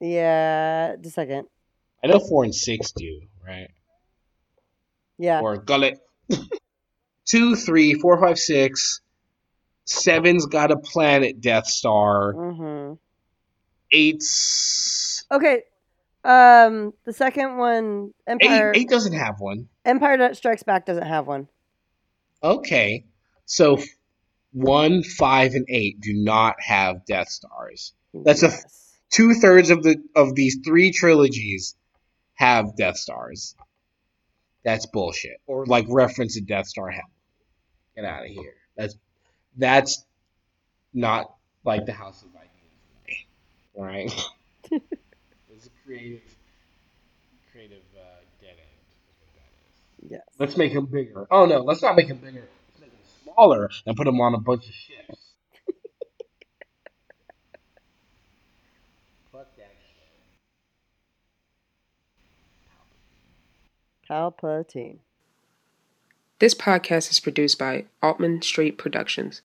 Yeah, 0.00 0.96
just 0.96 1.06
a 1.06 1.10
second. 1.10 1.46
I 2.02 2.08
know 2.08 2.18
four 2.18 2.44
and 2.44 2.54
six 2.54 2.92
do, 2.92 3.22
right? 3.46 3.68
Yeah. 5.18 5.40
Or 5.40 5.56
gullet. 5.56 5.98
Two, 7.26 7.56
three, 7.56 7.94
four, 7.94 8.20
five, 8.20 8.38
six. 8.38 9.00
Seven's 9.84 10.46
got 10.46 10.70
a 10.70 10.76
planet 10.76 11.40
Death 11.40 11.66
Star. 11.66 12.32
hmm 12.32 12.94
Eight's 13.92 15.24
Okay. 15.30 15.62
Um, 16.24 16.92
the 17.04 17.12
second 17.12 17.56
one. 17.56 18.12
Empire 18.26 18.72
Eight 18.74 18.88
doesn't 18.88 19.12
have 19.12 19.36
one. 19.38 19.68
Empire 19.84 20.34
Strikes 20.34 20.64
Back 20.64 20.86
doesn't 20.86 21.06
have 21.06 21.26
one. 21.28 21.48
Okay, 22.42 23.04
so 23.44 23.78
one, 24.52 25.02
five, 25.02 25.54
and 25.54 25.66
eight 25.68 26.00
do 26.00 26.12
not 26.14 26.56
have 26.60 27.06
Death 27.06 27.28
Stars. 27.28 27.92
That's 28.12 28.42
a 28.42 28.50
two 29.10 29.34
thirds 29.34 29.70
of 29.70 29.82
the 29.82 29.96
of 30.14 30.34
these 30.34 30.58
three 30.64 30.90
trilogies 30.92 31.76
have 32.34 32.76
Death 32.76 32.96
Stars. 32.96 33.54
That's 34.66 34.84
bullshit. 34.84 35.40
Or 35.46 35.64
like 35.64 35.86
reference 35.88 36.36
a 36.36 36.40
Death 36.40 36.66
Star 36.66 36.90
hell. 36.90 37.08
Get 37.94 38.04
out 38.04 38.24
of 38.24 38.30
here. 38.30 38.54
That's 38.76 38.96
that's 39.56 40.04
not 40.92 41.32
like 41.64 41.86
the 41.86 41.92
House 41.92 42.22
of 42.22 42.30
Ideas. 42.34 43.24
All 43.74 43.84
right. 43.84 44.12
it's 45.52 45.66
a 45.66 45.70
creative, 45.84 46.20
creative 47.52 47.84
uh, 47.96 48.24
dead 48.40 48.56
end. 48.58 48.58
is 49.08 49.14
what 49.20 49.30
that 49.36 49.52
is. 49.68 50.10
Yes. 50.10 50.22
Let's 50.40 50.56
make 50.56 50.72
him 50.72 50.86
bigger. 50.86 51.28
Oh 51.30 51.46
no, 51.46 51.60
let's 51.60 51.82
not 51.82 51.94
make 51.94 52.08
him 52.08 52.16
bigger. 52.16 52.48
Let's 52.68 52.80
make 52.80 52.90
him 52.90 52.98
smaller 53.22 53.70
and 53.86 53.96
put 53.96 54.08
him 54.08 54.20
on 54.20 54.34
a 54.34 54.38
bunch 54.38 54.66
of 54.66 54.74
ships. 54.74 55.20
Fuck 59.30 59.56
that 59.58 59.76
shit. 59.78 59.96
Palpatine. 64.08 64.98
This 66.38 66.54
podcast 66.54 67.10
is 67.10 67.20
produced 67.20 67.58
by 67.58 67.86
Altman 68.02 68.42
Street 68.42 68.78
Productions. 68.78 69.42